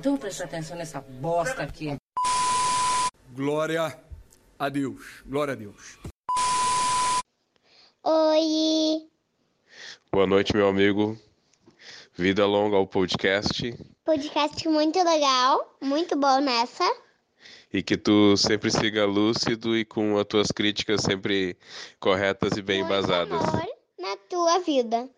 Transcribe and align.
Então 0.00 0.16
presta 0.16 0.44
atenção 0.44 0.78
nessa 0.78 0.98
bosta 0.98 1.62
aqui. 1.62 1.94
Glória 3.34 4.00
a 4.58 4.68
Deus. 4.70 5.22
Glória 5.26 5.52
a 5.52 5.54
Deus. 5.54 5.98
Oi. 8.02 9.06
Boa 10.10 10.26
noite, 10.26 10.56
meu 10.56 10.66
amigo. 10.66 11.18
Vida 12.14 12.46
longa 12.46 12.78
ao 12.78 12.86
podcast. 12.86 13.76
Podcast 14.02 14.66
muito 14.70 14.98
legal, 15.04 15.76
muito 15.82 16.16
bom 16.16 16.40
nessa. 16.40 16.90
E 17.70 17.82
que 17.82 17.98
tu 17.98 18.38
sempre 18.38 18.70
siga 18.70 19.04
lúcido 19.04 19.76
e 19.76 19.84
com 19.84 20.16
as 20.16 20.24
tuas 20.24 20.46
críticas 20.50 21.02
sempre 21.02 21.58
corretas 21.98 22.56
e 22.56 22.62
bem 22.62 22.78
muito 22.78 22.94
embasadas. 22.94 23.38
Amor 23.38 23.68
na 23.98 24.16
tua 24.30 24.60
vida. 24.60 25.10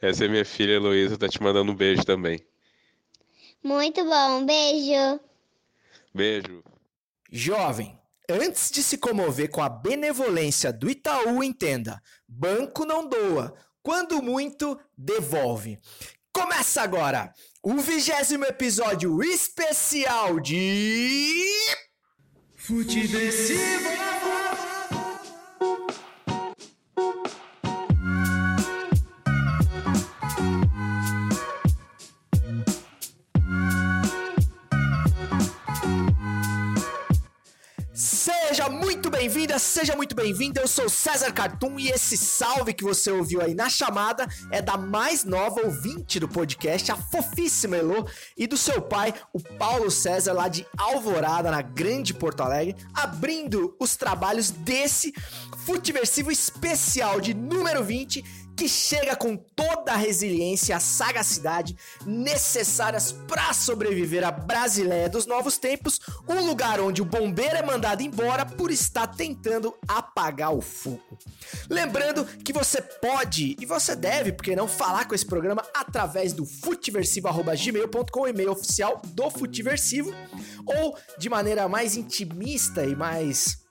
Essa 0.00 0.26
é 0.26 0.28
minha 0.28 0.44
filha 0.44 0.74
Heloísa, 0.74 1.18
tá 1.18 1.28
te 1.28 1.42
mandando 1.42 1.72
um 1.72 1.74
beijo 1.74 2.04
também. 2.04 2.40
Muito 3.64 4.04
bom, 4.04 4.44
beijo. 4.44 5.18
Beijo. 6.14 6.62
Jovem, 7.32 7.98
antes 8.28 8.70
de 8.70 8.82
se 8.82 8.98
comover 8.98 9.50
com 9.50 9.62
a 9.62 9.70
benevolência 9.70 10.70
do 10.70 10.90
Itaú, 10.90 11.42
entenda: 11.42 12.02
banco 12.28 12.84
não 12.84 13.08
doa, 13.08 13.56
quando 13.82 14.22
muito, 14.22 14.78
devolve. 14.96 15.78
Começa 16.30 16.82
agora 16.82 17.32
o 17.62 17.76
vigésimo 17.76 18.44
episódio 18.44 19.22
especial 19.22 20.38
de. 20.40 21.42
Futeversivo! 22.54 23.88
Seja 38.64 38.78
muito 38.78 39.10
bem-vinda, 39.10 39.58
seja 39.58 39.94
muito 39.94 40.16
bem-vindo. 40.16 40.58
Eu 40.58 40.66
sou 40.66 40.88
César 40.88 41.30
Cartoon 41.32 41.78
e 41.78 41.90
esse 41.90 42.16
salve 42.16 42.72
que 42.72 42.82
você 42.82 43.10
ouviu 43.10 43.42
aí 43.42 43.54
na 43.54 43.68
chamada 43.68 44.26
é 44.50 44.62
da 44.62 44.78
mais 44.78 45.22
nova 45.22 45.60
ouvinte 45.60 46.18
do 46.18 46.26
podcast, 46.26 46.90
a 46.90 46.96
fofíssima 46.96 47.76
Elo, 47.76 48.08
e 48.34 48.46
do 48.46 48.56
seu 48.56 48.80
pai, 48.80 49.12
o 49.34 49.38
Paulo 49.58 49.90
César, 49.90 50.32
lá 50.32 50.48
de 50.48 50.66
Alvorada, 50.78 51.50
na 51.50 51.60
Grande 51.60 52.14
Porto 52.14 52.42
Alegre, 52.42 52.74
abrindo 52.94 53.76
os 53.78 53.96
trabalhos 53.96 54.50
desse 54.50 55.12
Futiversivo 55.66 56.30
especial 56.30 57.20
de 57.20 57.34
número 57.34 57.84
20 57.84 58.24
que 58.56 58.68
chega 58.68 59.16
com 59.16 59.36
toda 59.36 59.92
a 59.92 59.96
resiliência 59.96 60.72
e 60.72 60.76
a 60.76 60.80
sagacidade 60.80 61.76
necessárias 62.06 63.12
para 63.12 63.52
sobreviver 63.52 64.24
à 64.24 64.30
Brasileia 64.30 65.08
dos 65.08 65.26
novos 65.26 65.58
tempos, 65.58 66.00
um 66.28 66.46
lugar 66.46 66.80
onde 66.80 67.02
o 67.02 67.04
bombeiro 67.04 67.56
é 67.56 67.62
mandado 67.62 68.02
embora 68.02 68.46
por 68.46 68.70
estar 68.70 69.06
tentando 69.06 69.74
apagar 69.88 70.54
o 70.54 70.60
fogo. 70.60 71.18
Lembrando 71.68 72.24
que 72.24 72.52
você 72.52 72.80
pode 72.80 73.56
e 73.60 73.66
você 73.66 73.96
deve, 73.96 74.32
porque 74.32 74.56
não 74.56 74.68
falar 74.68 75.06
com 75.06 75.14
esse 75.14 75.26
programa 75.26 75.64
através 75.74 76.32
do 76.32 76.46
futiversivo@gmail.com, 76.46 78.28
e-mail 78.28 78.52
oficial 78.52 79.00
do 79.06 79.30
Futiversivo, 79.30 80.12
ou 80.64 80.96
de 81.18 81.28
maneira 81.28 81.68
mais 81.68 81.96
intimista 81.96 82.84
e 82.84 82.94
mais 82.94 83.63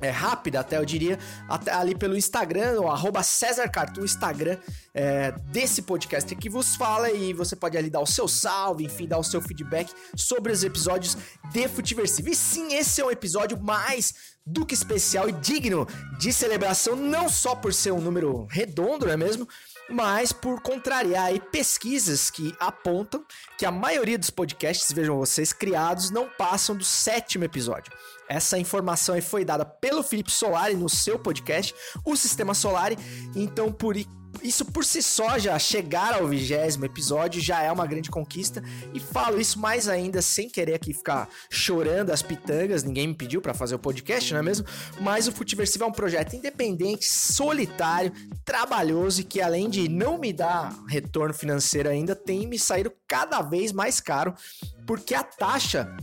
é, 0.00 0.10
rápida 0.10 0.60
até 0.60 0.78
eu 0.78 0.84
diria, 0.84 1.18
até 1.48 1.72
ali 1.72 1.94
pelo 1.94 2.16
Instagram, 2.16 2.80
o 2.80 2.88
arroba 2.88 3.22
César 3.22 3.68
Cartoon, 3.68 4.04
Instagram 4.04 4.56
é, 4.94 5.32
desse 5.52 5.82
podcast 5.82 6.34
que 6.34 6.48
vos 6.48 6.76
fala 6.76 7.10
e 7.10 7.32
você 7.32 7.54
pode 7.54 7.76
ali 7.76 7.90
dar 7.90 8.00
o 8.00 8.06
seu 8.06 8.26
salve, 8.26 8.84
enfim, 8.84 9.06
dar 9.06 9.18
o 9.18 9.24
seu 9.24 9.40
feedback 9.40 9.92
sobre 10.16 10.52
os 10.52 10.64
episódios 10.64 11.16
de 11.52 11.68
Futiversivo. 11.68 12.28
E 12.28 12.34
sim, 12.34 12.74
esse 12.74 13.00
é 13.00 13.04
um 13.04 13.10
episódio 13.10 13.60
mais 13.60 14.14
do 14.46 14.66
que 14.66 14.74
especial 14.74 15.28
e 15.28 15.32
digno 15.32 15.86
de 16.18 16.32
celebração, 16.32 16.96
não 16.96 17.28
só 17.28 17.54
por 17.54 17.72
ser 17.72 17.92
um 17.92 18.00
número 18.00 18.46
redondo, 18.50 19.06
não 19.06 19.12
é 19.12 19.16
mesmo? 19.16 19.46
Mas 19.90 20.32
por 20.32 20.60
contrariar 20.60 21.26
aí 21.26 21.40
pesquisas 21.40 22.30
que 22.30 22.54
apontam 22.60 23.24
que 23.58 23.66
a 23.66 23.70
maioria 23.70 24.18
dos 24.18 24.30
podcasts, 24.30 24.92
vejam 24.92 25.18
vocês, 25.18 25.52
criados 25.52 26.10
não 26.10 26.28
passam 26.28 26.76
do 26.76 26.84
sétimo 26.84 27.44
episódio. 27.44 27.92
Essa 28.28 28.58
informação 28.58 29.16
aí 29.16 29.20
foi 29.20 29.44
dada 29.44 29.64
pelo 29.64 30.02
Felipe 30.04 30.30
Solari 30.30 30.74
no 30.74 30.88
seu 30.88 31.18
podcast, 31.18 31.74
o 32.04 32.14
Sistema 32.16 32.54
Solari. 32.54 32.96
Então, 33.34 33.72
por 33.72 33.96
isso 34.42 34.64
por 34.64 34.84
si 34.84 35.02
só 35.02 35.38
já 35.38 35.58
chegar 35.58 36.14
ao 36.14 36.26
vigésimo 36.26 36.84
episódio 36.84 37.40
já 37.40 37.62
é 37.62 37.70
uma 37.70 37.86
grande 37.86 38.10
conquista 38.10 38.62
e 38.94 39.00
falo 39.00 39.40
isso 39.40 39.58
mais 39.58 39.88
ainda 39.88 40.22
sem 40.22 40.48
querer 40.48 40.74
aqui 40.74 40.94
ficar 40.94 41.28
chorando 41.50 42.10
as 42.10 42.22
pitangas, 42.22 42.82
ninguém 42.82 43.08
me 43.08 43.14
pediu 43.14 43.40
para 43.40 43.54
fazer 43.54 43.74
o 43.74 43.78
podcast, 43.78 44.32
não 44.32 44.40
é 44.40 44.42
mesmo? 44.42 44.66
Mas 45.00 45.26
o 45.28 45.32
Futiversivo 45.32 45.84
é 45.84 45.86
um 45.86 45.92
projeto 45.92 46.34
independente, 46.34 47.06
solitário, 47.06 48.12
trabalhoso 48.44 49.20
e 49.20 49.24
que 49.24 49.40
além 49.40 49.68
de 49.68 49.88
não 49.88 50.18
me 50.18 50.32
dar 50.32 50.74
retorno 50.88 51.34
financeiro 51.34 51.88
ainda, 51.88 52.14
tem 52.14 52.46
me 52.46 52.58
saído 52.58 52.92
cada 53.06 53.42
vez 53.42 53.72
mais 53.72 54.00
caro, 54.00 54.34
porque 54.86 55.14
a 55.14 55.22
taxa 55.22 55.94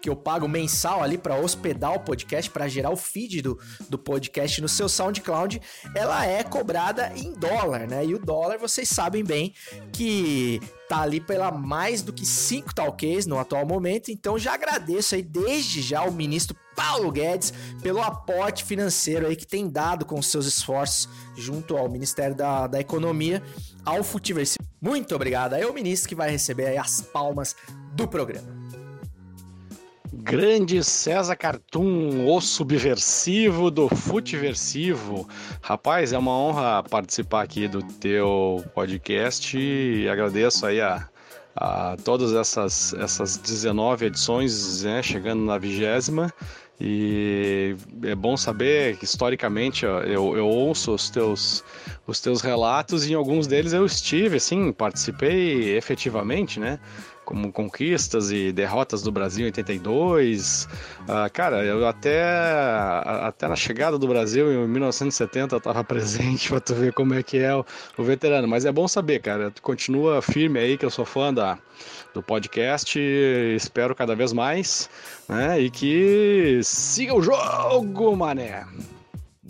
que 0.00 0.08
eu 0.08 0.16
pago 0.16 0.48
mensal 0.48 1.02
ali 1.02 1.18
para 1.18 1.36
hospedar 1.36 1.94
o 1.94 2.00
podcast, 2.00 2.50
para 2.50 2.68
gerar 2.68 2.90
o 2.90 2.96
feed 2.96 3.42
do, 3.42 3.58
do 3.88 3.98
podcast 3.98 4.60
no 4.60 4.68
seu 4.68 4.88
SoundCloud, 4.88 5.60
ela 5.94 6.24
é 6.26 6.42
cobrada 6.42 7.12
em 7.16 7.32
dólar, 7.32 7.86
né? 7.86 8.04
E 8.04 8.14
o 8.14 8.18
dólar, 8.18 8.58
vocês 8.58 8.88
sabem 8.88 9.24
bem 9.24 9.54
que 9.92 10.60
tá 10.88 11.02
ali 11.02 11.20
pela 11.20 11.50
mais 11.50 12.02
do 12.02 12.12
que 12.12 12.24
5 12.24 12.74
talques 12.74 13.26
no 13.26 13.38
atual 13.38 13.66
momento. 13.66 14.10
Então 14.10 14.38
já 14.38 14.54
agradeço 14.54 15.14
aí 15.14 15.22
desde 15.22 15.82
já 15.82 16.02
o 16.02 16.12
ministro 16.12 16.56
Paulo 16.74 17.10
Guedes 17.10 17.52
pelo 17.82 18.00
aporte 18.00 18.64
financeiro 18.64 19.26
aí 19.26 19.36
que 19.36 19.46
tem 19.46 19.68
dado 19.68 20.06
com 20.06 20.22
seus 20.22 20.46
esforços 20.46 21.08
junto 21.36 21.76
ao 21.76 21.90
Ministério 21.90 22.34
da, 22.34 22.66
da 22.66 22.80
Economia 22.80 23.42
ao 23.84 24.02
Futiverse. 24.02 24.56
Muito 24.80 25.14
obrigado. 25.14 25.54
Aí 25.54 25.62
é 25.62 25.66
o 25.66 25.74
ministro 25.74 26.08
que 26.08 26.14
vai 26.14 26.30
receber 26.30 26.76
as 26.78 27.00
palmas 27.00 27.56
do 27.94 28.06
programa. 28.06 28.57
Grande 30.28 30.84
César 30.84 31.34
Cartoon, 31.36 32.26
o 32.28 32.38
subversivo 32.38 33.70
do 33.70 33.88
Futiversivo. 33.88 35.26
Rapaz, 35.62 36.12
é 36.12 36.18
uma 36.18 36.32
honra 36.32 36.82
participar 36.82 37.40
aqui 37.40 37.66
do 37.66 37.82
teu 37.82 38.62
podcast 38.74 39.58
e 39.58 40.06
agradeço 40.06 40.66
aí 40.66 40.82
a, 40.82 41.08
a 41.56 41.96
todas 42.04 42.34
essas, 42.34 42.92
essas 42.92 43.38
19 43.38 44.04
edições, 44.04 44.82
né, 44.82 45.02
chegando 45.02 45.42
na 45.46 45.56
vigésima. 45.56 46.30
E 46.78 47.74
é 48.04 48.14
bom 48.14 48.36
saber 48.36 48.98
que 48.98 49.06
historicamente 49.06 49.86
eu, 49.86 50.36
eu 50.36 50.46
ouço 50.46 50.92
os 50.92 51.08
teus, 51.08 51.64
os 52.06 52.20
teus 52.20 52.42
relatos 52.42 53.06
e 53.06 53.12
em 53.12 53.14
alguns 53.16 53.46
deles 53.46 53.72
eu 53.72 53.86
estive, 53.86 54.36
assim, 54.36 54.72
participei 54.72 55.74
efetivamente, 55.74 56.60
né? 56.60 56.78
Como 57.28 57.52
conquistas 57.52 58.30
e 58.30 58.50
derrotas 58.50 59.02
do 59.02 59.12
Brasil 59.12 59.44
em 59.44 59.48
82. 59.48 60.66
Uh, 61.02 61.30
cara, 61.30 61.62
eu 61.62 61.86
até, 61.86 62.24
até 63.04 63.46
na 63.46 63.54
chegada 63.54 63.98
do 63.98 64.08
Brasil 64.08 64.50
em 64.50 64.66
1970 64.66 65.54
eu 65.54 65.58
estava 65.58 65.84
presente 65.84 66.48
para 66.48 66.58
tu 66.58 66.74
ver 66.74 66.94
como 66.94 67.12
é 67.12 67.22
que 67.22 67.36
é 67.36 67.54
o, 67.54 67.66
o, 67.98 68.02
veterano. 68.02 68.48
Mas 68.48 68.64
é 68.64 68.72
bom 68.72 68.88
saber, 68.88 69.18
cara. 69.18 69.50
Tu 69.50 69.60
continua 69.60 70.22
firme 70.22 70.58
aí, 70.58 70.78
que 70.78 70.86
eu 70.86 70.90
sou 70.90 71.04
fã 71.04 71.32
da, 71.32 71.58
do 72.14 72.22
podcast, 72.22 72.98
espero 72.98 73.94
cada 73.94 74.16
vez 74.16 74.32
mais, 74.32 74.88
né? 75.28 75.60
E 75.60 75.68
que 75.68 76.60
siga 76.62 77.14
o 77.14 77.20
jogo, 77.20 78.16
mané! 78.16 78.64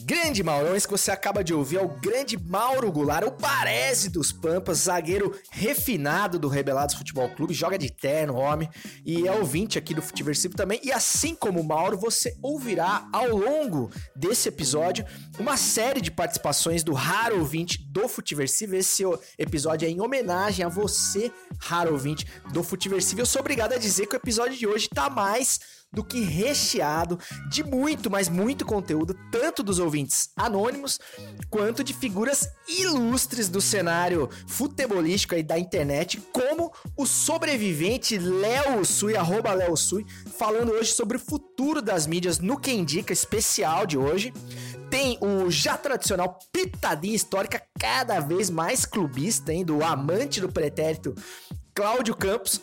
Grande 0.04 0.44
Maurão, 0.44 0.76
esse 0.76 0.86
que 0.86 0.92
você 0.92 1.10
acaba 1.10 1.42
de 1.42 1.52
ouvir 1.52 1.78
é 1.78 1.82
o 1.82 1.88
grande 1.88 2.38
Mauro 2.38 2.90
Goulart, 2.92 3.26
o 3.26 3.32
Parese 3.32 4.08
dos 4.08 4.30
Pampas, 4.30 4.78
zagueiro 4.78 5.36
refinado 5.50 6.38
do 6.38 6.46
Rebelados 6.46 6.94
Futebol 6.94 7.28
Clube, 7.30 7.52
joga 7.52 7.76
de 7.76 7.90
terno, 7.90 8.36
homem, 8.36 8.70
e 9.04 9.26
é 9.26 9.32
ouvinte 9.32 9.76
aqui 9.76 9.94
do 9.94 10.00
Futiversivo 10.00 10.54
também. 10.54 10.80
E 10.84 10.92
assim 10.92 11.34
como 11.34 11.60
o 11.60 11.64
Mauro, 11.64 11.98
você 11.98 12.36
ouvirá 12.40 13.08
ao 13.12 13.36
longo 13.36 13.90
desse 14.14 14.48
episódio 14.48 15.04
uma 15.38 15.56
série 15.56 16.00
de 16.00 16.12
participações 16.12 16.84
do 16.84 16.92
raro 16.92 17.38
ouvinte 17.40 17.82
do 17.90 18.08
Futiversivo. 18.08 18.76
Esse 18.76 19.02
episódio 19.36 19.86
é 19.86 19.90
em 19.90 20.00
homenagem 20.00 20.64
a 20.64 20.68
você, 20.68 21.32
raro 21.58 21.92
ouvinte 21.92 22.24
do 22.52 22.62
Futiversivo. 22.62 23.20
Eu 23.20 23.26
sou 23.26 23.40
obrigado 23.40 23.72
a 23.72 23.78
dizer 23.78 24.06
que 24.06 24.14
o 24.14 24.16
episódio 24.16 24.56
de 24.56 24.66
hoje 24.66 24.88
tá 24.88 25.10
mais 25.10 25.58
do 25.92 26.04
que 26.04 26.20
recheado 26.20 27.18
de 27.48 27.64
muito, 27.64 28.10
mas 28.10 28.28
muito 28.28 28.64
conteúdo, 28.64 29.16
tanto 29.30 29.62
dos 29.62 29.78
ouvintes 29.78 30.30
anônimos 30.36 30.98
quanto 31.50 31.82
de 31.82 31.94
figuras 31.94 32.48
ilustres 32.68 33.48
do 33.48 33.60
cenário 33.60 34.28
futebolístico 34.46 35.34
aí 35.34 35.42
da 35.42 35.58
internet, 35.58 36.20
como 36.32 36.72
o 36.96 37.06
sobrevivente 37.06 38.18
Léo 38.18 38.84
Sui, 38.84 39.16
arroba 39.16 39.54
Léo 39.54 39.76
Sui, 39.76 40.04
falando 40.36 40.72
hoje 40.72 40.92
sobre 40.92 41.16
o 41.16 41.20
futuro 41.20 41.80
das 41.80 42.06
mídias 42.06 42.38
no 42.38 42.58
Quem 42.58 42.80
Indica 42.80 43.12
especial 43.12 43.86
de 43.86 43.96
hoje. 43.96 44.32
Tem 44.90 45.18
o 45.20 45.50
já 45.50 45.76
tradicional 45.76 46.38
pitadinha 46.50 47.14
histórica, 47.14 47.62
cada 47.78 48.20
vez 48.20 48.48
mais 48.48 48.86
clubista, 48.86 49.52
hein, 49.52 49.64
do 49.64 49.84
amante 49.84 50.40
do 50.40 50.50
pretérito 50.50 51.14
Cláudio 51.74 52.16
Campos, 52.16 52.60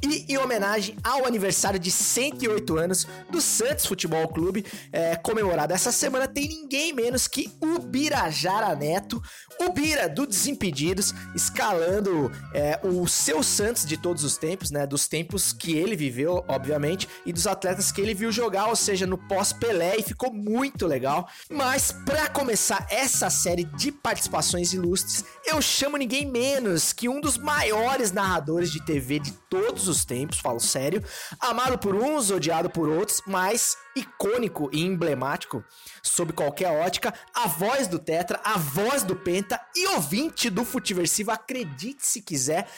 E 0.00 0.32
em 0.32 0.38
homenagem 0.38 0.96
ao 1.04 1.26
aniversário 1.26 1.78
de 1.78 1.90
108 1.90 2.78
anos 2.78 3.06
do 3.30 3.42
Santos 3.42 3.84
Futebol 3.84 4.26
Clube, 4.28 4.64
é, 4.90 5.16
comemorado 5.16 5.74
essa 5.74 5.92
semana, 5.92 6.26
tem 6.26 6.48
ninguém 6.48 6.94
menos 6.94 7.28
que 7.28 7.52
o 7.60 7.78
Birajara 7.78 8.74
Neto, 8.74 9.22
o 9.60 9.70
Bira 9.70 10.08
do 10.08 10.26
Desimpedidos, 10.26 11.12
escalando 11.34 12.32
é, 12.54 12.80
o 12.82 13.06
seu 13.06 13.42
Santos 13.42 13.84
de 13.84 13.98
todos 13.98 14.24
os 14.24 14.38
tempos, 14.38 14.70
né? 14.70 14.86
Dos 14.86 15.06
tempos 15.06 15.52
que 15.52 15.76
ele 15.76 15.94
viveu, 15.94 16.42
obviamente, 16.48 17.06
e 17.26 17.32
dos 17.32 17.46
atletas 17.46 17.92
que 17.92 18.00
ele 18.00 18.14
viu 18.14 18.32
jogar, 18.32 18.68
ou 18.68 18.76
seja, 18.76 19.06
no 19.06 19.18
pós-Pelé, 19.18 19.96
e 19.98 20.02
ficou 20.02 20.32
muito 20.32 20.86
legal. 20.86 21.28
Mas 21.50 21.92
para 21.92 22.28
começar 22.28 22.86
essa 22.88 23.28
série 23.28 23.64
de 23.64 23.92
participações 23.92 24.72
ilustres, 24.72 25.24
eu 25.44 25.60
chamo 25.60 25.98
ninguém 25.98 26.24
menos 26.24 26.92
que 26.92 27.08
um 27.08 27.20
dos 27.20 27.36
maiores 27.36 28.10
narradores 28.10 28.72
de 28.72 28.82
TV 28.84 29.18
de 29.18 29.32
todos 29.50 29.81
os 29.88 30.04
tempos, 30.04 30.38
falo 30.38 30.60
sério, 30.60 31.02
amado 31.40 31.78
por 31.78 31.94
uns, 31.94 32.30
odiado 32.30 32.70
por 32.70 32.88
outros, 32.88 33.22
mas 33.26 33.76
icônico 33.94 34.70
e 34.72 34.82
emblemático, 34.82 35.64
sob 36.02 36.32
qualquer 36.32 36.70
ótica, 36.70 37.12
a 37.34 37.46
voz 37.46 37.86
do 37.86 37.98
Tetra, 37.98 38.40
a 38.44 38.58
voz 38.58 39.02
do 39.02 39.14
Penta 39.14 39.60
e 39.76 39.86
ouvinte 39.88 40.48
do 40.48 40.64
Futiversivo, 40.64 41.30
acredite 41.30 42.06
se 42.06 42.22
quiser, 42.22 42.68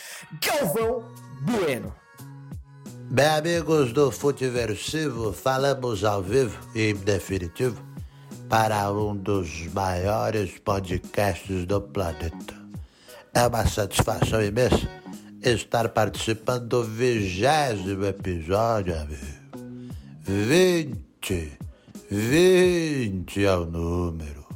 Galvão 0.40 1.12
Bueno. 1.42 1.94
Bem, 3.10 3.26
amigos 3.26 3.92
do 3.92 4.10
Futiversivo, 4.10 5.32
falamos 5.32 6.04
ao 6.04 6.22
vivo 6.22 6.58
e 6.74 6.90
em 6.90 6.94
definitivo 6.94 7.80
para 8.48 8.90
um 8.92 9.16
dos 9.16 9.66
maiores 9.72 10.58
podcasts 10.58 11.64
do 11.66 11.80
planeta. 11.80 12.54
É 13.32 13.46
uma 13.46 13.66
satisfação 13.66 14.42
imensa 14.42 14.88
estar 15.50 15.90
participando 15.90 16.66
do 16.68 16.82
vigésimo 16.82 18.06
episódio, 18.06 18.98
amigo. 18.98 19.44
20, 20.22 21.58
20 22.10 23.44
é 23.44 23.52
o 23.54 23.66
número. 23.66 24.46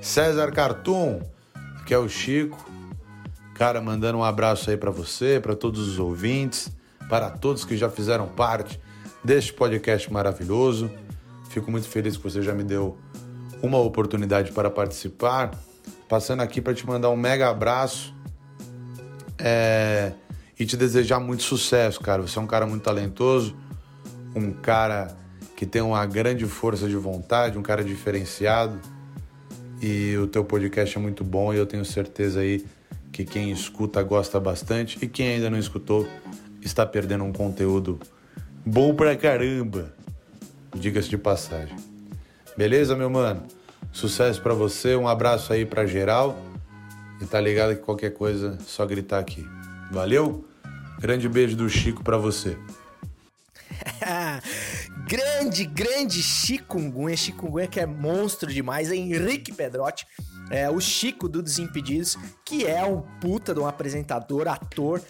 César 0.00 0.50
Cartoon, 0.50 1.20
que 1.86 1.94
é 1.94 1.98
o 1.98 2.08
Chico. 2.08 2.58
Cara, 3.54 3.80
mandando 3.80 4.18
um 4.18 4.24
abraço 4.24 4.70
aí 4.70 4.76
para 4.76 4.90
você, 4.90 5.38
para 5.38 5.54
todos 5.54 5.86
os 5.86 5.98
ouvintes, 5.98 6.72
para 7.08 7.30
todos 7.30 7.64
que 7.64 7.76
já 7.76 7.88
fizeram 7.88 8.26
parte 8.26 8.80
deste 9.22 9.52
podcast 9.52 10.12
maravilhoso. 10.12 10.90
Fico 11.50 11.70
muito 11.70 11.86
feliz 11.86 12.16
que 12.16 12.22
você 12.24 12.42
já 12.42 12.52
me 12.52 12.64
deu 12.64 12.98
uma 13.62 13.78
oportunidade 13.78 14.50
para 14.50 14.70
participar. 14.70 15.52
Passando 16.08 16.40
aqui 16.40 16.60
para 16.60 16.74
te 16.74 16.84
mandar 16.84 17.10
um 17.10 17.16
mega 17.16 17.48
abraço 17.48 18.12
é, 19.42 20.12
e 20.58 20.66
te 20.66 20.76
desejar 20.76 21.18
muito 21.20 21.42
sucesso, 21.42 22.00
cara. 22.00 22.22
Você 22.22 22.38
é 22.38 22.42
um 22.42 22.46
cara 22.46 22.66
muito 22.66 22.82
talentoso, 22.82 23.56
um 24.34 24.52
cara 24.52 25.16
que 25.56 25.66
tem 25.66 25.82
uma 25.82 26.04
grande 26.06 26.46
força 26.46 26.88
de 26.88 26.96
vontade, 26.96 27.58
um 27.58 27.62
cara 27.62 27.82
diferenciado. 27.82 28.78
E 29.82 30.16
o 30.18 30.26
teu 30.26 30.44
podcast 30.44 30.96
é 30.96 31.00
muito 31.00 31.24
bom 31.24 31.54
e 31.54 31.56
eu 31.56 31.66
tenho 31.66 31.84
certeza 31.84 32.40
aí 32.40 32.64
que 33.10 33.24
quem 33.24 33.50
escuta 33.50 34.02
gosta 34.02 34.38
bastante 34.38 34.98
e 35.02 35.08
quem 35.08 35.28
ainda 35.28 35.50
não 35.50 35.58
escutou 35.58 36.06
está 36.60 36.84
perdendo 36.84 37.24
um 37.24 37.32
conteúdo 37.32 37.98
bom 38.64 38.94
pra 38.94 39.16
caramba. 39.16 39.92
Diga-se 40.74 41.08
de 41.08 41.18
passagem. 41.18 41.76
Beleza, 42.56 42.94
meu 42.94 43.08
mano? 43.08 43.42
Sucesso 43.92 44.40
para 44.40 44.54
você, 44.54 44.94
um 44.94 45.08
abraço 45.08 45.52
aí 45.52 45.64
para 45.64 45.86
geral. 45.86 46.38
E 47.20 47.26
tá 47.26 47.40
ligado 47.40 47.76
que 47.76 47.82
qualquer 47.82 48.10
coisa 48.10 48.56
é 48.58 48.64
só 48.64 48.86
gritar 48.86 49.18
aqui. 49.18 49.46
Valeu? 49.90 50.44
Grande 50.98 51.28
beijo 51.28 51.56
do 51.56 51.68
Chico 51.68 52.02
para 52.02 52.16
você. 52.16 52.56
grande, 55.06 55.64
grande 55.64 56.22
chikungunya, 56.22 57.16
chikungunya 57.16 57.66
que 57.66 57.80
é 57.80 57.86
monstro 57.86 58.52
demais, 58.52 58.90
é 58.90 58.96
Henrique 58.96 59.52
Pedrotti, 59.52 60.06
é 60.50 60.68
o 60.70 60.80
Chico 60.80 61.28
do 61.28 61.42
Desimpedidos, 61.42 62.16
que 62.44 62.66
é 62.66 62.84
um 62.84 63.02
puta 63.20 63.54
de 63.54 63.60
um 63.60 63.66
apresentador, 63.66 64.48
ator, 64.48 65.02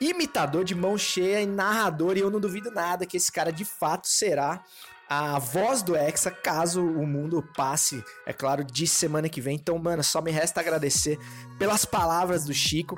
imitador 0.00 0.64
de 0.64 0.74
mão 0.74 0.96
cheia 0.96 1.42
e 1.42 1.46
narrador, 1.46 2.16
e 2.16 2.20
eu 2.20 2.30
não 2.30 2.40
duvido 2.40 2.70
nada 2.70 3.06
que 3.06 3.16
esse 3.16 3.30
cara 3.30 3.52
de 3.52 3.64
fato 3.64 4.08
será 4.08 4.64
a 5.10 5.40
voz 5.40 5.82
do 5.82 5.96
Hexa, 5.96 6.30
caso 6.30 6.80
o 6.80 7.04
mundo 7.04 7.42
passe, 7.56 8.04
é 8.24 8.32
claro, 8.32 8.62
de 8.62 8.86
semana 8.86 9.28
que 9.28 9.40
vem. 9.40 9.56
Então, 9.56 9.76
mano, 9.76 10.04
só 10.04 10.22
me 10.22 10.30
resta 10.30 10.60
agradecer 10.60 11.18
pelas 11.58 11.84
palavras 11.84 12.44
do 12.44 12.54
Chico. 12.54 12.96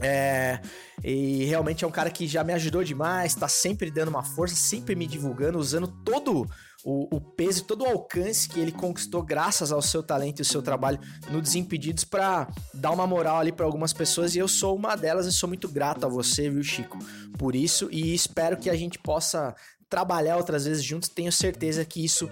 É, 0.00 0.60
e 1.02 1.44
realmente 1.44 1.84
é 1.84 1.86
um 1.86 1.92
cara 1.92 2.10
que 2.10 2.26
já 2.26 2.42
me 2.42 2.52
ajudou 2.54 2.82
demais, 2.82 3.36
tá 3.36 3.46
sempre 3.46 3.88
dando 3.88 4.08
uma 4.08 4.24
força, 4.24 4.56
sempre 4.56 4.96
me 4.96 5.06
divulgando, 5.06 5.58
usando 5.58 5.86
todo 5.86 6.48
o, 6.84 7.16
o 7.16 7.20
peso, 7.20 7.64
todo 7.64 7.82
o 7.82 7.88
alcance 7.88 8.48
que 8.48 8.58
ele 8.58 8.72
conquistou 8.72 9.22
graças 9.22 9.70
ao 9.70 9.82
seu 9.82 10.02
talento 10.02 10.40
e 10.40 10.42
o 10.42 10.44
seu 10.44 10.62
trabalho 10.62 10.98
no 11.30 11.40
Desimpedidos 11.40 12.02
para 12.02 12.48
dar 12.74 12.90
uma 12.90 13.06
moral 13.06 13.38
ali 13.38 13.52
para 13.52 13.64
algumas 13.64 13.92
pessoas. 13.92 14.34
E 14.34 14.38
eu 14.38 14.48
sou 14.48 14.76
uma 14.76 14.96
delas 14.96 15.26
e 15.26 15.32
sou 15.32 15.48
muito 15.48 15.68
grato 15.68 16.04
a 16.04 16.08
você, 16.08 16.50
viu, 16.50 16.64
Chico, 16.64 16.98
por 17.38 17.54
isso. 17.54 17.88
E 17.92 18.12
espero 18.12 18.56
que 18.56 18.70
a 18.70 18.76
gente 18.76 18.98
possa 18.98 19.54
trabalhar 19.88 20.36
outras 20.36 20.64
vezes 20.64 20.84
juntos, 20.84 21.08
tenho 21.08 21.32
certeza 21.32 21.84
que 21.84 22.04
isso 22.04 22.30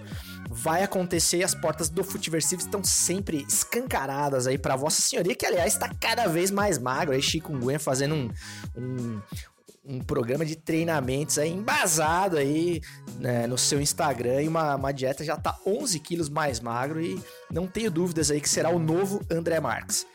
vai 0.49 0.83
acontecer. 0.83 1.43
As 1.43 1.55
portas 1.55 1.89
do 1.89 2.03
Futiversivo 2.03 2.61
estão 2.61 2.83
sempre 2.83 3.45
escancaradas 3.47 4.47
aí 4.47 4.57
para 4.57 4.75
Vossa 4.75 5.01
Senhoria, 5.01 5.35
que 5.35 5.45
aliás 5.45 5.73
está 5.73 5.89
cada 5.99 6.27
vez 6.27 6.51
mais 6.51 6.77
magro. 6.77 7.13
Aí, 7.13 7.21
Chikungunya 7.21 7.79
fazendo 7.79 8.15
um, 8.15 8.29
um, 8.75 9.21
um 9.85 9.99
programa 9.99 10.45
de 10.45 10.55
treinamentos 10.55 11.37
aí 11.37 11.51
embasado 11.51 12.37
aí 12.37 12.81
né, 13.19 13.47
no 13.47 13.57
seu 13.57 13.81
Instagram 13.81 14.43
e 14.43 14.47
uma, 14.47 14.75
uma 14.75 14.91
dieta 14.91 15.23
já 15.23 15.37
tá 15.37 15.57
11 15.65 15.99
quilos 15.99 16.29
mais 16.29 16.59
magro 16.59 17.01
e 17.01 17.21
não 17.51 17.65
tenho 17.65 17.89
dúvidas 17.89 18.29
aí 18.29 18.41
que 18.41 18.49
será 18.49 18.69
o 18.69 18.79
novo 18.79 19.21
André 19.31 19.59
Marques. 19.59 20.05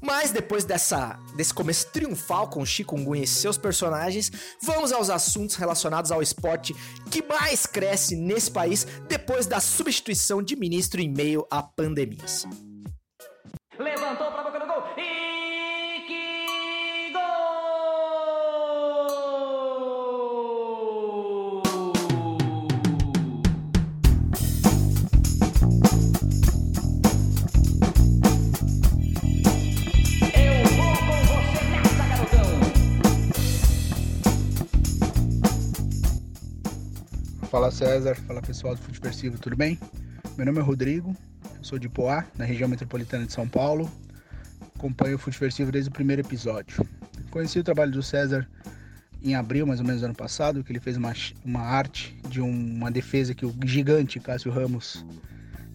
Mas 0.00 0.30
depois 0.30 0.64
dessa, 0.64 1.18
desse 1.36 1.52
começo 1.52 1.90
triunfal 1.90 2.48
com 2.48 2.64
Chikungunya 2.64 3.24
e 3.24 3.26
seus 3.26 3.56
personagens, 3.58 4.30
vamos 4.62 4.92
aos 4.92 5.10
assuntos 5.10 5.56
relacionados 5.56 6.10
ao 6.10 6.22
esporte 6.22 6.74
que 7.10 7.22
mais 7.22 7.66
cresce 7.66 8.16
nesse 8.16 8.50
país 8.50 8.86
depois 9.08 9.46
da 9.46 9.60
substituição 9.60 10.42
de 10.42 10.56
ministro 10.56 11.00
em 11.00 11.08
meio 11.08 11.46
a 11.50 11.62
pandemias. 11.62 12.46
Levantou 13.78 14.30
pra 14.32 14.45
Fala 37.56 37.70
César, 37.70 38.14
fala 38.16 38.42
pessoal 38.42 38.74
do 38.74 38.82
Futeversivo, 38.82 39.38
tudo 39.38 39.56
bem? 39.56 39.78
Meu 40.36 40.44
nome 40.44 40.58
é 40.58 40.62
Rodrigo, 40.62 41.16
eu 41.56 41.64
sou 41.64 41.78
de 41.78 41.88
Poá, 41.88 42.22
na 42.36 42.44
região 42.44 42.68
metropolitana 42.68 43.24
de 43.24 43.32
São 43.32 43.48
Paulo. 43.48 43.90
Acompanho 44.74 45.16
o 45.16 45.18
Futeversivo 45.18 45.72
desde 45.72 45.88
o 45.88 45.92
primeiro 45.92 46.20
episódio. 46.20 46.86
Conheci 47.30 47.58
o 47.58 47.64
trabalho 47.64 47.90
do 47.92 48.02
César 48.02 48.46
em 49.22 49.34
abril, 49.34 49.66
mais 49.66 49.80
ou 49.80 49.86
menos, 49.86 50.02
do 50.02 50.04
ano 50.04 50.14
passado, 50.14 50.62
que 50.62 50.70
ele 50.70 50.80
fez 50.80 50.98
uma, 50.98 51.14
uma 51.42 51.60
arte 51.60 52.14
de 52.28 52.42
um- 52.42 52.76
uma 52.76 52.90
defesa 52.90 53.34
que 53.34 53.46
o 53.46 53.54
gigante 53.64 54.20
Cássio 54.20 54.52
Ramos 54.52 55.02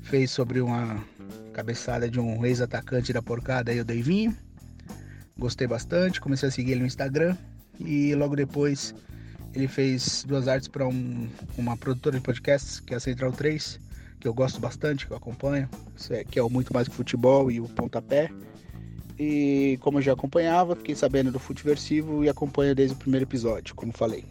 fez 0.04 0.30
sobre 0.30 0.62
uma 0.62 1.04
cabeçada 1.52 2.08
de 2.08 2.20
um 2.20 2.46
ex-atacante 2.46 3.12
da 3.12 3.24
porcada, 3.24 3.72
o 3.72 3.84
Deivinho. 3.84 4.38
Gostei 5.36 5.66
bastante, 5.66 6.22
comecei 6.22 6.48
a 6.48 6.52
seguir 6.52 6.74
ele 6.74 6.82
no 6.82 6.86
Instagram 6.86 7.36
e 7.80 8.14
logo 8.14 8.36
depois 8.36 8.94
ele 9.54 9.68
fez 9.68 10.24
duas 10.28 10.48
artes 10.48 10.68
para 10.68 10.88
um- 10.88 11.30
uma 11.58 11.76
produtora 11.76 12.18
de 12.18 12.24
podcasts, 12.24 12.80
que 12.80 12.94
é 12.94 12.98
a 12.98 13.00
Central 13.00 13.32
3, 13.32 13.80
que 14.20 14.28
eu 14.28 14.34
gosto 14.34 14.60
bastante, 14.60 15.06
que 15.06 15.14
eu 15.14 15.18
acompanho, 15.18 15.68
é- 16.10 16.24
que 16.24 16.40
é 16.40 16.44
o 16.44 16.50
Muito 16.50 16.74
Mais 16.74 16.88
que 16.88 16.94
Futebol 16.94 17.52
e 17.52 17.60
o 17.60 17.68
Pontapé. 17.68 18.32
E 19.20 19.78
como 19.82 19.98
eu 19.98 20.02
já 20.02 20.14
acompanhava, 20.14 20.76
fiquei 20.76 20.96
sabendo 20.96 21.32
do 21.32 21.40
Futeversivo 21.40 22.24
e 22.24 22.30
acompanho 22.30 22.74
desde 22.74 22.96
o 22.96 22.98
primeiro 22.98 23.26
episódio, 23.26 23.76
como 23.76 23.92
falei. 23.92 24.26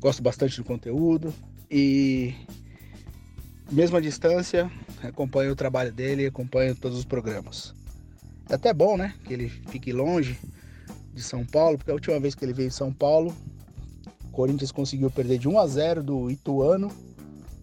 Gosto 0.00 0.22
bastante 0.22 0.56
do 0.56 0.64
conteúdo 0.64 1.34
e 1.70 2.34
mesmo 3.70 3.96
à 3.96 4.00
distância, 4.00 4.70
acompanho 5.02 5.52
o 5.52 5.56
trabalho 5.56 5.92
dele 5.92 6.22
e 6.22 6.26
acompanho 6.26 6.74
todos 6.74 6.98
os 6.98 7.04
programas. 7.04 7.74
É 8.48 8.54
até 8.54 8.72
bom, 8.72 8.96
né, 8.96 9.14
que 9.24 9.32
ele 9.32 9.48
fique 9.48 9.92
longe 9.92 10.38
de 11.12 11.22
São 11.22 11.44
Paulo, 11.44 11.76
porque 11.76 11.90
a 11.90 11.94
última 11.94 12.18
vez 12.18 12.34
que 12.34 12.44
ele 12.44 12.52
veio 12.52 12.68
em 12.68 12.70
São 12.70 12.92
Paulo, 12.92 13.34
o 14.30 14.32
Corinthians 14.32 14.70
conseguiu 14.70 15.10
perder 15.10 15.38
de 15.38 15.48
1 15.48 15.58
a 15.58 15.66
0 15.66 16.02
do 16.04 16.30
Ituano 16.30 16.90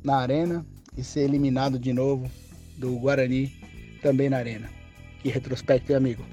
na 0.03 0.17
Arena 0.17 0.65
e 0.97 1.03
ser 1.03 1.21
eliminado 1.21 1.79
de 1.79 1.93
novo 1.93 2.29
do 2.77 3.00
Guarani 3.00 3.53
também 4.01 4.29
na 4.29 4.38
Arena. 4.38 4.69
Que 5.24 5.29
retrospecto, 5.29 5.91
hein, 5.91 5.97
amigo? 5.97 6.25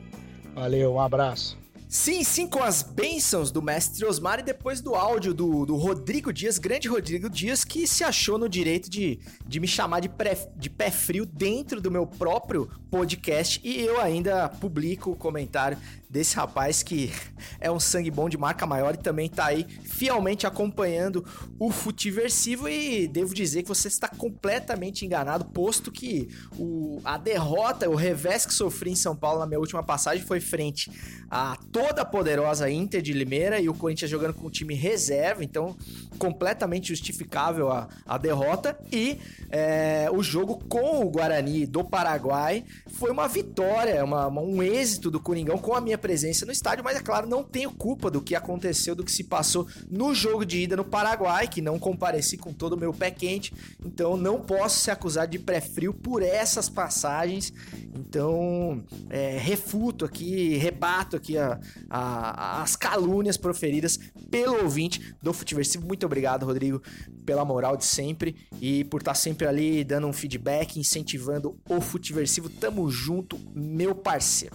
Valeu, 0.52 0.94
um 0.94 1.00
abraço. 1.00 1.56
Sim, 1.88 2.24
sim, 2.24 2.48
com 2.48 2.60
as 2.60 2.82
bênçãos 2.82 3.52
do 3.52 3.62
mestre 3.62 4.04
Osmar 4.04 4.40
e 4.40 4.42
depois 4.42 4.80
do 4.80 4.96
áudio 4.96 5.32
do, 5.32 5.64
do 5.64 5.76
Rodrigo 5.76 6.32
Dias, 6.32 6.58
grande 6.58 6.88
Rodrigo 6.88 7.30
Dias, 7.30 7.64
que 7.64 7.86
se 7.86 8.02
achou 8.02 8.36
no 8.36 8.48
direito 8.48 8.90
de, 8.90 9.20
de 9.46 9.60
me 9.60 9.68
chamar 9.68 10.00
de, 10.00 10.08
pré, 10.08 10.34
de 10.56 10.68
pé 10.68 10.90
frio 10.90 11.24
dentro 11.24 11.80
do 11.80 11.92
meu 11.92 12.04
próprio 12.04 12.68
podcast 12.90 13.60
e 13.62 13.80
eu 13.80 14.00
ainda 14.00 14.48
publico 14.48 15.12
o 15.12 15.16
comentário 15.16 15.78
desse 16.14 16.36
rapaz 16.36 16.80
que 16.80 17.12
é 17.58 17.68
um 17.68 17.80
sangue 17.80 18.08
bom 18.08 18.28
de 18.28 18.38
marca 18.38 18.64
maior 18.64 18.94
e 18.94 18.98
também 18.98 19.28
tá 19.28 19.46
aí 19.46 19.66
fielmente 19.82 20.46
acompanhando 20.46 21.24
o 21.58 21.72
Futiversivo. 21.72 22.68
E 22.68 23.08
devo 23.08 23.34
dizer 23.34 23.62
que 23.64 23.68
você 23.68 23.88
está 23.88 24.06
completamente 24.06 25.04
enganado, 25.04 25.44
posto 25.46 25.90
que 25.90 26.28
o, 26.56 27.00
a 27.04 27.18
derrota, 27.18 27.90
o 27.90 27.96
revés 27.96 28.46
que 28.46 28.54
sofri 28.54 28.92
em 28.92 28.96
São 28.96 29.16
Paulo 29.16 29.40
na 29.40 29.46
minha 29.46 29.58
última 29.58 29.82
passagem 29.82 30.24
foi 30.24 30.40
frente 30.40 30.88
a 31.28 31.58
toda 31.72 32.04
poderosa 32.04 32.70
Inter 32.70 33.02
de 33.02 33.12
Limeira 33.12 33.58
e 33.58 33.68
o 33.68 33.74
Corinthians 33.74 34.08
jogando 34.08 34.34
com 34.34 34.46
o 34.46 34.50
time 34.50 34.72
reserva, 34.72 35.42
então 35.42 35.76
completamente 36.16 36.88
justificável 36.88 37.72
a, 37.72 37.88
a 38.06 38.16
derrota. 38.16 38.78
E 38.92 39.18
é, 39.50 40.08
o 40.12 40.22
jogo 40.22 40.62
com 40.68 41.04
o 41.04 41.10
Guarani 41.10 41.66
do 41.66 41.82
Paraguai 41.82 42.64
foi 42.86 43.10
uma 43.10 43.26
vitória, 43.26 44.04
uma, 44.04 44.28
um 44.28 44.62
êxito 44.62 45.10
do 45.10 45.18
Coringão 45.18 45.58
com 45.58 45.74
a 45.74 45.80
minha 45.80 45.98
presença 46.04 46.44
no 46.44 46.52
estádio, 46.52 46.84
mas 46.84 46.98
é 46.98 47.00
claro, 47.00 47.26
não 47.26 47.42
tenho 47.42 47.72
culpa 47.72 48.10
do 48.10 48.20
que 48.20 48.34
aconteceu, 48.34 48.94
do 48.94 49.02
que 49.02 49.10
se 49.10 49.24
passou 49.24 49.66
no 49.90 50.14
jogo 50.14 50.44
de 50.44 50.58
ida 50.64 50.76
no 50.76 50.84
Paraguai, 50.84 51.48
que 51.48 51.62
não 51.62 51.78
compareci 51.78 52.36
com 52.36 52.52
todo 52.52 52.74
o 52.74 52.76
meu 52.76 52.92
pé 52.92 53.10
quente, 53.10 53.54
então 53.82 54.14
não 54.14 54.38
posso 54.38 54.80
ser 54.80 54.90
acusado 54.90 55.30
de 55.30 55.38
pré-frio 55.38 55.94
por 55.94 56.22
essas 56.22 56.68
passagens. 56.68 57.54
Então, 57.94 58.84
é, 59.08 59.38
refuto 59.38 60.04
aqui, 60.04 60.58
rebato 60.58 61.16
aqui 61.16 61.38
a, 61.38 61.58
a, 61.88 62.60
as 62.62 62.76
calúnias 62.76 63.38
proferidas 63.38 63.98
pelo 64.30 64.62
ouvinte 64.62 65.16
do 65.22 65.32
Futiversivo. 65.32 65.86
Muito 65.86 66.04
obrigado, 66.04 66.44
Rodrigo, 66.44 66.82
pela 67.24 67.46
moral 67.46 67.78
de 67.78 67.86
sempre 67.86 68.36
e 68.60 68.84
por 68.84 69.00
estar 69.00 69.14
sempre 69.14 69.46
ali 69.46 69.82
dando 69.82 70.06
um 70.06 70.12
feedback, 70.12 70.78
incentivando 70.78 71.58
o 71.66 71.80
Futiversivo. 71.80 72.50
Tamo 72.50 72.90
junto, 72.90 73.40
meu 73.54 73.94
parceiro. 73.94 74.54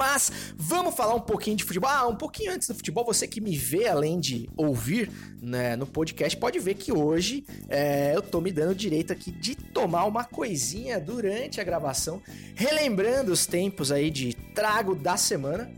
Mas 0.00 0.32
vamos 0.56 0.94
falar 0.94 1.14
um 1.14 1.20
pouquinho 1.20 1.58
de 1.58 1.62
futebol. 1.62 1.90
Ah, 1.90 2.08
um 2.08 2.16
pouquinho 2.16 2.54
antes 2.54 2.66
do 2.66 2.74
futebol, 2.74 3.04
você 3.04 3.28
que 3.28 3.38
me 3.38 3.54
vê 3.54 3.86
além 3.86 4.18
de 4.18 4.48
ouvir 4.56 5.10
né, 5.42 5.76
no 5.76 5.86
podcast, 5.86 6.34
pode 6.38 6.58
ver 6.58 6.72
que 6.72 6.90
hoje 6.90 7.44
é, 7.68 8.16
eu 8.16 8.22
tô 8.22 8.40
me 8.40 8.50
dando 8.50 8.70
o 8.70 8.74
direito 8.74 9.12
aqui 9.12 9.30
de 9.30 9.54
tomar 9.54 10.06
uma 10.06 10.24
coisinha 10.24 10.98
durante 10.98 11.60
a 11.60 11.64
gravação, 11.64 12.22
relembrando 12.54 13.30
os 13.30 13.44
tempos 13.44 13.92
aí 13.92 14.10
de 14.10 14.32
trago 14.54 14.94
da 14.94 15.18
semana. 15.18 15.70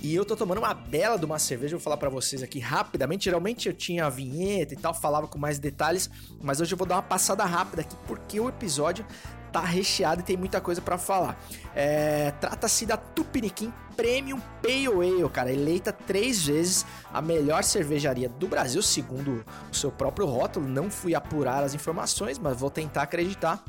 E 0.00 0.14
eu 0.14 0.24
tô 0.24 0.36
tomando 0.36 0.58
uma 0.58 0.72
bela 0.72 1.18
de 1.18 1.26
uma 1.26 1.38
cerveja, 1.38 1.76
vou 1.76 1.82
falar 1.82 1.98
para 1.98 2.08
vocês 2.08 2.42
aqui 2.42 2.60
rapidamente. 2.60 3.24
Geralmente 3.24 3.68
eu 3.68 3.74
tinha 3.74 4.06
a 4.06 4.08
vinheta 4.08 4.72
e 4.72 4.76
tal, 4.76 4.94
falava 4.94 5.26
com 5.26 5.38
mais 5.38 5.58
detalhes, 5.58 6.08
mas 6.40 6.62
hoje 6.62 6.72
eu 6.72 6.78
vou 6.78 6.86
dar 6.86 6.94
uma 6.94 7.02
passada 7.02 7.44
rápida 7.44 7.82
aqui 7.82 7.96
porque 8.06 8.40
o 8.40 8.48
episódio 8.48 9.04
tá 9.52 9.60
recheado 9.60 10.20
e 10.20 10.24
tem 10.24 10.36
muita 10.36 10.60
coisa 10.60 10.80
para 10.80 10.98
falar. 10.98 11.38
É, 11.74 12.32
Trata-se 12.40 12.86
da 12.86 12.96
Tupiniquim 12.96 13.72
Premium 13.98 14.40
Pale 14.62 14.86
Ale, 14.86 15.28
cara, 15.28 15.52
eleita 15.52 15.92
três 15.92 16.46
vezes 16.46 16.86
a 17.12 17.20
melhor 17.20 17.64
cervejaria 17.64 18.28
do 18.28 18.46
Brasil, 18.46 18.80
segundo 18.80 19.44
o 19.72 19.74
seu 19.74 19.90
próprio 19.90 20.24
rótulo. 20.24 20.68
Não 20.68 20.88
fui 20.88 21.16
apurar 21.16 21.64
as 21.64 21.74
informações, 21.74 22.38
mas 22.38 22.56
vou 22.56 22.70
tentar 22.70 23.02
acreditar. 23.02 23.60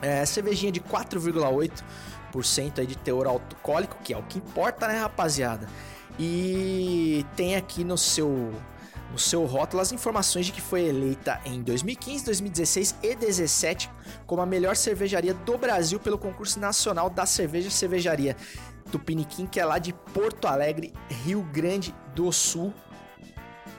É, 0.00 0.24
cervejinha 0.24 0.72
de 0.72 0.80
4,8% 0.80 2.78
aí 2.78 2.86
de 2.86 2.96
teor 2.96 3.26
alcoólico, 3.26 3.98
que 4.02 4.14
é 4.14 4.16
o 4.16 4.22
que 4.22 4.38
importa, 4.38 4.88
né, 4.88 5.00
rapaziada? 5.00 5.68
E 6.18 7.26
tem 7.36 7.54
aqui 7.54 7.84
no 7.84 7.98
seu 7.98 8.50
no 9.10 9.18
seu 9.18 9.44
rótulo 9.44 9.80
as 9.80 9.92
informações 9.92 10.46
de 10.46 10.52
que 10.52 10.60
foi 10.60 10.82
eleita 10.82 11.40
em 11.44 11.62
2015, 11.62 12.24
2016 12.24 12.96
e 13.02 13.14
2017 13.14 13.90
como 14.26 14.42
a 14.42 14.46
melhor 14.46 14.76
cervejaria 14.76 15.34
do 15.34 15.56
Brasil 15.56 15.98
pelo 15.98 16.18
concurso 16.18 16.60
nacional 16.60 17.08
da 17.08 17.26
cerveja 17.26 17.70
cervejaria 17.70 18.36
Tupiniquim, 18.90 19.46
que 19.46 19.60
é 19.60 19.64
lá 19.64 19.78
de 19.78 19.92
Porto 19.92 20.46
Alegre, 20.46 20.92
Rio 21.24 21.42
Grande 21.42 21.94
do 22.14 22.32
Sul. 22.32 22.72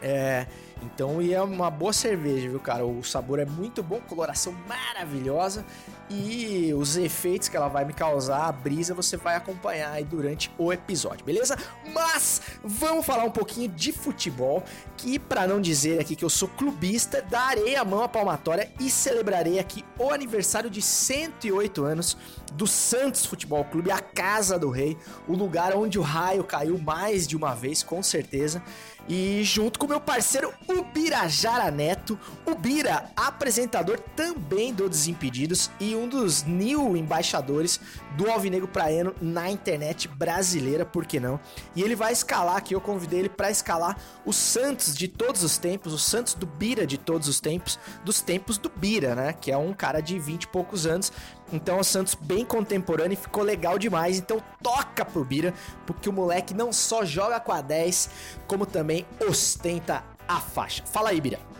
É, 0.01 0.45
então, 0.83 1.21
e 1.21 1.33
é 1.33 1.41
uma 1.41 1.69
boa 1.69 1.91
cerveja, 1.91 2.47
viu, 2.47 2.59
cara? 2.59 2.85
O 2.85 3.03
sabor 3.03 3.39
é 3.39 3.45
muito 3.45 3.83
bom, 3.83 3.99
coloração 3.99 4.53
maravilhosa 4.67 5.65
e 6.09 6.73
os 6.73 6.97
efeitos 6.97 7.47
que 7.47 7.55
ela 7.55 7.67
vai 7.67 7.85
me 7.85 7.93
causar, 7.93 8.47
a 8.47 8.51
brisa, 8.51 8.93
você 8.93 9.15
vai 9.15 9.35
acompanhar 9.35 9.91
aí 9.91 10.03
durante 10.03 10.51
o 10.57 10.73
episódio, 10.73 11.25
beleza? 11.25 11.57
Mas 11.93 12.41
vamos 12.63 13.05
falar 13.05 13.23
um 13.23 13.31
pouquinho 13.31 13.69
de 13.69 13.91
futebol, 13.91 14.63
que 14.97 15.19
para 15.19 15.45
não 15.45 15.61
dizer 15.61 15.99
aqui 15.99 16.15
que 16.15 16.25
eu 16.25 16.29
sou 16.29 16.47
clubista, 16.47 17.21
darei 17.21 17.75
a 17.75 17.85
mão 17.85 18.03
à 18.03 18.09
palmatória 18.09 18.71
e 18.79 18.89
celebrarei 18.89 19.59
aqui 19.59 19.85
o 19.97 20.09
aniversário 20.09 20.69
de 20.69 20.81
108 20.81 21.83
anos 21.83 22.17
do 22.53 22.65
Santos 22.65 23.25
Futebol 23.25 23.63
Clube, 23.65 23.91
a 23.91 23.99
casa 23.99 24.57
do 24.57 24.69
rei, 24.69 24.97
o 25.27 25.33
lugar 25.33 25.75
onde 25.75 25.99
o 25.99 26.01
raio 26.01 26.43
caiu 26.43 26.77
mais 26.77 27.27
de 27.27 27.35
uma 27.35 27.53
vez, 27.53 27.83
com 27.83 28.01
certeza. 28.01 28.61
E 29.07 29.41
junto 29.43 29.79
com 29.79 29.87
meu 29.87 29.99
parceiro 29.99 30.53
Ubirajara 30.67 31.71
Neto, 31.71 32.19
Ubira, 32.45 33.09
apresentador 33.15 33.99
também 34.15 34.73
do 34.73 34.87
Desimpedidos 34.87 35.71
e 35.79 35.95
um 35.99 36.07
dos 36.07 36.43
new 36.43 36.95
embaixadores 36.95 37.79
do 38.15 38.29
Alvinegro 38.29 38.67
Praeno 38.67 39.13
na 39.21 39.49
internet 39.49 40.07
brasileira, 40.07 40.85
por 40.85 41.05
que 41.05 41.19
não? 41.19 41.39
E 41.75 41.81
ele 41.81 41.95
vai 41.95 42.13
escalar 42.13 42.55
aqui, 42.55 42.73
eu 42.73 42.81
convidei 42.81 43.19
ele 43.19 43.29
para 43.29 43.51
escalar 43.51 43.97
o 44.25 44.31
Santos 44.31 44.95
de 44.95 45.07
todos 45.07 45.43
os 45.43 45.57
tempos, 45.57 45.93
o 45.93 45.97
Santos 45.99 46.33
do 46.33 46.45
Bira 46.45 46.87
de 46.87 46.97
todos 46.97 47.27
os 47.27 47.39
tempos, 47.39 47.77
dos 48.03 48.21
tempos 48.21 48.57
do 48.57 48.69
Bira, 48.69 49.15
né? 49.15 49.33
Que 49.33 49.51
é 49.51 49.57
um 49.57 49.73
cara 49.73 50.01
de 50.01 50.17
20 50.17 50.43
e 50.43 50.47
poucos 50.47 50.85
anos, 50.85 51.11
então 51.51 51.79
o 51.79 51.83
Santos 51.83 52.15
bem 52.15 52.45
contemporâneo 52.45 53.13
e 53.13 53.17
ficou 53.17 53.43
legal 53.43 53.77
demais. 53.77 54.17
Então 54.17 54.41
toca 54.61 55.03
pro 55.03 55.25
Bira, 55.25 55.53
porque 55.85 56.09
o 56.09 56.13
moleque 56.13 56.53
não 56.53 56.71
só 56.71 57.03
joga 57.03 57.39
com 57.39 57.51
a 57.51 57.61
10, 57.61 58.09
como 58.47 58.65
também 58.65 59.05
ostenta 59.27 60.03
a 60.27 60.39
faixa. 60.39 60.83
Fala 60.85 61.09
aí, 61.09 61.19
Bira. 61.19 61.58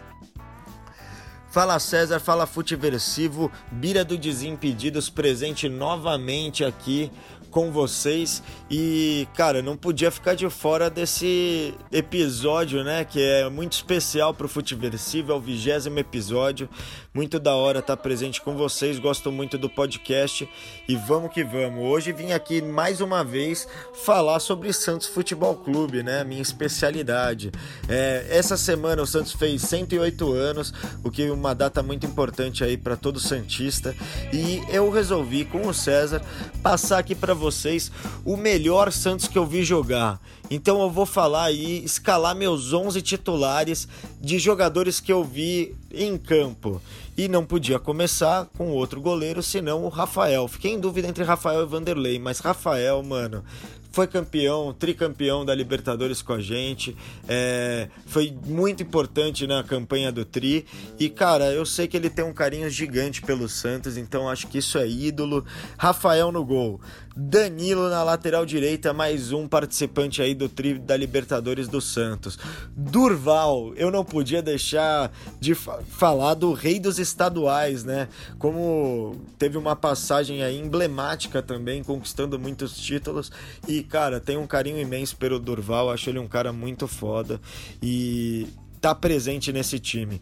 Fala 1.49 1.79
César, 1.79 2.19
fala 2.19 2.45
Futeversivo, 2.45 3.51
Bira 3.71 4.05
do 4.05 4.19
Desimpedidos 4.19 5.09
presente 5.09 5.67
novamente 5.67 6.63
aqui 6.63 7.11
com 7.49 7.71
vocês 7.71 8.41
e, 8.69 9.27
cara, 9.35 9.61
não 9.61 9.75
podia 9.75 10.11
ficar 10.11 10.35
de 10.35 10.49
fora 10.49 10.89
desse 10.89 11.73
episódio, 11.91 12.83
né? 12.83 13.03
Que 13.03 13.21
é 13.21 13.49
muito 13.49 13.73
especial 13.73 14.33
pro 14.33 14.47
Futiversivo, 14.47 15.31
é 15.31 15.35
o 15.35 15.39
vigésimo 15.39 15.97
episódio. 15.99 16.69
Muito 17.13 17.39
da 17.39 17.55
hora 17.55 17.79
estar 17.79 17.95
tá 17.95 18.01
presente 18.01 18.39
com 18.39 18.55
vocês, 18.55 18.99
gosto 18.99 19.31
muito 19.31 19.57
do 19.57 19.67
podcast 19.67 20.47
e 20.87 20.95
vamos 20.95 21.33
que 21.33 21.43
vamos. 21.43 21.83
Hoje 21.83 22.11
vim 22.11 22.31
aqui 22.31 22.61
mais 22.61 23.01
uma 23.01 23.23
vez 23.23 23.67
falar 24.05 24.39
sobre 24.39 24.71
Santos 24.71 25.07
Futebol 25.07 25.55
Clube, 25.55 26.03
né? 26.03 26.23
Minha 26.23 26.41
especialidade. 26.41 27.51
É, 27.87 28.27
essa 28.29 28.55
semana 28.55 29.01
o 29.01 29.07
Santos 29.07 29.33
fez 29.33 29.63
108 29.63 30.31
anos, 30.33 30.73
o 31.03 31.09
que 31.09 31.23
é 31.23 31.31
uma 31.31 31.55
data 31.55 31.81
muito 31.81 32.05
importante 32.05 32.63
aí 32.63 32.77
para 32.77 32.95
todo 32.95 33.19
Santista. 33.19 33.95
E 34.31 34.61
eu 34.69 34.89
resolvi, 34.91 35.45
com 35.45 35.67
o 35.67 35.73
César, 35.73 36.21
passar 36.61 36.99
aqui 36.99 37.15
para 37.15 37.33
vocês 37.39 37.91
o 38.23 38.37
melhor 38.37 38.91
Santos 38.91 39.27
que 39.27 39.37
eu 39.37 39.45
vi 39.45 39.63
jogar. 39.63 40.21
Então 40.51 40.81
eu 40.81 40.89
vou 40.89 41.05
falar 41.05 41.45
aí, 41.45 41.83
escalar 41.83 42.35
meus 42.35 42.73
11 42.73 43.01
titulares 43.01 43.87
de 44.19 44.37
jogadores 44.37 44.99
que 44.99 45.11
eu 45.11 45.23
vi 45.23 45.75
em 45.91 46.17
campo. 46.17 46.81
E 47.17 47.27
não 47.27 47.45
podia 47.45 47.79
começar 47.79 48.47
com 48.57 48.69
outro 48.69 49.01
goleiro, 49.01 49.43
senão 49.43 49.83
o 49.83 49.89
Rafael. 49.89 50.47
Fiquei 50.47 50.71
em 50.71 50.79
dúvida 50.79 51.07
entre 51.07 51.23
Rafael 51.23 51.63
e 51.63 51.65
Vanderlei, 51.65 52.17
mas 52.17 52.39
Rafael, 52.39 53.03
mano, 53.03 53.43
foi 53.91 54.07
campeão, 54.07 54.73
tricampeão 54.73 55.43
da 55.43 55.53
Libertadores 55.53 56.21
com 56.21 56.33
a 56.33 56.39
gente, 56.39 56.95
é, 57.27 57.87
foi 58.05 58.35
muito 58.45 58.83
importante 58.83 59.47
na 59.47 59.63
campanha 59.63 60.11
do 60.11 60.23
Tri. 60.23 60.65
E 60.99 61.09
cara, 61.09 61.51
eu 61.51 61.65
sei 61.65 61.87
que 61.87 61.97
ele 61.97 62.09
tem 62.09 62.23
um 62.23 62.33
carinho 62.33 62.69
gigante 62.69 63.21
pelo 63.21 63.49
Santos, 63.49 63.97
então 63.97 64.29
acho 64.29 64.47
que 64.47 64.59
isso 64.59 64.77
é 64.77 64.87
ídolo. 64.87 65.45
Rafael 65.77 66.31
no 66.31 66.45
gol, 66.45 66.79
Danilo 67.15 67.89
na 67.89 68.03
lateral 68.03 68.45
direita, 68.45 68.93
mais 68.93 69.31
um 69.31 69.47
participante 69.47 70.21
aí 70.21 70.33
do 70.33 70.47
Tri 70.47 70.79
da 70.79 70.95
Libertadores 70.95 71.67
do 71.67 71.81
Santos. 71.81 72.37
Durval, 72.75 73.73
eu 73.75 73.91
não 73.91 74.05
podia 74.05 74.41
deixar 74.41 75.11
de 75.39 75.53
fa 75.53 75.79
falar 75.89 76.35
do 76.35 76.53
rei 76.53 76.79
dos 76.79 76.97
estaduais, 76.99 77.83
né? 77.83 78.07
Como 78.37 79.19
teve 79.37 79.57
uma 79.57 79.75
passagem 79.75 80.43
aí 80.43 80.57
emblemática 80.57 81.41
também, 81.41 81.83
conquistando 81.83 82.39
muitos 82.39 82.77
títulos 82.77 83.31
e 83.67 83.78
cara, 83.83 84.19
tem 84.19 84.37
um 84.37 84.47
carinho 84.47 84.79
imenso 84.79 85.15
pelo 85.17 85.39
Durval, 85.39 85.89
acho 85.91 86.09
ele 86.09 86.19
um 86.19 86.27
cara 86.27 86.51
muito 86.53 86.87
foda 86.87 87.39
e 87.81 88.47
tá 88.79 88.93
presente 88.95 89.51
nesse 89.51 89.79
time. 89.79 90.21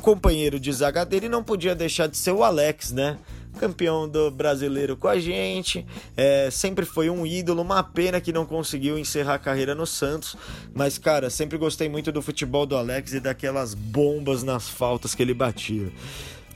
Companheiro 0.00 0.60
de 0.60 0.72
zaga 0.72 1.04
dele 1.04 1.28
não 1.28 1.42
podia 1.42 1.74
deixar 1.74 2.06
de 2.06 2.16
ser 2.16 2.32
o 2.32 2.44
Alex, 2.44 2.92
né? 2.92 3.18
campeão 3.58 4.08
do 4.08 4.30
brasileiro 4.30 4.96
com 4.96 5.08
a 5.08 5.18
gente, 5.18 5.86
é, 6.16 6.48
sempre 6.50 6.84
foi 6.84 7.10
um 7.10 7.26
ídolo, 7.26 7.62
uma 7.62 7.82
pena 7.82 8.20
que 8.20 8.32
não 8.32 8.46
conseguiu 8.46 8.98
encerrar 8.98 9.34
a 9.34 9.38
carreira 9.38 9.74
no 9.74 9.86
Santos, 9.86 10.36
mas 10.74 10.98
cara, 10.98 11.28
sempre 11.28 11.58
gostei 11.58 11.88
muito 11.88 12.10
do 12.10 12.22
futebol 12.22 12.66
do 12.66 12.76
Alex 12.76 13.12
e 13.12 13.20
daquelas 13.20 13.74
bombas 13.74 14.42
nas 14.42 14.68
faltas 14.68 15.14
que 15.14 15.22
ele 15.22 15.34
batia. 15.34 15.92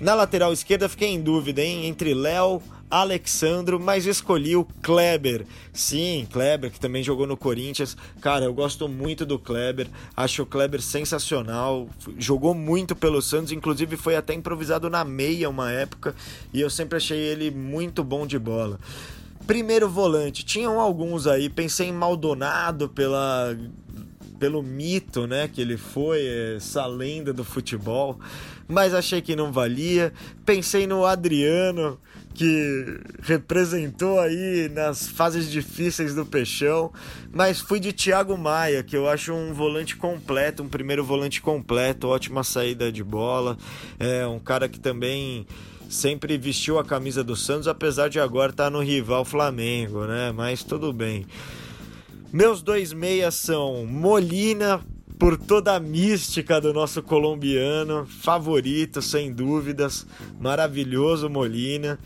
Na 0.00 0.14
lateral 0.14 0.52
esquerda 0.52 0.88
fiquei 0.88 1.08
em 1.08 1.20
dúvida 1.20 1.62
hein, 1.62 1.86
entre 1.86 2.12
Léo, 2.12 2.62
Alexandro, 2.90 3.80
mas 3.80 4.06
escolhi 4.06 4.56
o 4.56 4.64
Kleber. 4.82 5.44
Sim, 5.72 6.26
Kleber, 6.30 6.70
que 6.70 6.78
também 6.78 7.02
jogou 7.02 7.26
no 7.26 7.36
Corinthians. 7.36 7.96
Cara, 8.20 8.44
eu 8.44 8.54
gosto 8.54 8.88
muito 8.88 9.26
do 9.26 9.38
Kleber. 9.38 9.88
Acho 10.16 10.42
o 10.42 10.46
Kleber 10.46 10.80
sensacional. 10.80 11.88
Jogou 12.18 12.54
muito 12.54 12.94
pelo 12.94 13.20
Santos, 13.20 13.52
inclusive 13.52 13.96
foi 13.96 14.16
até 14.16 14.34
improvisado 14.34 14.88
na 14.88 15.04
meia 15.04 15.48
uma 15.48 15.70
época. 15.70 16.14
E 16.52 16.60
eu 16.60 16.70
sempre 16.70 16.96
achei 16.96 17.18
ele 17.18 17.50
muito 17.50 18.04
bom 18.04 18.26
de 18.26 18.38
bola. 18.38 18.78
Primeiro 19.46 19.88
volante, 19.88 20.44
tinham 20.44 20.80
alguns 20.80 21.26
aí. 21.26 21.48
Pensei 21.48 21.88
em 21.88 21.92
Maldonado 21.92 22.88
pela 22.88 23.56
pelo 24.38 24.62
mito, 24.62 25.26
né, 25.26 25.48
que 25.48 25.62
ele 25.62 25.78
foi, 25.78 26.26
essa 26.56 26.84
lenda 26.84 27.32
do 27.32 27.42
futebol 27.42 28.18
mas 28.68 28.94
achei 28.94 29.20
que 29.20 29.36
não 29.36 29.52
valia. 29.52 30.12
Pensei 30.44 30.86
no 30.86 31.04
Adriano, 31.04 31.98
que 32.36 33.00
representou 33.22 34.20
aí 34.20 34.68
nas 34.68 35.08
fases 35.08 35.50
difíceis 35.50 36.14
do 36.14 36.26
Peixão, 36.26 36.92
mas 37.32 37.60
fui 37.60 37.80
de 37.80 37.94
Thiago 37.94 38.36
Maia, 38.36 38.82
que 38.82 38.94
eu 38.94 39.08
acho 39.08 39.32
um 39.32 39.54
volante 39.54 39.96
completo, 39.96 40.62
um 40.62 40.68
primeiro 40.68 41.02
volante 41.02 41.40
completo, 41.40 42.08
ótima 42.08 42.44
saída 42.44 42.92
de 42.92 43.02
bola, 43.02 43.56
é 43.98 44.26
um 44.26 44.38
cara 44.38 44.68
que 44.68 44.78
também 44.78 45.46
sempre 45.88 46.36
vestiu 46.36 46.78
a 46.78 46.84
camisa 46.84 47.24
do 47.24 47.34
Santos, 47.34 47.66
apesar 47.66 48.08
de 48.08 48.20
agora 48.20 48.50
estar 48.50 48.70
no 48.70 48.80
rival 48.80 49.24
Flamengo, 49.24 50.04
né? 50.04 50.30
Mas 50.30 50.62
tudo 50.62 50.92
bem. 50.92 51.26
Meus 52.30 52.60
dois 52.60 52.92
meias 52.92 53.34
são 53.34 53.86
Molina, 53.86 54.84
por 55.18 55.38
toda 55.38 55.74
a 55.74 55.80
mística 55.80 56.60
do 56.60 56.72
nosso 56.72 57.02
colombiano, 57.02 58.06
favorito, 58.06 59.00
sem 59.00 59.32
dúvidas, 59.32 60.06
maravilhoso 60.38 61.28
Molina. 61.30 61.98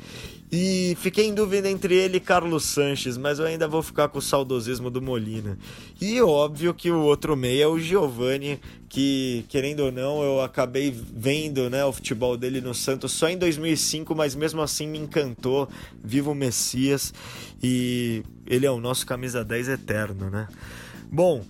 E 0.52 0.96
fiquei 0.98 1.26
em 1.26 1.34
dúvida 1.34 1.70
entre 1.70 1.94
ele 1.94 2.16
e 2.16 2.20
Carlos 2.20 2.64
Sanches, 2.64 3.16
mas 3.16 3.38
eu 3.38 3.46
ainda 3.46 3.68
vou 3.68 3.82
ficar 3.82 4.08
com 4.08 4.18
o 4.18 4.22
saudosismo 4.22 4.90
do 4.90 5.00
Molina. 5.00 5.56
E 6.00 6.20
óbvio 6.20 6.74
que 6.74 6.90
o 6.90 7.02
outro 7.02 7.36
meio 7.36 7.62
é 7.62 7.66
o 7.68 7.78
Giovani, 7.78 8.60
que 8.88 9.44
querendo 9.48 9.80
ou 9.80 9.92
não, 9.92 10.24
eu 10.24 10.40
acabei 10.40 10.90
vendo 10.90 11.70
né, 11.70 11.84
o 11.84 11.92
futebol 11.92 12.36
dele 12.36 12.60
no 12.60 12.74
Santos 12.74 13.12
só 13.12 13.28
em 13.28 13.38
2005, 13.38 14.12
mas 14.12 14.34
mesmo 14.34 14.60
assim 14.60 14.88
me 14.88 14.98
encantou. 14.98 15.68
Viva 16.02 16.32
o 16.32 16.34
Messias 16.34 17.14
e 17.62 18.24
ele 18.44 18.66
é 18.66 18.70
o 18.72 18.80
nosso 18.80 19.06
camisa 19.06 19.44
10 19.44 19.68
eterno, 19.68 20.30
né? 20.30 20.48
Bom, 21.12 21.44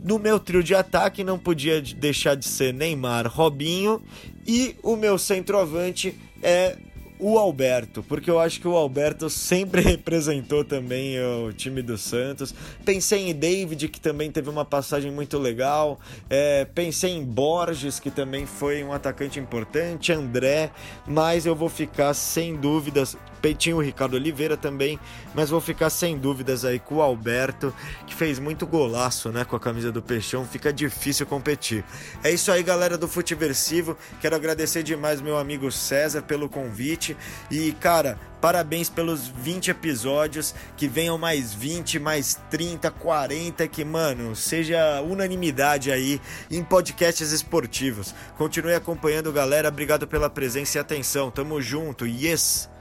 no 0.00 0.18
meu 0.18 0.38
trio 0.38 0.62
de 0.62 0.74
ataque 0.74 1.24
não 1.24 1.38
podia 1.38 1.80
deixar 1.80 2.34
de 2.34 2.46
ser 2.46 2.72
Neymar, 2.72 3.26
Robinho 3.26 4.02
e 4.46 4.76
o 4.82 4.96
meu 4.96 5.18
centroavante 5.18 6.18
é 6.42 6.76
o 7.24 7.38
Alberto, 7.38 8.02
porque 8.02 8.28
eu 8.28 8.40
acho 8.40 8.60
que 8.60 8.66
o 8.66 8.76
Alberto 8.76 9.30
sempre 9.30 9.80
representou 9.80 10.64
também 10.64 11.16
o 11.20 11.52
time 11.52 11.80
do 11.80 11.96
Santos. 11.96 12.52
Pensei 12.84 13.30
em 13.30 13.34
David, 13.34 13.88
que 13.88 14.00
também 14.00 14.28
teve 14.32 14.50
uma 14.50 14.64
passagem 14.64 15.12
muito 15.12 15.38
legal. 15.38 16.00
É, 16.28 16.64
pensei 16.64 17.12
em 17.12 17.24
Borges, 17.24 18.00
que 18.00 18.10
também 18.10 18.44
foi 18.44 18.82
um 18.82 18.92
atacante 18.92 19.38
importante. 19.38 20.12
André, 20.12 20.72
mas 21.06 21.46
eu 21.46 21.54
vou 21.54 21.68
ficar 21.68 22.12
sem 22.12 22.56
dúvidas 22.56 23.16
Peitinho 23.42 23.80
Ricardo 23.80 24.14
Oliveira 24.14 24.56
também, 24.56 24.98
mas 25.34 25.50
vou 25.50 25.60
ficar 25.60 25.90
sem 25.90 26.16
dúvidas 26.16 26.64
aí 26.64 26.78
com 26.78 26.96
o 26.96 27.02
Alberto, 27.02 27.74
que 28.06 28.14
fez 28.14 28.38
muito 28.38 28.64
golaço, 28.66 29.30
né, 29.30 29.44
com 29.44 29.56
a 29.56 29.60
camisa 29.60 29.90
do 29.90 30.00
Peixão, 30.00 30.46
fica 30.46 30.72
difícil 30.72 31.26
competir. 31.26 31.84
É 32.22 32.30
isso 32.30 32.52
aí, 32.52 32.62
galera 32.62 32.96
do 32.96 33.08
Futeversivo, 33.08 33.98
quero 34.20 34.36
agradecer 34.36 34.84
demais 34.84 35.20
meu 35.20 35.36
amigo 35.36 35.72
César 35.72 36.22
pelo 36.22 36.48
convite 36.48 37.11
e, 37.50 37.72
cara, 37.72 38.18
Parabéns 38.42 38.90
pelos 38.90 39.28
20 39.28 39.70
episódios, 39.70 40.52
que 40.76 40.88
venham 40.88 41.16
mais 41.16 41.54
20, 41.54 42.00
mais 42.00 42.40
30, 42.50 42.90
40, 42.90 43.68
que, 43.68 43.84
mano, 43.84 44.34
seja 44.34 45.00
unanimidade 45.00 45.92
aí 45.92 46.20
em 46.50 46.60
podcasts 46.64 47.30
esportivos. 47.30 48.12
Continue 48.36 48.74
acompanhando, 48.74 49.32
galera. 49.32 49.68
Obrigado 49.68 50.08
pela 50.08 50.28
presença 50.28 50.76
e 50.76 50.80
atenção. 50.80 51.30
Tamo 51.30 51.62
junto. 51.62 52.04
Yes! 52.04 52.71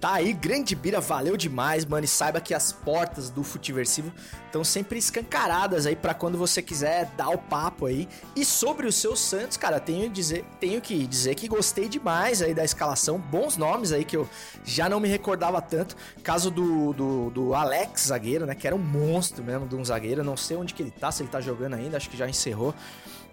Tá 0.00 0.14
aí, 0.14 0.32
grande 0.32 0.76
Bira, 0.76 1.00
valeu 1.00 1.36
demais, 1.36 1.84
mano. 1.84 2.04
E 2.04 2.08
saiba 2.08 2.40
que 2.40 2.54
as 2.54 2.70
portas 2.70 3.30
do 3.30 3.42
Futiversivo 3.42 4.12
estão 4.46 4.62
sempre 4.62 4.96
escancaradas 4.96 5.86
aí 5.86 5.96
para 5.96 6.14
quando 6.14 6.38
você 6.38 6.62
quiser 6.62 7.06
dar 7.16 7.30
o 7.30 7.38
papo 7.38 7.86
aí. 7.86 8.08
E 8.36 8.44
sobre 8.44 8.86
os 8.86 8.94
seus 8.94 9.18
Santos, 9.18 9.56
cara, 9.56 9.80
tenho, 9.80 10.08
dizer, 10.08 10.44
tenho 10.60 10.80
que 10.80 11.04
dizer 11.04 11.34
que 11.34 11.48
gostei 11.48 11.88
demais 11.88 12.40
aí 12.40 12.54
da 12.54 12.64
escalação. 12.64 13.18
Bons 13.18 13.56
nomes 13.56 13.90
aí 13.90 14.04
que 14.04 14.16
eu 14.16 14.28
já 14.64 14.88
não 14.88 15.00
me 15.00 15.08
recordava 15.08 15.60
tanto. 15.60 15.96
Caso 16.22 16.48
do, 16.48 16.92
do, 16.92 17.30
do 17.30 17.54
Alex, 17.54 18.06
zagueiro, 18.06 18.46
né? 18.46 18.54
Que 18.54 18.68
era 18.68 18.76
um 18.76 18.78
monstro 18.78 19.42
mesmo 19.42 19.66
de 19.66 19.74
um 19.74 19.84
zagueiro. 19.84 20.22
Não 20.22 20.36
sei 20.36 20.56
onde 20.56 20.74
que 20.74 20.82
ele 20.82 20.92
tá, 20.92 21.10
se 21.10 21.24
ele 21.24 21.30
tá 21.30 21.40
jogando 21.40 21.74
ainda, 21.74 21.96
acho 21.96 22.08
que 22.08 22.16
já 22.16 22.28
encerrou. 22.28 22.72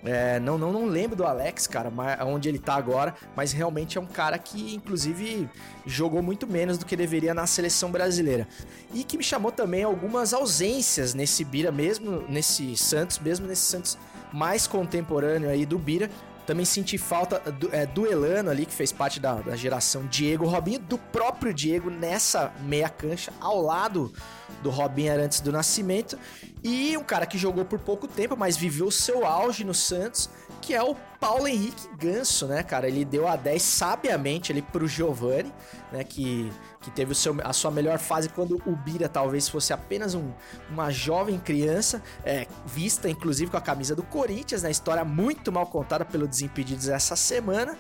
É, 0.06 0.40
não, 0.40 0.58
não, 0.58 0.72
não 0.72 0.86
lembro 0.86 1.16
do 1.16 1.26
Alex, 1.26 1.66
cara, 1.66 1.92
onde 2.26 2.48
ele 2.48 2.60
tá 2.60 2.76
agora, 2.76 3.16
mas 3.36 3.52
realmente 3.52 3.98
é 3.98 4.02
um 4.02 4.06
cara 4.06 4.38
que, 4.38 4.76
inclusive, 4.76 5.50
jogou 5.86 6.22
muito 6.22 6.46
menos 6.46 6.78
do 6.78 6.86
que 6.86 6.96
deveria 6.96 7.34
na 7.34 7.48
seleção 7.48 7.92
brasileira. 7.92 8.48
E 8.94 9.04
que 9.04 9.18
me 9.18 9.24
chamou 9.24 9.52
também 9.52 9.84
algumas 9.84 10.34
ausências 10.34 11.14
nesse 11.14 11.44
Bira 11.44 11.72
mesmo, 11.72 12.24
nesse 12.30 12.78
Santos, 12.78 13.18
mesmo 13.20 13.48
nesse 13.48 13.64
Santos 13.64 13.98
mais 14.32 14.68
contemporâneo 14.68 15.50
aí 15.50 15.66
do 15.66 15.80
Bira. 15.80 16.10
Também 16.46 16.66
senti 16.66 16.98
falta 16.98 17.40
do, 17.52 17.74
é, 17.74 17.86
do 17.86 18.06
Elano 18.06 18.50
ali, 18.50 18.66
que 18.66 18.74
fez 18.74 18.92
parte 18.92 19.20
da, 19.20 19.36
da 19.36 19.56
geração 19.56 20.06
Diego 20.06 20.46
Robinho, 20.46 20.80
do 20.80 20.98
próprio 20.98 21.54
Diego 21.54 21.90
nessa 21.90 22.54
meia 22.62 22.90
cancha, 22.90 23.34
ao 23.40 23.62
lado 23.62 24.14
do 24.62 24.70
Robinho 24.70 25.14
antes 25.14 25.40
do 25.40 25.52
nascimento. 25.52 26.18
E 26.64 26.96
um 26.98 27.04
cara 27.04 27.26
que 27.26 27.38
jogou 27.38 27.66
por 27.66 27.80
pouco 27.80 28.08
tempo, 28.08 28.36
mas 28.38 28.58
viveu 28.58 28.90
seu 28.90 29.26
auge 29.26 29.64
no 29.64 29.74
Santos, 29.74 30.30
que 30.62 30.74
é 30.74 30.82
o 30.82 30.96
Paulo 31.20 31.48
Henrique 31.48 31.88
Ganso, 31.98 32.48
né, 32.48 32.64
cara? 32.64 32.88
Ele 32.88 33.06
deu 33.06 33.28
a 33.28 33.36
10 33.36 33.62
sabiamente 33.62 34.52
ali 34.52 34.62
pro 34.62 34.88
Giovani, 34.88 35.54
né, 35.92 36.04
que, 36.04 36.52
que 36.86 36.92
teve 36.92 37.12
o 37.12 37.16
seu, 37.16 37.36
a 37.44 37.52
sua 37.52 37.72
melhor 37.72 37.98
fase 37.98 38.30
quando 38.30 38.62
o 38.64 38.76
Bira 38.76 39.10
talvez 39.10 39.50
fosse 39.50 39.74
apenas 39.74 40.14
um, 40.14 40.32
uma 40.70 40.92
jovem 40.92 41.40
criança, 41.40 42.02
é, 42.24 42.46
vista 42.64 43.10
inclusive 43.10 43.50
com 43.50 43.58
a 43.58 43.62
camisa 43.62 43.96
do 43.96 44.04
Corinthians, 44.04 44.62
na 44.62 44.68
né, 44.68 44.72
história 44.72 45.04
muito 45.04 45.52
mal 45.52 45.66
contada 45.66 46.06
pelo 46.06 46.28
Desimpedidos 46.28 46.88
essa 46.88 47.16
semana 47.16 47.76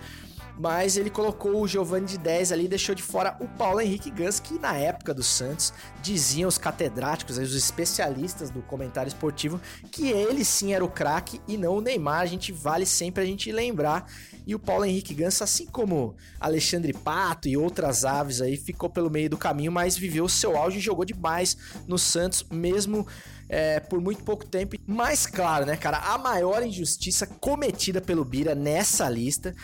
mas 0.57 0.95
ele 0.95 1.09
colocou 1.09 1.61
o 1.61 1.67
Giovanni 1.67 2.05
de 2.05 2.17
10 2.17 2.51
ali 2.51 2.65
e 2.65 2.67
deixou 2.67 2.95
de 2.95 3.03
fora 3.03 3.35
o 3.39 3.47
Paulo 3.47 3.81
Henrique 3.81 4.09
Gans, 4.09 4.39
que 4.39 4.57
na 4.57 4.75
época 4.75 5.13
do 5.13 5.23
Santos 5.23 5.73
diziam 6.01 6.47
os 6.47 6.57
catedráticos, 6.57 7.37
os 7.37 7.55
especialistas 7.55 8.49
do 8.49 8.61
comentário 8.61 9.09
esportivo, 9.09 9.59
que 9.91 10.09
ele 10.09 10.45
sim 10.45 10.73
era 10.73 10.83
o 10.83 10.89
craque 10.89 11.41
e 11.47 11.57
não 11.57 11.77
o 11.77 11.81
Neymar. 11.81 12.21
A 12.21 12.25
gente 12.25 12.51
vale 12.51 12.85
sempre 12.85 13.23
a 13.23 13.25
gente 13.25 13.51
lembrar. 13.51 14.09
E 14.45 14.53
o 14.53 14.59
Paulo 14.59 14.85
Henrique 14.85 15.13
Gans, 15.13 15.41
assim 15.41 15.65
como 15.65 16.15
Alexandre 16.39 16.93
Pato 16.93 17.47
e 17.47 17.57
outras 17.57 18.05
aves 18.05 18.41
aí, 18.41 18.55
ficou 18.57 18.89
pelo 18.89 19.09
meio 19.09 19.29
do 19.29 19.37
caminho, 19.37 19.71
mas 19.71 19.97
viveu 19.97 20.25
o 20.25 20.29
seu 20.29 20.55
auge 20.55 20.77
e 20.77 20.81
jogou 20.81 21.03
demais 21.03 21.57
no 21.87 21.97
Santos, 21.97 22.45
mesmo 22.51 23.07
é, 23.47 23.79
por 23.79 24.01
muito 24.01 24.23
pouco 24.23 24.45
tempo. 24.45 24.75
Mas 24.85 25.25
claro, 25.25 25.65
né, 25.65 25.75
cara, 25.75 25.97
a 25.97 26.17
maior 26.17 26.63
injustiça 26.63 27.27
cometida 27.27 28.01
pelo 28.01 28.25
Bira 28.25 28.55
nessa 28.55 29.09
lista 29.09 29.55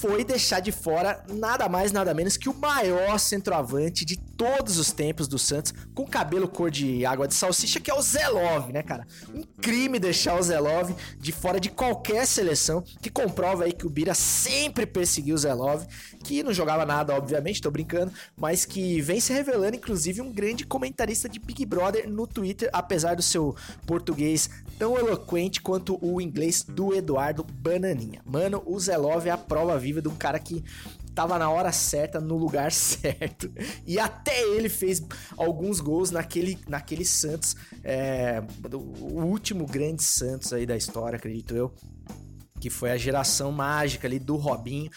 foi 0.00 0.24
deixar 0.24 0.60
de 0.60 0.72
fora 0.72 1.24
nada 1.28 1.68
mais, 1.68 1.92
nada 1.92 2.12
menos 2.14 2.36
que 2.36 2.48
o 2.48 2.54
maior 2.54 3.18
centroavante 3.18 4.04
de 4.04 4.16
todos 4.16 4.78
os 4.78 4.90
tempos 4.90 5.28
do 5.28 5.38
Santos, 5.38 5.74
com 5.94 6.06
cabelo 6.06 6.48
cor 6.48 6.70
de 6.70 7.04
água 7.04 7.28
de 7.28 7.34
salsicha, 7.34 7.78
que 7.78 7.90
é 7.90 7.94
o 7.94 8.00
Zelov, 8.00 8.72
né, 8.72 8.82
cara? 8.82 9.06
Um 9.34 9.42
crime 9.60 9.98
deixar 9.98 10.38
o 10.38 10.42
Zelov 10.42 10.94
de 11.18 11.32
fora 11.32 11.60
de 11.60 11.68
qualquer 11.68 12.26
seleção, 12.26 12.82
que 13.02 13.10
comprova 13.10 13.64
aí 13.64 13.72
que 13.72 13.86
o 13.86 13.90
Bira 13.90 14.14
sempre 14.14 14.86
perseguiu 14.86 15.34
o 15.34 15.38
Zelov, 15.38 15.84
que 16.24 16.42
não 16.42 16.52
jogava 16.52 16.86
nada, 16.86 17.14
obviamente, 17.14 17.60
tô 17.60 17.70
brincando, 17.70 18.12
mas 18.36 18.64
que 18.64 19.00
vem 19.00 19.20
se 19.20 19.32
revelando, 19.32 19.76
inclusive, 19.76 20.20
um 20.20 20.32
grande 20.32 20.64
comentarista 20.64 21.28
de 21.28 21.38
Big 21.38 21.66
Brother 21.66 22.08
no 22.08 22.26
Twitter, 22.26 22.70
apesar 22.72 23.16
do 23.16 23.22
seu 23.30 23.54
português 23.86 24.50
tão 24.78 24.96
eloquente 24.96 25.60
quanto 25.60 25.98
o 26.00 26.20
inglês 26.20 26.62
do 26.62 26.94
Eduardo 26.94 27.44
Bananinha. 27.44 28.22
Mano, 28.24 28.62
o 28.66 28.78
Zelov 28.80 29.26
é 29.26 29.30
a 29.30 29.38
prova 29.38 29.78
viva 29.78 30.00
de 30.00 30.08
um 30.08 30.14
cara 30.14 30.38
que 30.38 30.64
tava 31.14 31.38
na 31.38 31.50
hora 31.50 31.70
certa, 31.70 32.20
no 32.20 32.36
lugar 32.36 32.72
certo. 32.72 33.52
E 33.86 33.98
até 33.98 34.42
ele 34.42 34.68
fez 34.68 35.02
alguns 35.36 35.80
gols 35.80 36.10
naquele, 36.10 36.58
naquele 36.66 37.04
Santos, 37.04 37.54
é, 37.84 38.42
o 38.72 39.22
último 39.22 39.66
grande 39.66 40.02
Santos 40.02 40.52
aí 40.52 40.64
da 40.64 40.76
história, 40.76 41.16
acredito 41.16 41.54
eu 41.54 41.74
que 42.60 42.68
foi 42.68 42.90
a 42.90 42.96
geração 42.96 43.50
mágica 43.50 44.06
ali 44.06 44.18
do 44.18 44.36
Robinho. 44.36 44.90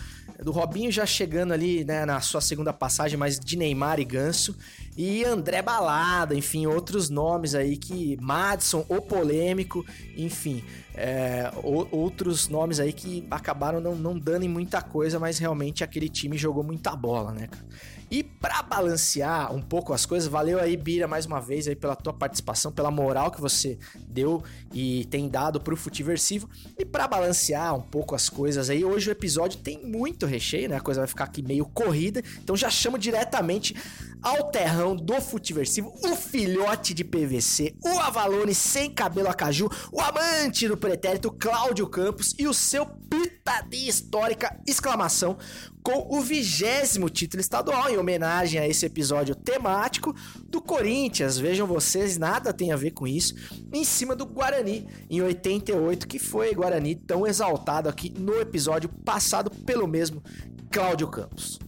do 0.44 0.52
Robinho 0.52 0.92
já 0.92 1.06
chegando 1.06 1.54
ali, 1.54 1.86
né, 1.86 2.06
na 2.06 2.20
sua 2.20 2.42
segunda 2.42 2.74
passagem, 2.74 3.18
mas 3.18 3.40
de 3.40 3.56
Neymar 3.56 4.00
e 4.00 4.06
Ganso. 4.06 4.56
E 4.96 5.24
André 5.24 5.62
Balada, 5.62 6.36
enfim, 6.36 6.66
outros 6.66 7.10
nomes 7.10 7.56
aí 7.56 7.78
que. 7.78 8.18
Madison, 8.22 8.86
o 8.88 9.02
polêmico, 9.02 9.86
enfim. 10.16 10.64
É, 10.94 11.52
o, 11.64 11.88
outros 11.96 12.48
nomes 12.48 12.80
aí 12.80 12.94
que 12.94 13.26
acabaram 13.32 13.82
não, 13.82 13.96
não 13.96 14.18
dando 14.18 14.44
em 14.44 14.50
muita 14.50 14.82
coisa, 14.82 15.20
mas 15.20 15.40
realmente 15.40 15.84
aquele 15.84 16.08
time 16.08 16.38
jogou 16.38 16.64
muita 16.64 16.96
bola, 16.96 17.32
né, 17.32 17.48
cara? 17.48 17.66
E 18.14 18.22
para 18.22 18.62
balancear 18.62 19.52
um 19.52 19.60
pouco 19.60 19.92
as 19.92 20.06
coisas, 20.06 20.30
valeu 20.30 20.60
aí, 20.60 20.78
Bira, 20.78 21.08
mais 21.08 21.26
uma 21.26 21.42
vez 21.42 21.68
aí 21.68 21.76
pela 21.76 21.96
tua 21.96 22.14
participação, 22.14 22.72
pela 22.72 22.92
moral 22.92 23.32
que 23.32 23.42
você 23.42 23.80
deu 24.08 24.44
e 24.72 25.06
tem 25.06 25.28
dado 25.28 25.60
pro 25.60 25.76
Futiversivo. 25.76 26.48
E 26.78 26.86
para 26.86 27.08
balancear 27.08 27.74
um 27.74 27.82
pouco 27.82 28.14
as 28.14 28.30
coisas 28.30 28.70
aí, 28.70 28.86
hoje 28.86 29.10
o 29.10 29.12
episódio 29.12 29.60
tem 29.62 29.84
muito 29.84 30.28
recheio, 30.28 30.70
né? 30.70 30.76
A 30.76 30.80
coisa 30.80 31.02
vai 31.02 31.08
ficar 31.08 31.24
aqui 31.24 31.42
meio 31.42 31.66
corrida, 31.66 32.22
então 32.40 32.56
já 32.56 32.70
chamo 32.70 33.00
diretamente 33.00 33.76
ao 34.22 34.52
terrão 34.52 34.96
do 34.96 35.20
Futiversivo, 35.20 35.92
o 36.04 36.16
filhote 36.16 36.94
de 36.94 37.04
PVC, 37.04 37.76
o 37.84 37.98
Avalone 37.98 38.54
sem 38.54 38.92
cabelo 38.92 39.28
a 39.28 39.34
caju, 39.34 39.68
o 39.92 40.00
amante 40.00 40.68
do 40.68 40.78
pretérito 40.78 41.32
Cláudio 41.32 41.88
Campos 41.88 42.36
e 42.38 42.48
o 42.48 42.54
seu 42.54 42.86
pitadinha 42.86 43.90
histórica 43.90 44.56
exclamação 44.68 45.36
com 45.84 46.08
o 46.10 46.22
vigésimo 46.22 47.10
título 47.10 47.42
estadual, 47.42 47.90
em 47.90 47.98
homenagem 47.98 48.60
a 48.60 48.68
esse 48.68 48.86
episódio 48.86 49.36
temático 49.36 50.16
do 50.48 50.62
Corinthians. 50.62 51.38
Vejam 51.38 51.68
vocês, 51.68 52.18
nada 52.18 52.54
tem 52.54 52.72
a 52.72 52.78
ver 52.78 52.92
com 52.92 53.06
isso. 53.06 53.36
Em 53.72 53.84
cima 53.84 54.16
do 54.16 54.26
Guarani, 54.26 54.88
em 55.10 55.22
88, 55.22 56.08
que 56.08 56.18
foi 56.18 56.54
Guarani 56.56 56.96
tão 56.96 57.28
exaltado 57.28 57.90
aqui 57.90 58.10
no 58.18 58.40
episódio 58.40 58.88
passado 58.88 59.52
pelo 59.52 59.86
mesmo 59.86 60.24
Cláudio 60.72 61.10
Campos. 61.10 61.60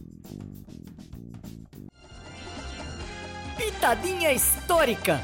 Pitadinha 3.56 4.32
histórica. 4.32 5.20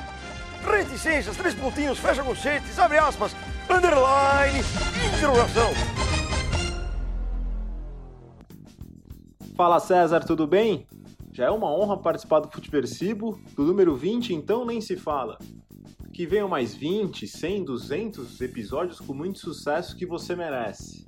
Reticências, 0.65 1.37
três 1.37 1.55
pontinhos, 1.55 1.99
fecha 1.99 2.23
conchetes, 2.23 2.79
abre 2.79 2.99
aspas, 2.99 3.33
underline, 3.69 4.61
interrogação. 5.17 6.02
Fala 9.63 9.79
César, 9.79 10.25
tudo 10.25 10.45
bem? 10.45 10.89
Já 11.33 11.45
é 11.45 11.51
uma 11.53 11.73
honra 11.73 11.97
participar 11.97 12.41
do 12.41 12.51
Futeversivo, 12.51 13.41
do 13.55 13.65
número 13.65 13.95
20, 13.95 14.35
então 14.35 14.67
nem 14.67 14.81
se 14.81 14.97
fala. 14.97 15.39
Que 16.13 16.27
venham 16.27 16.49
mais 16.49 16.75
20, 16.75 17.29
100, 17.29 17.67
200 17.67 18.41
episódios 18.41 18.99
com 18.99 19.15
muito 19.15 19.39
sucesso 19.39 19.97
que 19.97 20.05
você 20.05 20.35
merece. 20.35 21.07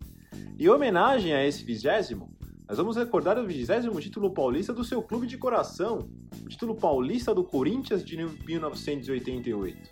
E 0.56 0.66
em 0.66 0.68
homenagem 0.68 1.34
a 1.34 1.44
esse 1.44 1.64
vigésimo, 1.64 2.30
nós 2.68 2.78
vamos 2.78 2.96
recordar 2.96 3.36
o 3.40 3.44
vigésimo 3.44 4.00
título 4.00 4.32
paulista 4.32 4.72
do 4.72 4.84
seu 4.84 5.02
clube 5.02 5.26
de 5.26 5.36
coração, 5.36 6.08
o 6.44 6.48
título 6.48 6.76
paulista 6.76 7.34
do 7.34 7.42
Corinthians 7.42 8.04
de 8.04 8.16
1988. 8.16 9.90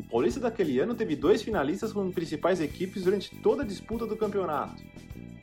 O 0.00 0.10
paulista 0.10 0.40
daquele 0.40 0.78
ano 0.78 0.94
teve 0.94 1.16
dois 1.16 1.40
finalistas 1.40 1.90
como 1.90 2.12
principais 2.12 2.60
equipes 2.60 3.04
durante 3.04 3.34
toda 3.40 3.62
a 3.62 3.66
disputa 3.66 4.06
do 4.06 4.14
campeonato 4.14 4.82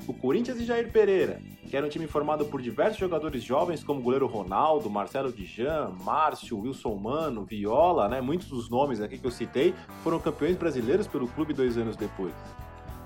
o 0.07 0.13
Corinthians 0.13 0.59
e 0.59 0.65
Jair 0.65 0.91
Pereira, 0.91 1.39
que 1.69 1.77
era 1.77 1.85
um 1.85 1.89
time 1.89 2.07
formado 2.07 2.45
por 2.45 2.61
diversos 2.61 2.97
jogadores 2.97 3.43
jovens 3.43 3.83
como 3.83 3.99
o 3.99 4.03
goleiro 4.03 4.27
Ronaldo, 4.27 4.89
Marcelo 4.89 5.31
Dijan, 5.31 5.91
Márcio, 6.03 6.59
Wilson 6.59 6.95
Mano, 6.95 7.45
Viola, 7.45 8.07
né? 8.09 8.19
Muitos 8.19 8.47
dos 8.47 8.69
nomes 8.69 8.99
aqui 9.01 9.17
que 9.17 9.25
eu 9.25 9.31
citei 9.31 9.73
foram 10.03 10.19
campeões 10.19 10.55
brasileiros 10.57 11.07
pelo 11.07 11.27
clube 11.27 11.53
dois 11.53 11.77
anos 11.77 11.95
depois. 11.95 12.33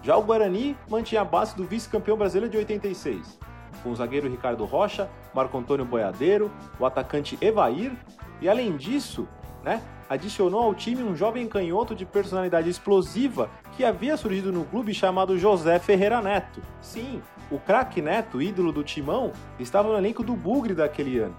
Já 0.01 0.15
o 0.15 0.23
Guarani 0.23 0.77
mantinha 0.89 1.21
a 1.21 1.25
base 1.25 1.55
do 1.55 1.63
vice-campeão 1.63 2.17
brasileiro 2.17 2.51
de 2.51 2.58
86, 2.58 3.39
com 3.84 3.91
o 3.91 3.95
zagueiro 3.95 4.29
Ricardo 4.29 4.63
Rocha, 4.63 5.10
Marco 5.34 5.58
Antônio 5.58 5.86
Boiadeiro, 5.86 6.51
o 6.79 6.86
atacante 6.86 7.38
Evair, 7.41 7.91
e 8.39 8.47
além 8.47 8.77
disso, 8.77 9.27
né, 9.63 9.81
adicionou 10.09 10.61
ao 10.61 10.75
time 10.75 11.03
um 11.03 11.15
jovem 11.15 11.47
canhoto 11.47 11.95
de 11.95 12.05
personalidade 12.05 12.69
explosiva 12.69 13.49
que 13.75 13.83
havia 13.83 14.17
surgido 14.17 14.51
no 14.51 14.65
clube 14.65 14.93
chamado 14.93 15.37
José 15.37 15.79
Ferreira 15.79 16.21
Neto. 16.21 16.61
Sim, 16.81 17.21
o 17.49 17.59
craque 17.59 18.01
Neto, 18.01 18.41
ídolo 18.41 18.71
do 18.71 18.83
timão, 18.83 19.31
estava 19.59 19.89
no 19.89 19.97
elenco 19.97 20.23
do 20.23 20.33
Bugre 20.33 20.73
daquele 20.73 21.19
ano. 21.19 21.35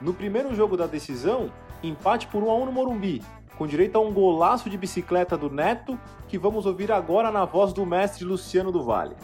No 0.00 0.12
primeiro 0.12 0.54
jogo 0.54 0.76
da 0.76 0.86
decisão, 0.86 1.52
empate 1.82 2.26
por 2.26 2.42
1 2.42 2.50
a 2.50 2.54
1 2.54 2.66
no 2.66 2.72
Morumbi, 2.72 3.22
com 3.56 3.66
direito 3.66 3.96
a 3.96 4.00
um 4.00 4.12
golaço 4.12 4.68
de 4.68 4.76
bicicleta 4.76 5.36
do 5.36 5.50
Neto, 5.50 5.98
que 6.26 6.38
vamos 6.38 6.66
ouvir 6.66 6.90
agora 6.90 7.30
na 7.30 7.44
voz 7.44 7.72
do 7.72 7.86
mestre 7.86 8.24
Luciano 8.24 8.72
do 8.72 8.82
Vale. 8.82 9.14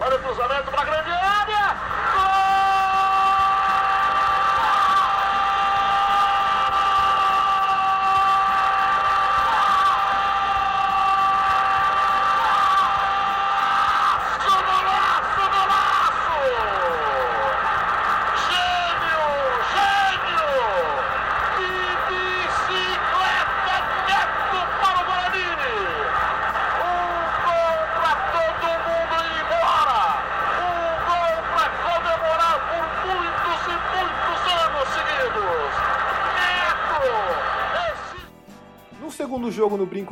Olha 0.00 0.16
o 0.16 0.18
cruzamento 0.18 0.70
para 0.70 0.80
a 0.80 0.84
grande 0.84 1.10
área! 1.10 1.99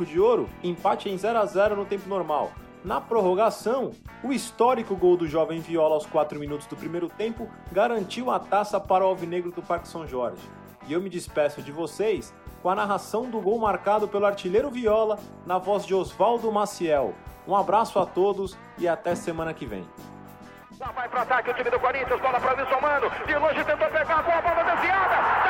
De 0.05 0.19
Ouro, 0.19 0.49
empate 0.63 1.09
em 1.09 1.17
0 1.17 1.39
a 1.39 1.45
0 1.45 1.75
no 1.75 1.85
tempo 1.85 2.07
normal. 2.07 2.51
Na 2.83 3.01
prorrogação, 3.01 3.91
o 4.23 4.31
histórico 4.31 4.95
gol 4.95 5.17
do 5.17 5.27
jovem 5.27 5.59
Viola 5.59 5.95
aos 5.95 6.05
4 6.05 6.39
minutos 6.39 6.65
do 6.67 6.77
primeiro 6.77 7.09
tempo 7.09 7.49
garantiu 7.71 8.31
a 8.31 8.39
taça 8.39 8.79
para 8.79 9.05
o 9.05 9.07
Alvinegro 9.07 9.51
do 9.51 9.61
Parque 9.61 9.87
São 9.87 10.07
Jorge. 10.07 10.41
E 10.87 10.93
eu 10.93 11.01
me 11.01 11.09
despeço 11.09 11.61
de 11.61 11.71
vocês 11.71 12.33
com 12.61 12.69
a 12.69 12.75
narração 12.75 13.29
do 13.29 13.41
gol 13.41 13.59
marcado 13.59 14.07
pelo 14.07 14.25
artilheiro 14.25 14.69
Viola 14.69 15.19
na 15.45 15.57
voz 15.57 15.85
de 15.85 15.93
Oswaldo 15.93 16.51
Maciel. 16.51 17.13
Um 17.47 17.55
abraço 17.55 17.99
a 17.99 18.05
todos 18.05 18.57
e 18.77 18.87
até 18.87 19.15
semana 19.15 19.53
que 19.53 19.65
vem. 19.65 19.85
Vai 20.95 21.09
para 21.09 21.23
ataque 21.23 21.49
o 21.49 21.53
time 21.53 21.69
do 21.69 21.79
Corinthians, 21.79 22.21
bola 22.21 22.39
para 22.39 22.61
Wilson 22.61 22.79
Mano, 22.79 23.11
de 23.27 23.35
longe 23.35 23.63
tentou 23.65 23.87
pegar 23.89 24.23
bola. 24.23 25.48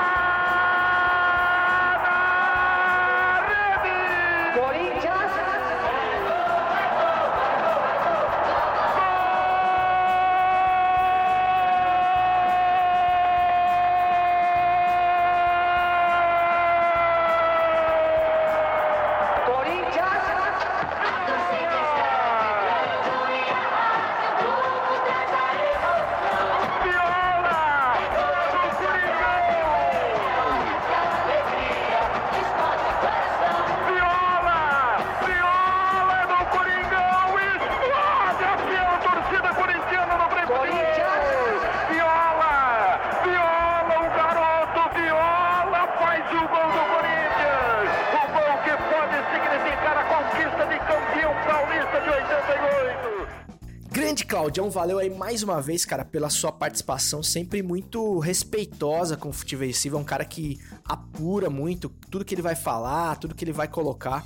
Claudião, 54.39 54.69
valeu 54.69 54.99
aí 54.99 55.09
mais 55.09 55.43
uma 55.43 55.61
vez, 55.61 55.83
cara, 55.83 56.05
pela 56.05 56.29
sua 56.29 56.49
participação, 56.49 57.21
sempre 57.21 57.61
muito 57.61 58.19
respeitosa 58.19 59.17
com 59.17 59.27
o 59.27 59.33
Futiversivo. 59.33 59.97
É 59.97 59.99
um 59.99 60.03
cara 60.05 60.23
que 60.23 60.57
apura 60.85 61.49
muito 61.49 61.89
tudo 62.09 62.23
que 62.23 62.35
ele 62.35 62.41
vai 62.41 62.55
falar, 62.55 63.17
tudo 63.17 63.35
que 63.35 63.43
ele 63.43 63.51
vai 63.51 63.67
colocar. 63.67 64.25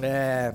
É... 0.00 0.54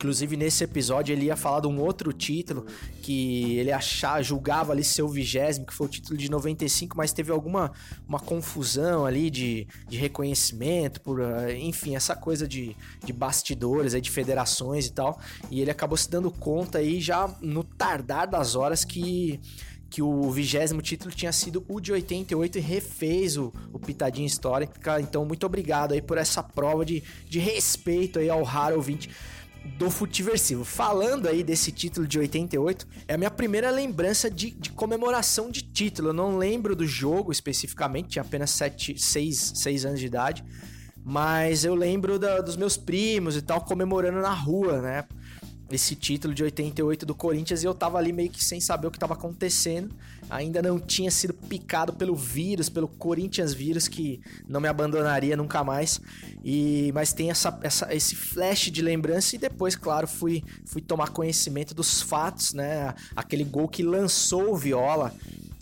Inclusive, 0.00 0.34
nesse 0.34 0.64
episódio, 0.64 1.12
ele 1.12 1.26
ia 1.26 1.36
falar 1.36 1.60
de 1.60 1.66
um 1.66 1.78
outro 1.78 2.10
título 2.10 2.64
que 3.02 3.58
ele 3.58 3.70
achava, 3.70 4.22
julgava 4.22 4.72
ali 4.72 4.82
ser 4.82 5.02
o 5.02 5.08
vigésimo, 5.08 5.66
que 5.66 5.74
foi 5.74 5.88
o 5.88 5.90
título 5.90 6.16
de 6.16 6.30
95, 6.30 6.96
mas 6.96 7.12
teve 7.12 7.30
alguma 7.30 7.70
uma 8.08 8.18
confusão 8.18 9.04
ali 9.04 9.28
de, 9.28 9.66
de 9.86 9.98
reconhecimento, 9.98 11.02
por, 11.02 11.20
eh, 11.20 11.58
enfim, 11.58 11.96
essa 11.96 12.16
coisa 12.16 12.48
de, 12.48 12.74
de 13.04 13.12
bastidores, 13.12 13.92
aí, 13.92 14.00
de 14.00 14.10
federações 14.10 14.86
e 14.86 14.92
tal. 14.92 15.20
E 15.50 15.60
ele 15.60 15.70
acabou 15.70 15.98
se 15.98 16.08
dando 16.08 16.30
conta 16.30 16.78
aí 16.78 16.98
já 16.98 17.28
no 17.42 17.62
tardar 17.62 18.26
das 18.26 18.56
horas 18.56 18.86
que 18.86 19.38
que 19.90 20.00
o 20.00 20.30
vigésimo 20.30 20.80
título 20.80 21.12
tinha 21.12 21.32
sido 21.32 21.64
o 21.68 21.80
de 21.80 21.90
88 21.90 22.58
e 22.58 22.60
refez 22.60 23.36
o, 23.36 23.52
o 23.72 23.78
Pitadinha 23.80 24.24
Histórica. 24.24 25.00
Então, 25.00 25.24
muito 25.24 25.44
obrigado 25.44 25.92
aí 25.92 26.00
por 26.00 26.16
essa 26.16 26.44
prova 26.44 26.84
de, 26.84 27.02
de 27.28 27.40
respeito 27.40 28.20
aí 28.20 28.30
ao 28.30 28.44
raro 28.44 28.76
ouvinte 28.76 29.10
do 29.78 29.90
Futiversivo. 29.90 30.64
Falando 30.64 31.28
aí 31.28 31.42
desse 31.42 31.72
título 31.72 32.06
de 32.06 32.18
88, 32.18 32.86
é 33.08 33.14
a 33.14 33.18
minha 33.18 33.30
primeira 33.30 33.70
lembrança 33.70 34.30
de, 34.30 34.50
de 34.50 34.70
comemoração 34.70 35.50
de 35.50 35.62
título. 35.62 36.08
Eu 36.08 36.12
não 36.12 36.36
lembro 36.36 36.74
do 36.74 36.86
jogo 36.86 37.32
especificamente, 37.32 38.10
tinha 38.10 38.22
apenas 38.22 38.50
6 38.50 39.84
anos 39.84 40.00
de 40.00 40.06
idade. 40.06 40.44
Mas 41.02 41.64
eu 41.64 41.74
lembro 41.74 42.18
da, 42.18 42.40
dos 42.40 42.56
meus 42.56 42.76
primos 42.76 43.36
e 43.36 43.42
tal 43.42 43.62
comemorando 43.62 44.20
na 44.20 44.34
rua, 44.34 44.80
né? 44.82 45.04
esse 45.70 45.94
título 45.94 46.34
de 46.34 46.42
88 46.42 47.06
do 47.06 47.14
Corinthians 47.14 47.62
e 47.62 47.66
eu 47.66 47.74
tava 47.74 47.98
ali 47.98 48.12
meio 48.12 48.28
que 48.28 48.42
sem 48.44 48.60
saber 48.60 48.88
o 48.88 48.90
que 48.90 48.98
tava 48.98 49.14
acontecendo. 49.14 49.94
Ainda 50.30 50.62
não 50.62 50.78
tinha 50.78 51.10
sido 51.10 51.34
picado 51.34 51.92
pelo 51.92 52.14
vírus, 52.14 52.68
pelo 52.68 52.86
Corinthians 52.86 53.52
vírus 53.52 53.88
que 53.88 54.20
não 54.48 54.60
me 54.60 54.68
abandonaria 54.68 55.36
nunca 55.36 55.64
mais. 55.64 56.00
E 56.44 56.90
mas 56.94 57.12
tem 57.12 57.30
essa, 57.30 57.58
essa 57.62 57.92
esse 57.94 58.14
flash 58.14 58.70
de 58.70 58.80
lembrança 58.80 59.36
e 59.36 59.38
depois, 59.38 59.74
claro, 59.74 60.06
fui 60.06 60.44
fui 60.64 60.80
tomar 60.80 61.10
conhecimento 61.10 61.74
dos 61.74 62.00
fatos, 62.00 62.54
né? 62.54 62.94
Aquele 63.14 63.44
gol 63.44 63.68
que 63.68 63.82
lançou 63.82 64.52
o 64.52 64.56
Viola 64.56 65.12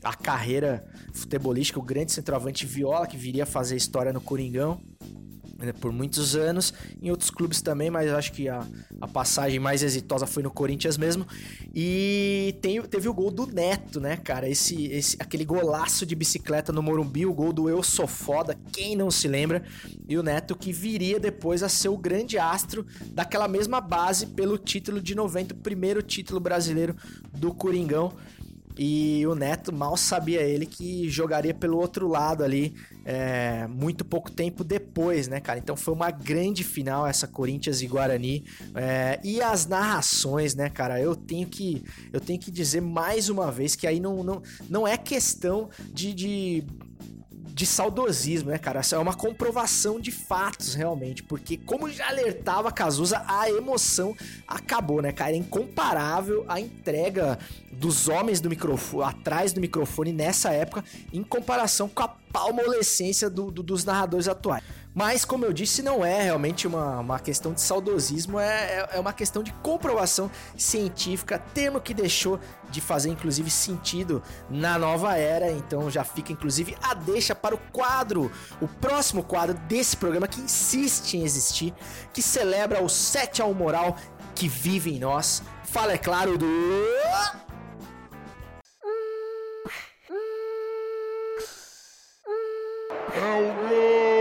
a 0.03 0.15
carreira 0.15 0.87
futebolística, 1.13 1.79
o 1.79 1.83
grande 1.83 2.13
centroavante 2.13 2.65
Viola 2.65 3.07
que 3.07 3.17
viria 3.17 3.45
fazer 3.45 3.75
história 3.77 4.13
no 4.13 4.21
Coringão 4.21 4.81
por 5.81 5.93
muitos 5.93 6.37
anos, 6.37 6.73
em 7.03 7.11
outros 7.11 7.31
clubes 7.31 7.61
também, 7.61 7.91
mas 7.91 8.11
acho 8.13 8.33
que 8.33 8.49
a, 8.49 8.65
a 9.01 9.09
passagem 9.09 9.59
mais 9.59 9.83
exitosa 9.83 10.27
foi 10.27 10.43
no 10.43 10.51
Corinthians 10.51 10.97
mesmo. 10.97 11.27
E 11.75 12.57
tem, 12.63 12.81
teve 12.83 13.09
o 13.09 13.15
gol 13.15 13.31
do 13.31 13.47
Neto, 13.47 14.01
né, 14.01 14.17
cara? 14.17 14.49
Esse, 14.49 14.87
esse 14.87 15.17
aquele 15.19 15.45
golaço 15.45 16.07
de 16.07 16.15
bicicleta 16.15 16.73
no 16.73 16.83
Morumbi, 16.83 17.27
o 17.27 17.35
gol 17.35 17.53
do 17.53 17.69
Eu 17.69 17.83
Sou 17.83 18.07
Foda, 18.07 18.57
quem 18.73 18.95
não 18.95 19.11
se 19.11 19.27
lembra? 19.27 19.65
E 20.09 20.17
o 20.17 20.23
Neto 20.23 20.57
que 20.57 20.73
viria 20.73 21.19
depois 21.19 21.63
a 21.63 21.69
ser 21.69 21.89
o 21.89 21.97
grande 21.97 22.39
astro 22.39 22.87
daquela 23.13 23.49
mesma 23.49 23.81
base 23.81 24.27
pelo 24.27 24.57
título 24.59 25.01
de 25.01 25.15
90, 25.15 25.55
o 25.55 25.59
primeiro 25.59 26.03
título 26.03 26.39
brasileiro 26.39 26.97
do 27.33 27.53
Coringão. 27.53 28.13
E 28.79 29.27
o 29.27 29.35
Neto 29.35 29.73
mal 29.73 29.97
sabia 29.97 30.41
ele 30.43 30.65
que 30.65 31.11
jogaria 31.11 31.53
pelo 31.53 31.77
outro 31.79 32.07
lado 32.07 32.45
ali 32.45 32.73
é, 33.05 33.67
muito 33.67 34.05
pouco 34.05 34.31
tempo 34.31 34.63
depois, 34.63 35.27
né, 35.27 35.41
cara? 35.41 35.59
Então 35.59 35.75
foi 35.77 35.93
uma 35.95 36.11
grande 36.11 36.63
final 36.63 37.07
essa 37.07 37.27
Corinthians 37.27 37.83
e 37.83 37.87
Guarani. 37.89 38.45
É, 38.77 39.19
e 39.25 39.43
as 39.43 39.67
narrações, 39.67 40.55
né, 40.55 40.71
cara? 40.71 41.01
Eu 41.01 41.17
tenho 41.17 41.49
que 41.49 41.83
eu 42.13 42.21
tenho 42.21 42.39
que 42.39 42.53
dizer 42.53 42.81
mais 42.81 43.29
uma 43.29 43.51
vez 43.51 43.75
que 43.75 43.87
aí 43.87 43.99
não, 43.99 44.23
não, 44.23 44.43
não 44.71 44.87
é 44.87 44.97
questão 44.97 45.69
de, 45.93 46.15
de 46.15 46.65
de 47.59 47.67
saudosismo, 47.67 48.51
né, 48.51 48.59
cara? 48.59 48.79
Essa 48.79 48.95
é 48.95 48.99
uma 49.01 49.15
comprovação 49.15 49.99
de 49.99 50.13
fatos, 50.13 50.75
realmente. 50.75 51.25
Porque, 51.25 51.57
como 51.57 51.91
já 51.91 52.09
alertava 52.09 52.71
Cazuza, 52.71 53.25
a 53.27 53.51
emoção 53.51 54.15
acabou, 54.47 55.03
né, 55.03 55.11
cara? 55.11 55.33
É 55.33 55.37
incomparável 55.37 56.45
a 56.47 56.61
entrega 56.61 57.37
dos 57.73 58.09
homens 58.09 58.41
do 58.41 58.49
microfone, 58.49 59.11
atrás 59.11 59.53
do 59.53 59.61
microfone 59.61 60.13
nessa 60.13 60.53
época, 60.53 60.85
em 61.13 61.25
comparação 61.25 61.89
com 61.89 62.01
a 62.01 62.07
palmolescência 62.09 63.29
do, 63.29 63.51
do, 63.51 63.61
dos 63.61 63.85
narradores 63.85 64.29
atuais. 64.29 64.63
Mas, 64.99 65.25
como 65.25 65.45
eu 65.45 65.53
disse, 65.53 65.81
não 65.81 66.05
é 66.05 66.23
realmente 66.23 66.67
uma, 66.67 66.99
uma 66.99 67.21
questão 67.21 67.53
de 67.53 67.61
saudosismo, 67.61 68.41
é, 68.41 68.49
é, 68.49 68.89
é 68.95 68.99
uma 68.99 69.13
questão 69.13 69.45
de 69.45 69.53
comprovação 69.63 70.29
científica, 70.57 71.39
termo 71.39 71.81
que 71.81 71.95
deixou 71.95 72.41
de 72.69 72.81
fazer, 72.81 73.09
inclusive, 73.09 73.49
sentido 73.49 74.21
na 74.51 74.77
nova 74.77 75.17
era. 75.17 75.53
Então 75.53 75.89
já 75.89 76.03
fica, 76.03 76.33
inclusive, 76.33 76.77
a 76.83 76.95
deixa 76.95 77.33
para 77.33 77.55
o 77.55 77.59
quadro, 77.73 78.29
o 78.61 78.67
próximo 78.67 79.23
quadro 79.23 79.57
desse 79.69 79.97
programa 79.97 80.27
que 80.27 80.41
insiste 80.41 81.15
em 81.17 81.23
existir, 81.23 81.73
que 82.13 82.21
celebra 82.21 82.83
o 82.83 82.89
7 82.89 83.41
ao 83.41 83.55
moral 83.55 83.97
que 84.35 84.49
vive 84.49 84.97
em 84.97 84.99
nós. 84.99 85.45
Fala, 85.63 85.93
é 85.93 85.99
claro, 85.99 86.37
do. 86.37 86.45
É 93.15 93.39
o 93.41 94.18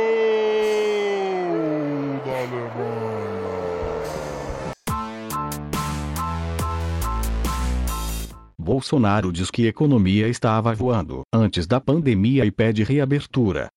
Bolsonaro 8.67 9.31
diz 9.31 9.49
que 9.49 9.65
economia 9.65 10.27
estava 10.27 10.75
voando 10.75 11.21
antes 11.33 11.65
da 11.65 11.79
pandemia 11.79 12.43
e 12.43 12.51
pede 12.51 12.83
reabertura. 12.83 13.69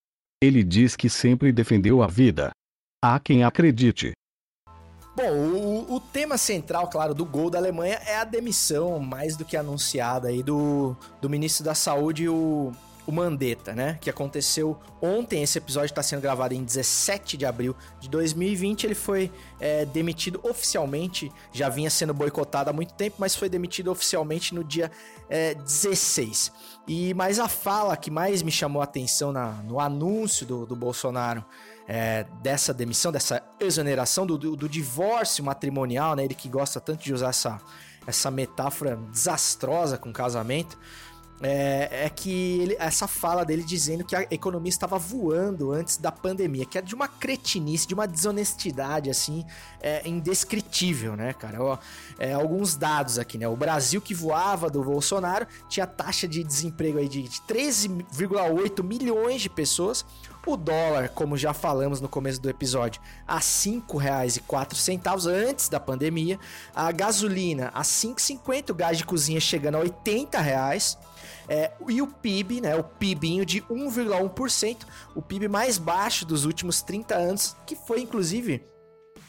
Ele 0.43 0.65
diz 0.65 0.97
que 0.97 1.09
sempre 1.09 1.53
defendeu 1.53 2.03
a 2.03 2.09
vida. 2.09 2.51
Há 3.01 3.21
quem 3.21 3.45
acredite. 3.45 4.11
Bom, 5.15 5.31
o, 5.31 5.95
o, 5.95 6.01
tema 6.01 6.37
central, 6.37 6.91
claro, 6.91 7.15
do 7.15 7.25
gol 7.25 7.49
da 7.49 7.59
Alemanha 7.59 8.01
é 8.05 8.17
a 8.17 8.25
demissão 8.25 8.99
mais 8.99 9.37
do 9.37 9.45
que 9.45 9.57
anunciada 9.57 10.27
aí 10.27 10.43
do, 10.43 10.97
do 11.21 11.31
ministro 11.31 11.65
da 11.65 11.75
Saúde, 11.75 12.29
o 12.29 12.73
o 13.07 13.13
Mandetta, 13.13 13.73
né? 13.75 13.99
Que 14.01 14.11
aconteceu 14.11 14.79
ontem. 15.01 15.43
Esse 15.43 15.59
episódio 15.59 15.87
está 15.87 16.03
sendo 16.03 16.21
gravado 16.21 16.55
em 16.55 16.63
17 16.63 17.37
de 17.37 17.47
abril 17.47 17.75
de 17.99 18.09
2020. 18.09 18.85
Ele 18.85 18.95
foi 18.95 19.31
é, 19.59 19.85
demitido 19.85 20.41
oficialmente, 20.43 21.31
já 21.53 21.69
vinha 21.69 21.91
sendo 21.91 22.15
boicotado 22.15 22.71
há 22.71 22.73
muito 22.73 22.95
tempo, 22.95 23.17
mas 23.19 23.35
foi 23.35 23.49
demitido 23.49 23.91
oficialmente 23.91 24.55
no 24.55 24.63
dia 24.63 24.91
é, 25.29 25.55
16. 25.55 26.53
E 26.87 27.15
mais 27.15 27.39
a 27.39 27.49
fala 27.49 27.97
que 27.97 28.11
mais 28.11 28.43
me 28.43 28.51
chamou 28.51 28.81
a 28.81 28.85
atenção 28.85 29.33
na, 29.33 29.53
no 29.63 29.79
anúncio 29.79 30.47
do, 30.47 30.67
do 30.67 30.75
Bolsonaro 30.75 31.45
é, 31.87 32.25
dessa 32.43 32.73
demissão, 32.73 33.11
dessa 33.11 33.43
exoneração, 33.59 34.27
do, 34.27 34.39
do, 34.39 34.57
do, 34.57 34.69
divórcio 34.69 35.45
matrimonial, 35.45 36.15
né? 36.15 36.25
Ele 36.25 36.35
que 36.35 36.49
gosta 36.49 36.81
tanto 36.81 37.03
de 37.03 37.13
usar 37.13 37.31
essa, 37.31 37.61
essa 38.07 38.31
metáfora 38.31 38.97
desastrosa 39.11 39.99
com 39.99 40.13
casamento 40.13 40.79
é, 41.43 42.05
é 42.07 42.11
que 42.11 42.61
ele, 42.61 42.77
essa 42.79 43.07
fala 43.07 43.45
dele 43.45 43.63
dizendo 43.63 44.05
que 44.05 44.15
a 44.15 44.23
economia 44.31 44.69
estava 44.69 44.99
voando 44.99 45.73
antes 45.73 45.97
da 45.97 46.13
pandemia, 46.13 46.67
que 46.67 46.77
é 46.77 46.83
de 46.83 46.95
uma 46.95 47.09
cretinice, 47.09 47.87
de 47.87 47.95
uma 47.95 48.07
desonestidade, 48.07 49.09
assim, 49.09 49.45
é, 49.81 50.07
indescritível, 50.07 51.17
né, 51.17 51.33
cara? 51.33 51.63
Ó, 51.63 51.79
é, 52.19 52.33
alguns 52.33 52.77
dados 52.77 53.19
aqui, 53.19 53.39
né? 53.39 53.49
O 53.49 53.57
Brasil 53.57 54.01
que 54.01 54.15
voava 54.15 54.69
do 54.69 54.83
Bolsonaro 54.85 55.47
tinha 55.69 55.87
taxa 55.87 56.29
de 56.29 56.45
desemprego 56.45 56.99
aí 56.99 57.09
de 57.09 57.23
13,8 57.23 58.83
milhões 58.83 59.41
de 59.41 59.49
pessoas. 59.49 60.05
O 60.47 60.57
dólar, 60.57 61.11
como 61.11 61.37
já 61.37 61.53
falamos 61.53 62.01
no 62.01 62.09
começo 62.09 62.41
do 62.41 62.49
episódio, 62.49 63.01
a 63.29 63.37
R$ 63.37 63.41
5,04 63.43 65.27
antes 65.27 65.69
da 65.69 65.79
pandemia. 65.79 66.39
A 66.75 66.91
gasolina 66.91 67.71
a 67.75 67.81
R$ 67.81 67.85
5,50, 67.85 68.71
o 68.71 68.75
gás 68.75 68.97
de 68.97 69.05
cozinha 69.05 69.39
chegando 69.39 69.77
a 69.77 69.81
80 69.81 70.41
reais. 70.41 70.97
É, 71.53 71.73
e 71.89 72.01
o 72.01 72.07
PIB, 72.07 72.61
né, 72.61 72.77
o 72.77 72.85
PIBinho 72.85 73.45
de 73.45 73.61
1,1%, 73.63 74.87
o 75.17 75.21
PIB 75.21 75.49
mais 75.49 75.79
baixo 75.79 76.25
dos 76.25 76.45
últimos 76.45 76.81
30 76.81 77.17
anos, 77.17 77.57
que 77.67 77.75
foi 77.75 78.01
inclusive 78.01 78.65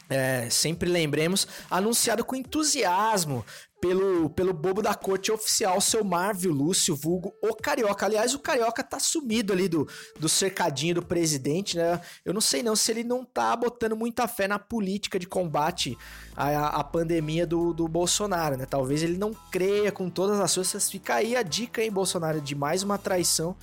é, 0.07 0.49
sempre 0.49 0.89
lembremos, 0.89 1.47
anunciado 1.69 2.23
com 2.23 2.35
entusiasmo 2.35 3.43
pelo, 3.81 4.29
pelo 4.29 4.53
bobo 4.53 4.79
da 4.81 4.93
corte 4.93 5.31
oficial, 5.31 5.81
seu 5.81 6.03
Marvio 6.03 6.53
Lúcio, 6.53 6.95
vulgo 6.95 7.33
o 7.41 7.55
Carioca. 7.55 8.05
Aliás, 8.05 8.35
o 8.35 8.39
Carioca 8.39 8.83
tá 8.83 8.99
sumido 8.99 9.51
ali 9.51 9.67
do, 9.67 9.87
do 10.19 10.29
cercadinho 10.29 10.95
do 10.95 11.01
presidente, 11.01 11.75
né? 11.75 11.99
Eu 12.23 12.31
não 12.31 12.39
sei 12.39 12.61
não 12.61 12.75
se 12.75 12.91
ele 12.91 13.03
não 13.03 13.25
tá 13.25 13.55
botando 13.55 13.95
muita 13.95 14.27
fé 14.27 14.47
na 14.47 14.59
política 14.59 15.17
de 15.17 15.27
combate 15.27 15.97
à, 16.37 16.79
à 16.79 16.83
pandemia 16.83 17.47
do, 17.47 17.73
do 17.73 17.87
Bolsonaro, 17.87 18.55
né? 18.55 18.67
Talvez 18.67 19.01
ele 19.01 19.17
não 19.17 19.33
creia 19.51 19.91
com 19.91 20.09
todas 20.11 20.39
as 20.39 20.53
forças. 20.53 20.89
Fica 20.89 21.15
aí 21.15 21.35
a 21.35 21.41
dica, 21.41 21.83
hein, 21.83 21.91
Bolsonaro, 21.91 22.39
de 22.39 22.53
mais 22.53 22.83
uma 22.83 22.99
traição. 22.99 23.55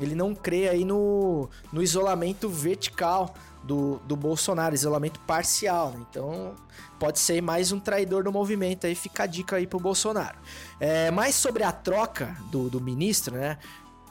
Ele 0.00 0.14
não 0.16 0.34
crê 0.34 0.68
aí 0.68 0.84
no, 0.84 1.48
no 1.72 1.82
isolamento 1.82 2.48
vertical 2.48 3.34
do, 3.62 4.00
do 4.06 4.16
Bolsonaro, 4.16 4.74
isolamento 4.74 5.20
parcial, 5.20 5.90
né? 5.90 6.04
Então 6.08 6.54
pode 6.98 7.18
ser 7.18 7.40
mais 7.40 7.72
um 7.72 7.80
traidor 7.80 8.24
do 8.24 8.32
movimento 8.32 8.86
aí, 8.86 8.94
fica 8.94 9.24
a 9.24 9.26
dica 9.26 9.56
aí 9.56 9.66
pro 9.66 9.78
Bolsonaro. 9.78 10.38
É, 10.78 11.10
mais 11.10 11.34
sobre 11.34 11.62
a 11.62 11.72
troca 11.72 12.36
do, 12.50 12.68
do 12.68 12.80
ministro, 12.80 13.36
né? 13.36 13.58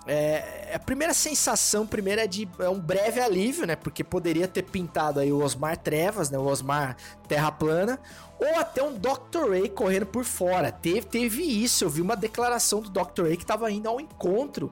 É, 0.08 0.72
a 0.74 0.80
primeira 0.80 1.14
sensação, 1.14 1.86
primeiro, 1.86 2.22
é 2.22 2.26
de 2.26 2.50
é 2.58 2.70
um 2.70 2.80
breve 2.80 3.20
alívio, 3.20 3.68
né? 3.68 3.76
Porque 3.76 4.04
poderia 4.04 4.48
ter 4.48 4.64
pintado 4.64 5.20
aí 5.20 5.32
o 5.32 5.44
Osmar 5.44 5.78
Trevas, 5.78 6.30
né? 6.32 6.38
O 6.38 6.46
Osmar 6.46 6.96
Terra 7.28 7.52
Plana, 7.52 8.00
ou 8.40 8.60
até 8.60 8.82
um 8.82 8.94
Dr. 8.98 9.50
Ray 9.52 9.70
correndo 9.70 10.08
por 10.08 10.24
fora. 10.24 10.72
Teve, 10.72 11.02
teve 11.02 11.44
isso, 11.44 11.84
eu 11.84 11.90
vi 11.90 12.02
uma 12.02 12.16
declaração 12.16 12.82
do 12.82 12.90
Dr. 12.90 13.24
Ray 13.24 13.38
que 13.38 13.44
estava 13.44 13.70
indo 13.72 13.88
ao 13.88 14.00
encontro 14.00 14.72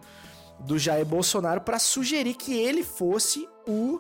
do 0.60 0.80
Jair 0.80 1.06
Bolsonaro 1.06 1.62
para 1.62 1.78
sugerir 1.78 2.34
que 2.34 2.58
ele 2.58 2.84
fosse 2.84 3.48
o 3.68 4.00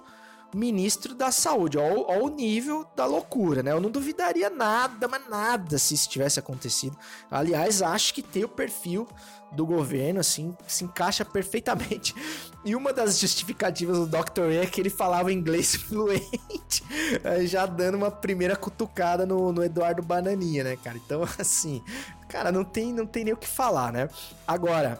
ministro 0.53 1.13
da 1.13 1.31
saúde. 1.31 1.77
Olha, 1.77 2.23
o 2.23 2.29
nível 2.29 2.85
da 2.95 3.05
loucura, 3.05 3.61
né? 3.61 3.71
Eu 3.71 3.81
não 3.81 3.89
duvidaria 3.89 4.49
nada, 4.49 5.07
mas 5.07 5.27
nada 5.29 5.77
se 5.77 5.93
isso 5.93 6.09
tivesse 6.09 6.39
acontecido. 6.39 6.97
Aliás, 7.29 7.81
acho 7.81 8.13
que 8.13 8.21
tem 8.21 8.43
o 8.43 8.49
perfil 8.49 9.07
do 9.51 9.65
governo, 9.65 10.19
assim, 10.19 10.55
se 10.67 10.83
encaixa 10.83 11.23
perfeitamente. 11.23 12.13
E 12.65 12.75
uma 12.75 12.91
das 12.91 13.17
justificativas 13.19 13.97
do 13.97 14.07
Dr. 14.07 14.51
E 14.51 14.57
é 14.57 14.65
que 14.65 14.81
ele 14.81 14.89
falava 14.89 15.31
inglês 15.31 15.75
fluente, 15.87 16.83
já 17.45 17.65
dando 17.65 17.95
uma 17.95 18.11
primeira 18.11 18.55
cutucada 18.55 19.25
no, 19.25 19.51
no 19.53 19.63
Eduardo 19.63 20.01
Bananinha, 20.01 20.63
né, 20.63 20.77
cara? 20.77 20.97
Então, 20.97 21.23
assim, 21.39 21.81
cara, 22.27 22.51
não 22.51 22.63
tem, 22.63 22.93
não 22.93 23.05
tem 23.05 23.23
nem 23.23 23.33
o 23.33 23.37
que 23.37 23.47
falar, 23.47 23.91
né? 23.93 24.09
Agora, 24.45 24.99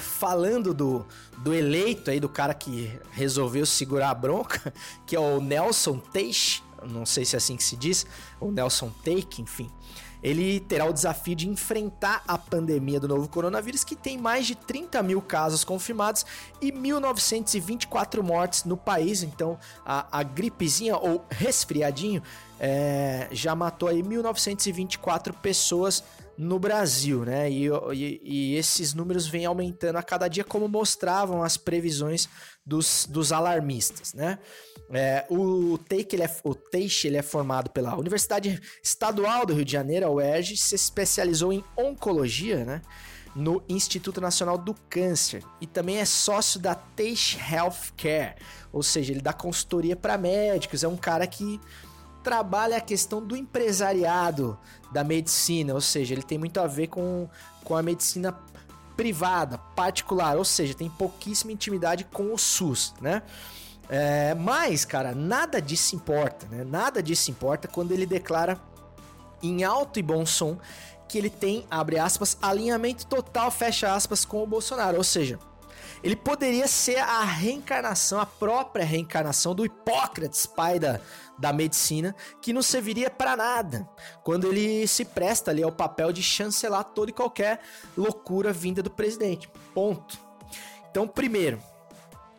falando 0.00 0.74
do, 0.74 1.06
do 1.38 1.54
eleito 1.54 2.10
aí, 2.10 2.18
do 2.18 2.28
cara 2.28 2.54
que 2.54 2.98
resolveu 3.12 3.64
segurar 3.64 4.10
a 4.10 4.14
bronca, 4.14 4.72
que 5.06 5.14
é 5.14 5.20
o 5.20 5.40
Nelson 5.40 5.98
Teixe, 5.98 6.62
não 6.88 7.06
sei 7.06 7.24
se 7.24 7.36
é 7.36 7.38
assim 7.38 7.56
que 7.56 7.62
se 7.62 7.76
diz, 7.76 8.06
o 8.40 8.50
Nelson 8.50 8.90
Take, 9.04 9.42
enfim. 9.42 9.70
Ele 10.22 10.60
terá 10.60 10.84
o 10.84 10.92
desafio 10.92 11.34
de 11.34 11.48
enfrentar 11.48 12.22
a 12.28 12.36
pandemia 12.36 13.00
do 13.00 13.08
novo 13.08 13.26
coronavírus, 13.28 13.84
que 13.84 13.96
tem 13.96 14.18
mais 14.18 14.46
de 14.46 14.54
30 14.54 15.02
mil 15.02 15.22
casos 15.22 15.64
confirmados 15.64 16.26
e 16.60 16.70
1.924 16.70 18.22
mortes 18.22 18.64
no 18.64 18.76
país. 18.76 19.22
Então, 19.22 19.58
a, 19.84 20.18
a 20.18 20.22
gripezinha 20.22 20.96
ou 20.96 21.24
resfriadinho 21.30 22.22
é, 22.58 23.28
já 23.32 23.54
matou 23.54 23.88
aí 23.88 24.02
1.924 24.02 25.32
pessoas 25.32 26.04
no 26.40 26.58
Brasil, 26.58 27.22
né? 27.22 27.50
E, 27.50 27.66
e, 27.92 28.20
e, 28.24 28.56
esses 28.56 28.94
números 28.94 29.26
vêm 29.26 29.44
aumentando 29.44 29.96
a 29.96 30.02
cada 30.02 30.26
dia, 30.26 30.42
como 30.42 30.66
mostravam 30.66 31.42
as 31.42 31.58
previsões 31.58 32.30
dos, 32.64 33.06
dos 33.06 33.30
alarmistas, 33.30 34.14
né? 34.14 34.38
É, 34.90 35.26
o 35.28 35.76
Teixe 35.76 36.08
ele, 36.12 36.22
é, 36.22 36.36
o 36.42 36.54
Teixe, 36.54 37.08
ele 37.08 37.18
é 37.18 37.22
formado 37.22 37.68
pela 37.68 37.94
Universidade 37.94 38.58
Estadual 38.82 39.44
do 39.44 39.52
Rio 39.52 39.66
de 39.66 39.72
Janeiro, 39.72 40.06
a 40.06 40.10
UERJ, 40.10 40.56
se 40.56 40.74
especializou 40.74 41.52
em 41.52 41.62
oncologia, 41.76 42.64
né? 42.64 42.80
No 43.36 43.62
Instituto 43.68 44.18
Nacional 44.18 44.56
do 44.56 44.74
Câncer 44.88 45.44
e 45.60 45.66
também 45.66 45.98
é 45.98 46.06
sócio 46.06 46.58
da 46.58 46.74
Teixe 46.74 47.38
Healthcare, 47.38 48.36
ou 48.72 48.82
seja, 48.82 49.12
ele 49.12 49.20
dá 49.20 49.34
consultoria 49.34 49.94
para 49.94 50.16
médicos, 50.16 50.82
é 50.82 50.88
um 50.88 50.96
cara 50.96 51.26
que 51.26 51.60
trabalha 52.22 52.76
a 52.76 52.80
questão 52.80 53.24
do 53.24 53.36
empresariado 53.36 54.58
da 54.92 55.02
medicina, 55.04 55.74
ou 55.74 55.80
seja, 55.80 56.14
ele 56.14 56.22
tem 56.22 56.38
muito 56.38 56.60
a 56.60 56.66
ver 56.66 56.88
com, 56.88 57.28
com 57.64 57.76
a 57.76 57.82
medicina 57.82 58.36
privada, 58.96 59.56
particular, 59.58 60.36
ou 60.36 60.44
seja, 60.44 60.74
tem 60.74 60.90
pouquíssima 60.90 61.52
intimidade 61.52 62.04
com 62.04 62.34
o 62.34 62.38
SUS, 62.38 62.94
né? 63.00 63.22
É, 63.88 64.34
mas, 64.34 64.84
cara, 64.84 65.14
nada 65.14 65.60
disso 65.60 65.96
importa, 65.96 66.46
né? 66.48 66.64
Nada 66.64 67.02
disso 67.02 67.30
importa 67.30 67.66
quando 67.66 67.92
ele 67.92 68.06
declara 68.06 68.60
em 69.42 69.64
alto 69.64 69.98
e 69.98 70.02
bom 70.02 70.24
som 70.26 70.58
que 71.08 71.18
ele 71.18 71.30
tem, 71.30 71.66
abre 71.68 71.98
aspas, 71.98 72.38
alinhamento 72.40 73.04
total, 73.06 73.50
fecha 73.50 73.92
aspas, 73.92 74.24
com 74.24 74.44
o 74.44 74.46
Bolsonaro, 74.46 74.96
ou 74.96 75.02
seja, 75.02 75.40
ele 76.02 76.16
poderia 76.16 76.66
ser 76.66 76.98
a 76.98 77.22
reencarnação, 77.22 78.20
a 78.20 78.26
própria 78.26 78.84
reencarnação 78.84 79.54
do 79.54 79.64
Hipócrates, 79.64 80.46
pai 80.46 80.78
da, 80.78 81.00
da 81.38 81.52
medicina, 81.52 82.14
que 82.40 82.52
não 82.52 82.62
serviria 82.62 83.10
para 83.10 83.36
nada 83.36 83.88
quando 84.24 84.48
ele 84.48 84.86
se 84.86 85.04
presta 85.04 85.50
ali 85.50 85.62
ao 85.62 85.72
papel 85.72 86.12
de 86.12 86.22
chancelar 86.22 86.84
toda 86.84 87.10
e 87.10 87.14
qualquer 87.14 87.60
loucura 87.96 88.52
vinda 88.52 88.82
do 88.82 88.90
presidente. 88.90 89.50
Ponto. 89.74 90.18
Então, 90.90 91.06
primeiro, 91.06 91.62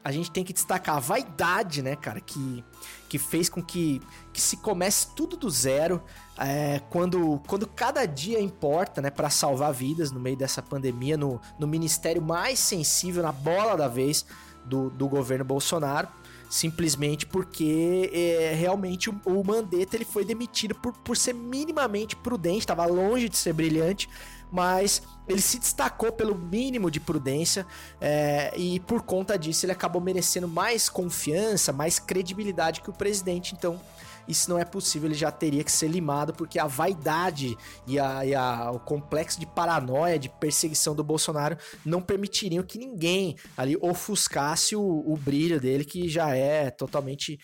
a 0.03 0.11
gente 0.11 0.31
tem 0.31 0.43
que 0.43 0.53
destacar 0.53 0.97
a 0.97 0.99
vaidade, 0.99 1.81
né, 1.81 1.95
cara, 1.95 2.19
que, 2.19 2.63
que 3.07 3.19
fez 3.19 3.47
com 3.47 3.61
que, 3.61 4.01
que 4.33 4.41
se 4.41 4.57
comece 4.57 5.07
tudo 5.15 5.37
do 5.37 5.49
zero, 5.49 6.03
é, 6.41 6.81
quando, 6.89 7.39
quando 7.47 7.67
cada 7.67 8.05
dia 8.05 8.39
importa, 8.39 9.01
né, 9.01 9.09
para 9.09 9.29
salvar 9.29 9.71
vidas 9.71 10.11
no 10.11 10.19
meio 10.19 10.35
dessa 10.35 10.61
pandemia, 10.61 11.15
no, 11.15 11.39
no 11.59 11.67
ministério 11.67 12.21
mais 12.21 12.57
sensível, 12.59 13.21
na 13.21 13.31
bola 13.31 13.77
da 13.77 13.87
vez 13.87 14.25
do, 14.65 14.89
do 14.89 15.07
governo 15.07 15.45
Bolsonaro 15.45 16.07
simplesmente 16.51 17.25
porque 17.25 18.11
é, 18.13 18.53
realmente 18.53 19.09
o, 19.09 19.17
o 19.25 19.41
Mandetta 19.41 19.95
ele 19.95 20.03
foi 20.03 20.25
demitido 20.25 20.75
por, 20.75 20.91
por 20.91 21.15
ser 21.15 21.33
minimamente 21.33 22.13
prudente, 22.13 22.59
estava 22.59 22.85
longe 22.85 23.29
de 23.29 23.37
ser 23.37 23.53
brilhante, 23.53 24.09
mas 24.51 25.01
ele 25.29 25.39
se 25.39 25.57
destacou 25.57 26.11
pelo 26.11 26.35
mínimo 26.35 26.91
de 26.91 26.99
prudência 26.99 27.65
é, 28.01 28.53
e 28.57 28.81
por 28.81 29.01
conta 29.01 29.39
disso 29.39 29.65
ele 29.65 29.71
acabou 29.71 30.01
merecendo 30.01 30.45
mais 30.45 30.89
confiança, 30.89 31.71
mais 31.71 31.99
credibilidade 31.99 32.81
que 32.81 32.89
o 32.89 32.93
presidente. 32.93 33.55
Então, 33.55 33.79
isso 34.27 34.49
não 34.49 34.57
é 34.57 34.65
possível, 34.65 35.07
ele 35.07 35.15
já 35.15 35.31
teria 35.31 35.63
que 35.63 35.71
ser 35.71 35.87
limado, 35.87 36.33
porque 36.33 36.59
a 36.59 36.67
vaidade 36.67 37.57
e, 37.87 37.99
a, 37.99 38.25
e 38.25 38.35
a, 38.35 38.71
o 38.71 38.79
complexo 38.79 39.39
de 39.39 39.45
paranoia, 39.45 40.19
de 40.19 40.29
perseguição 40.29 40.95
do 40.95 41.03
Bolsonaro 41.03 41.57
não 41.85 42.01
permitiriam 42.01 42.63
que 42.63 42.77
ninguém 42.77 43.35
ali 43.57 43.77
ofuscasse 43.81 44.75
o, 44.75 44.81
o 44.81 45.17
brilho 45.17 45.59
dele, 45.59 45.85
que 45.85 46.07
já 46.07 46.35
é 46.35 46.69
totalmente 46.69 47.39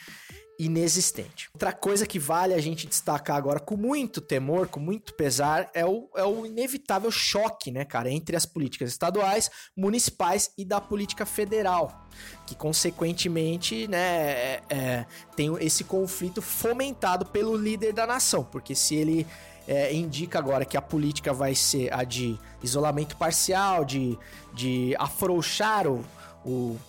inexistente. 0.60 1.50
Outra 1.54 1.72
coisa 1.72 2.06
que 2.06 2.17
vale 2.17 2.54
a 2.54 2.60
gente 2.60 2.88
destacar 2.88 3.38
agora 3.38 3.60
com 3.60 3.78
muito 3.78 4.20
temor, 4.20 4.67
com 4.67 4.80
muito 4.80 5.13
pesar, 5.13 5.70
é 5.74 5.86
o, 5.86 6.10
é 6.15 6.24
o 6.24 6.46
inevitável 6.46 7.12
choque, 7.12 7.72
né, 7.72 7.86
cara, 7.86 8.10
entre 8.10 8.36
as 8.36 8.46
políticas 8.46 8.89
estaduais, 8.89 9.52
municipais 9.76 10.52
e 10.58 10.65
da 10.65 10.82
política 10.82 11.26
federal, 11.26 12.08
que 12.46 12.56
consequentemente, 12.56 13.88
né, 13.88 14.00
é, 14.00 14.62
é, 14.70 15.06
tem 15.36 15.54
esse 15.60 15.84
conflito 15.84 16.41
fomentado 16.41 17.26
pelo 17.26 17.56
líder 17.56 17.93
da 17.93 18.08
nação, 18.08 18.43
porque 18.43 18.74
se 18.74 18.96
ele 18.96 19.28
é, 19.67 19.93
indica 19.93 20.39
agora 20.39 20.65
que 20.65 20.78
a 20.78 20.82
política 20.82 21.34
vai 21.34 21.54
ser 21.54 21.93
a 21.93 22.04
de 22.04 22.39
isolamento 22.63 23.17
parcial, 23.17 23.84
de, 23.84 24.17
de 24.54 24.96
afrouxar 24.98 25.86
o, 25.88 26.04
o 26.46 26.80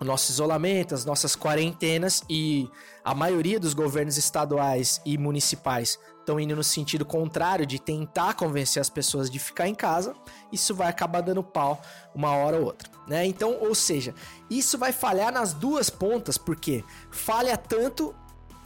o 0.00 0.04
nosso 0.04 0.30
isolamento, 0.30 0.94
as 0.94 1.04
nossas 1.04 1.34
quarentenas 1.34 2.22
e 2.28 2.70
a 3.04 3.14
maioria 3.14 3.58
dos 3.58 3.72
governos 3.72 4.16
estaduais 4.16 5.00
e 5.04 5.16
municipais 5.16 5.98
estão 6.18 6.40
indo 6.40 6.56
no 6.56 6.64
sentido 6.64 7.04
contrário 7.04 7.64
de 7.64 7.78
tentar 7.78 8.34
convencer 8.34 8.80
as 8.80 8.90
pessoas 8.90 9.30
de 9.30 9.38
ficar 9.38 9.68
em 9.68 9.74
casa, 9.74 10.14
isso 10.52 10.74
vai 10.74 10.88
acabar 10.88 11.20
dando 11.20 11.42
pau 11.42 11.80
uma 12.14 12.32
hora 12.32 12.56
ou 12.58 12.64
outra, 12.64 12.90
né? 13.06 13.24
Então, 13.24 13.56
ou 13.60 13.74
seja, 13.74 14.12
isso 14.50 14.76
vai 14.76 14.92
falhar 14.92 15.32
nas 15.32 15.52
duas 15.52 15.88
pontas, 15.88 16.36
porque 16.36 16.84
falha 17.10 17.56
tanto 17.56 18.12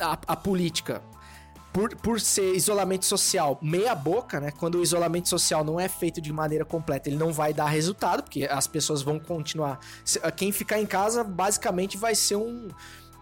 a, 0.01 0.19
a 0.27 0.37
política 0.37 1.03
por, 1.72 1.94
por 1.96 2.20
ser 2.20 2.54
isolamento 2.54 3.04
social 3.04 3.59
meia 3.62 3.94
boca, 3.94 4.40
né? 4.40 4.50
Quando 4.50 4.78
o 4.78 4.83
isolamento 4.83 5.28
social 5.28 5.64
não 5.64 5.78
é 5.78 5.88
feito 5.88 6.20
de 6.20 6.33
maneira 6.33 6.64
completa, 6.64 7.09
ele 7.09 7.16
não 7.16 7.33
vai 7.33 7.52
dar 7.52 7.66
resultado, 7.66 8.22
porque 8.22 8.44
as 8.44 8.66
pessoas 8.66 9.02
vão 9.02 9.18
continuar. 9.18 9.78
Quem 10.37 10.52
ficar 10.52 10.80
em 10.80 10.87
casa 10.87 11.22
basicamente 11.22 11.96
vai 11.96 12.14
ser 12.14 12.37
um. 12.37 12.68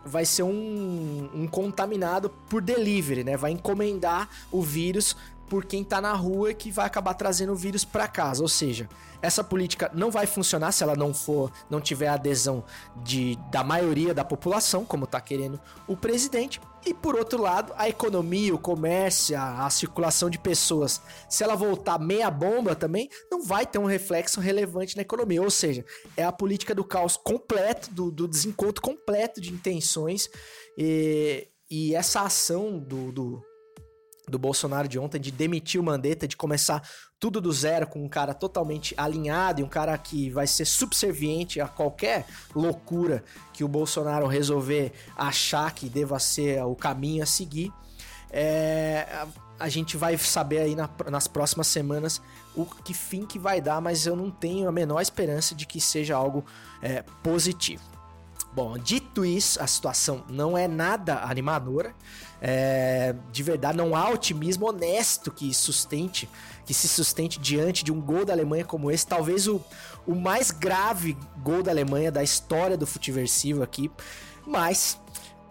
Vai 0.05 0.25
ser 0.25 0.45
um, 0.45 1.29
um 1.35 1.47
contaminado 1.47 2.31
por 2.49 2.63
delivery, 2.63 3.25
né? 3.25 3.37
Vai 3.37 3.51
encomendar 3.51 4.29
o 4.51 4.63
vírus 4.63 5.15
por 5.49 5.65
quem 5.65 5.83
tá 5.83 6.01
na 6.01 6.13
rua 6.13 6.53
que 6.53 6.71
vai 6.71 6.87
acabar 6.87 7.15
trazendo 7.15 7.53
o 7.53 7.57
vírus 7.57 7.85
para 7.85 8.07
casa. 8.07 8.43
Ou 8.43 8.49
seja, 8.49 8.89
essa 9.21 9.43
política 9.43 9.91
não 9.95 10.11
vai 10.11 10.27
funcionar 10.27 10.73
se 10.73 10.83
ela 10.83 10.95
não 10.95 11.13
for, 11.13 11.51
não 11.69 11.81
tiver 11.81 12.09
adesão 12.09 12.65
de, 12.97 13.37
da 13.51 13.65
maioria 13.65 14.15
da 14.15 14.25
população, 14.25 14.85
como 14.85 15.07
tá 15.07 15.21
querendo 15.21 15.61
o 15.87 15.97
presidente. 15.97 16.61
E 16.87 16.95
por 16.95 17.17
outro 17.17 17.43
lado, 17.43 17.73
a 17.77 17.89
economia, 17.89 18.55
o 18.55 18.59
comércio, 18.59 19.37
a, 19.39 19.69
circulação 19.69 20.31
de 20.31 20.39
pessoas, 20.39 21.03
se 21.29 21.43
ela 21.43 21.57
voltar 21.57 21.99
meia 21.99 22.31
bomba 22.31 22.75
também, 22.75 23.09
não 23.31 23.43
vai 23.43 23.67
ter 23.67 23.79
um 23.79 23.85
reflexo 23.85 24.41
relevante 24.41 24.95
na 24.97 25.03
economia. 25.03 25.43
Ou 25.43 25.51
seja, 25.51 25.85
é 26.17 26.25
a 26.25 26.33
política 26.33 26.75
do 26.75 26.85
caos 26.85 27.17
completo, 27.17 27.93
do, 27.93 28.11
do 28.11 28.29
desencontro 28.29 28.81
completo 28.81 29.41
de 29.41 29.53
intenções. 29.53 30.31
E, 30.77 31.49
e 31.69 31.95
essa 31.95 32.23
ação 32.23 32.79
do, 32.79 33.13
do 33.13 33.43
do 34.31 34.39
Bolsonaro 34.39 34.89
de 34.89 34.99
ontem 34.99 35.21
de 35.21 35.31
demitir 35.31 35.81
o 35.81 35.85
Mandetta, 35.85 36.29
de 36.29 36.37
começar 36.37 36.83
tudo 37.19 37.41
do 37.41 37.53
zero 37.53 37.87
com 37.87 38.05
um 38.05 38.09
cara 38.09 38.33
totalmente 38.33 38.95
alinhado 38.97 39.61
e 39.61 39.65
um 39.65 39.69
cara 39.69 39.97
que 39.99 40.31
vai 40.31 40.47
ser 40.47 40.65
subserviente 40.65 41.61
a 41.61 41.67
qualquer 41.67 42.27
loucura 42.55 43.25
que 43.53 43.65
o 43.65 43.69
Bolsonaro 43.69 44.27
resolver 44.27 44.93
achar 45.17 45.73
que 45.73 45.89
deva 45.89 46.19
ser 46.19 46.63
o 46.65 46.77
caminho 46.77 47.23
a 47.23 47.27
seguir. 47.27 47.73
É, 48.31 49.27
a, 49.59 49.69
gente 49.69 49.97
vai 49.97 50.17
saber 50.19 50.59
aí 50.59 50.77
na- 50.77 50.91
nas 51.11 51.27
próximas 51.27 51.67
semanas 51.67 52.21
o 52.55 52.65
que 52.67 52.93
fim 52.93 53.25
que 53.25 53.39
vai 53.39 53.61
dar, 53.61 53.81
mas 53.81 54.07
eu 54.07 54.15
não 54.15 54.31
tenho 54.31 54.69
a 54.69 54.73
menor 54.73 55.01
esperança 55.01 55.55
de 55.55 55.67
que 55.67 55.81
seja 55.81 56.15
algo 56.15 56.45
é, 56.83 57.03
positivo. 57.23 57.83
Bom, 58.53 58.79
dito 58.79 59.25
isso, 59.25 59.63
a 59.63 59.67
situação 59.67 60.25
não 60.29 60.57
é 60.57 60.67
nada 60.67 61.23
animadora. 61.23 61.95
É, 62.41 63.15
de 63.33 63.43
verdade, 63.43 63.77
não 63.77 63.97
há 63.97 64.09
otimismo 64.11 64.69
honesto 64.69 65.31
que 65.31 65.53
sustente, 65.53 66.29
que 66.65 66.73
se 66.73 66.89
sustente 66.89 67.39
diante 67.39 67.85
de 67.85 67.93
um 67.93 68.01
gol 68.01 68.25
da 68.25 68.33
Alemanha 68.33 68.65
como 68.65 68.91
esse. 68.91 69.07
Talvez 69.07 69.47
o, 69.49 69.61
o 70.07 70.15
mais 70.15 70.51
grave 70.51 71.17
gol 71.43 71.63
da 71.63 71.71
Alemanha 71.71 72.13
da 72.13 72.23
história 72.23 72.77
do 72.77 72.87
futeversivo 72.87 73.63
aqui. 73.63 73.91
Mas 74.47 74.99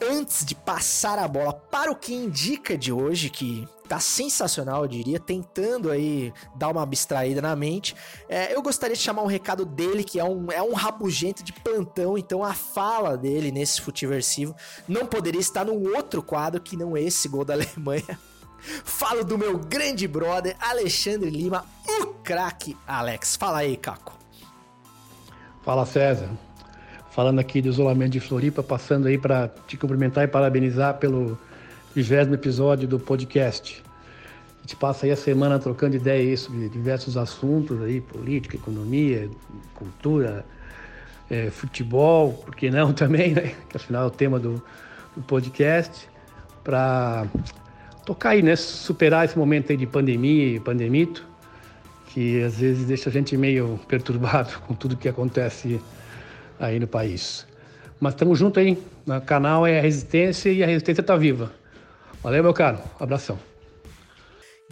antes 0.01 0.45
de 0.45 0.55
passar 0.55 1.19
a 1.19 1.27
bola 1.27 1.53
para 1.53 1.91
o 1.91 1.95
que 1.95 2.13
indica 2.13 2.77
de 2.77 2.91
hoje, 2.91 3.29
que 3.29 3.67
tá 3.88 3.99
sensacional, 3.99 4.83
eu 4.83 4.88
diria, 4.88 5.19
tentando 5.19 5.89
aí 5.89 6.33
dar 6.55 6.69
uma 6.69 6.83
abstraída 6.83 7.41
na 7.41 7.55
mente, 7.55 7.95
é, 8.27 8.53
eu 8.53 8.61
gostaria 8.61 8.95
de 8.95 9.01
chamar 9.01 9.23
um 9.23 9.27
recado 9.27 9.65
dele, 9.65 10.03
que 10.03 10.19
é 10.19 10.23
um, 10.23 10.51
é 10.51 10.61
um 10.61 10.73
rabugento 10.73 11.43
de 11.43 11.53
plantão, 11.53 12.17
então 12.17 12.43
a 12.43 12.53
fala 12.53 13.17
dele 13.17 13.51
nesse 13.51 13.81
futiversivo 13.81 14.55
não 14.88 15.05
poderia 15.05 15.41
estar 15.41 15.65
num 15.65 15.95
outro 15.95 16.21
quadro 16.21 16.61
que 16.61 16.75
não 16.75 16.97
esse 16.97 17.27
gol 17.27 17.45
da 17.45 17.53
Alemanha. 17.53 18.19
Falo 18.83 19.23
do 19.23 19.38
meu 19.38 19.57
grande 19.57 20.07
brother 20.07 20.55
Alexandre 20.59 21.29
Lima, 21.29 21.63
o 22.01 22.07
craque 22.23 22.75
Alex. 22.88 23.35
Fala 23.35 23.59
aí, 23.59 23.77
Caco. 23.77 24.17
Fala 25.63 25.85
César, 25.85 26.29
falando 27.11 27.39
aqui 27.39 27.61
do 27.61 27.69
isolamento 27.69 28.11
de 28.11 28.19
Floripa, 28.19 28.63
passando 28.63 29.07
aí 29.07 29.17
para 29.17 29.49
te 29.67 29.77
cumprimentar 29.77 30.23
e 30.23 30.27
parabenizar 30.27 30.97
pelo 30.97 31.38
vigésimo 31.98 32.36
episódio 32.36 32.88
do 32.88 33.00
podcast. 33.00 33.84
A 34.60 34.62
gente 34.62 34.76
passa 34.76 35.08
aí 35.08 35.12
a 35.12 35.16
semana 35.16 35.58
trocando 35.58 35.95
ideia 35.95 36.22
aí 36.22 36.38
sobre 36.38 36.70
diversos 36.70 37.18
assuntos 37.18 37.82
aí, 37.82 38.02
política, 38.02 38.56
economia, 38.56 39.28
cultura, 39.74 40.45
eh, 41.28 41.50
futebol, 41.50 42.34
por 42.34 42.56
que 42.56 42.70
não 42.70 42.93
também, 42.93 43.34
né? 43.34 43.56
Que 43.68 43.78
afinal 43.78 44.04
é 44.04 44.06
o 44.06 44.12
tema 44.12 44.38
do, 44.38 44.62
do 45.16 45.24
podcast, 45.24 46.08
para 46.64 47.26
tocar 48.06 48.30
aí, 48.30 48.43
né? 48.43 48.56
Superar 48.56 49.26
esse 49.26 49.36
momento 49.36 49.72
aí 49.72 49.78
de 49.78 49.88
pandemia 49.88 50.56
e 50.56 50.60
pandemito, 50.60 51.26
que 52.10 52.43
às 52.43 52.60
vezes 52.60 52.86
deixa 52.86 53.10
a 53.10 53.12
gente 53.12 53.36
meio 53.36 53.80
perturbado 53.89 54.60
com 54.68 54.76
tudo 54.76 54.95
que 54.95 55.10
acontece 55.10 55.82
aí 56.60 56.80
no 56.80 56.88
país. 56.88 57.48
Mas 58.00 58.14
estamos 58.14 58.38
juntos 58.38 58.62
aí, 58.62 58.78
no 59.04 59.20
canal 59.20 59.66
é 59.66 59.80
a 59.80 59.82
Resistência 59.82 60.52
e 60.52 60.64
a 60.64 60.68
Resistência 60.68 61.02
tá 61.02 61.18
viva. 61.18 61.52
Valeu, 62.24 62.43
meu 62.43 62.53
caro, 62.53 62.80
abração. 62.99 63.38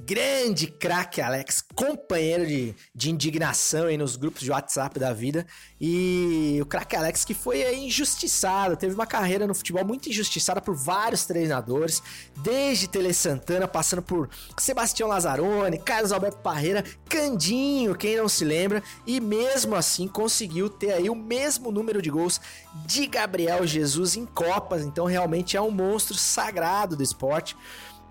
Grande 0.04 0.68
craque 0.68 1.22
Alex, 1.22 1.64
companheiro 1.74 2.46
de, 2.46 2.76
de 2.94 3.10
indignação 3.10 3.86
aí 3.86 3.98
nos 3.98 4.18
grupos 4.18 4.42
de 4.42 4.52
WhatsApp 4.52 5.00
da 5.00 5.14
vida. 5.14 5.48
E 5.80 6.60
o 6.62 6.66
craque 6.66 6.98
Alex 6.98 7.24
que 7.24 7.34
foi 7.34 7.74
injustiçado, 7.76 8.76
teve 8.76 8.94
uma 8.94 9.08
carreira 9.08 9.48
no 9.48 9.56
futebol 9.56 9.86
muito 9.86 10.10
injustiçada 10.10 10.60
por 10.60 10.76
vários 10.76 11.26
treinadores, 11.26 12.04
desde 12.38 12.90
Tele 12.90 13.14
Santana, 13.14 13.68
passando 13.68 14.02
por 14.02 14.30
Sebastião 14.58 15.08
Lazzaroni, 15.08 15.80
Carlos 15.80 16.12
Alberto 16.12 16.40
Parreira, 16.40 16.84
Candinho, 17.08 17.96
quem 17.96 18.18
não 18.18 18.28
se 18.28 18.44
lembra, 18.44 18.84
e 19.08 19.22
mesmo 19.22 19.76
assim 19.76 20.08
conseguiu 20.08 20.70
ter 20.70 20.92
aí 20.92 21.10
o 21.10 21.16
mesmo 21.16 21.72
número 21.72 22.02
de 22.02 22.10
gols 22.10 22.42
de 22.86 23.08
Gabriel 23.08 23.66
Jesus 23.66 24.18
em 24.18 24.26
Copas, 24.26 24.84
então 24.84 25.06
realmente 25.06 25.56
é 25.56 25.62
um 25.62 25.72
monstro 25.72 26.16
sagrado 26.18 26.96
do 26.98 27.04
esporte. 27.04 27.56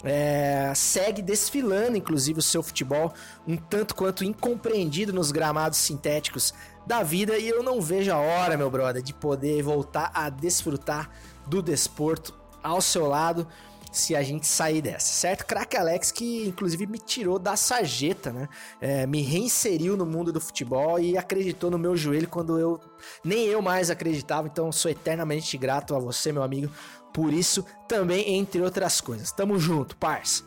É, 0.04 0.72
segue 0.74 1.22
desfilando, 1.22 1.96
inclusive, 1.96 2.38
o 2.38 2.42
seu 2.42 2.62
futebol 2.62 3.12
um 3.46 3.56
tanto 3.56 3.94
quanto 3.94 4.24
incompreendido 4.24 5.12
nos 5.12 5.32
gramados 5.32 5.78
sintéticos 5.78 6.52
da 6.86 7.02
vida. 7.02 7.38
E 7.38 7.48
eu 7.48 7.62
não 7.62 7.80
vejo 7.80 8.12
a 8.12 8.18
hora, 8.18 8.56
meu 8.56 8.70
brother, 8.70 9.02
de 9.02 9.14
poder 9.14 9.62
voltar 9.62 10.10
a 10.14 10.28
desfrutar 10.28 11.10
do 11.46 11.62
desporto 11.62 12.34
ao 12.62 12.80
seu 12.80 13.06
lado 13.06 13.46
se 13.94 14.16
a 14.16 14.22
gente 14.24 14.44
sair 14.46 14.82
dessa, 14.82 15.06
certo? 15.06 15.46
Crack 15.46 15.76
Alex, 15.76 16.10
que 16.10 16.48
inclusive 16.48 16.84
me 16.84 16.98
tirou 16.98 17.38
da 17.38 17.54
sarjeta, 17.54 18.32
né? 18.32 18.48
É, 18.80 19.06
me 19.06 19.22
reinseriu 19.22 19.96
no 19.96 20.04
mundo 20.04 20.32
do 20.32 20.40
futebol 20.40 20.98
e 20.98 21.16
acreditou 21.16 21.70
no 21.70 21.78
meu 21.78 21.96
joelho 21.96 22.28
quando 22.28 22.58
eu 22.58 22.80
nem 23.22 23.46
eu 23.46 23.62
mais 23.62 23.90
acreditava. 23.90 24.48
Então, 24.48 24.72
sou 24.72 24.90
eternamente 24.90 25.56
grato 25.56 25.94
a 25.94 26.00
você, 26.00 26.32
meu 26.32 26.42
amigo, 26.42 26.72
por 27.14 27.32
isso 27.32 27.64
também, 27.86 28.34
entre 28.34 28.60
outras 28.60 29.00
coisas. 29.00 29.30
Tamo 29.30 29.56
junto, 29.56 29.96
parça. 29.96 30.42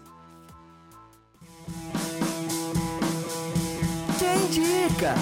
Quem 4.20 4.46
indica? 4.46 5.16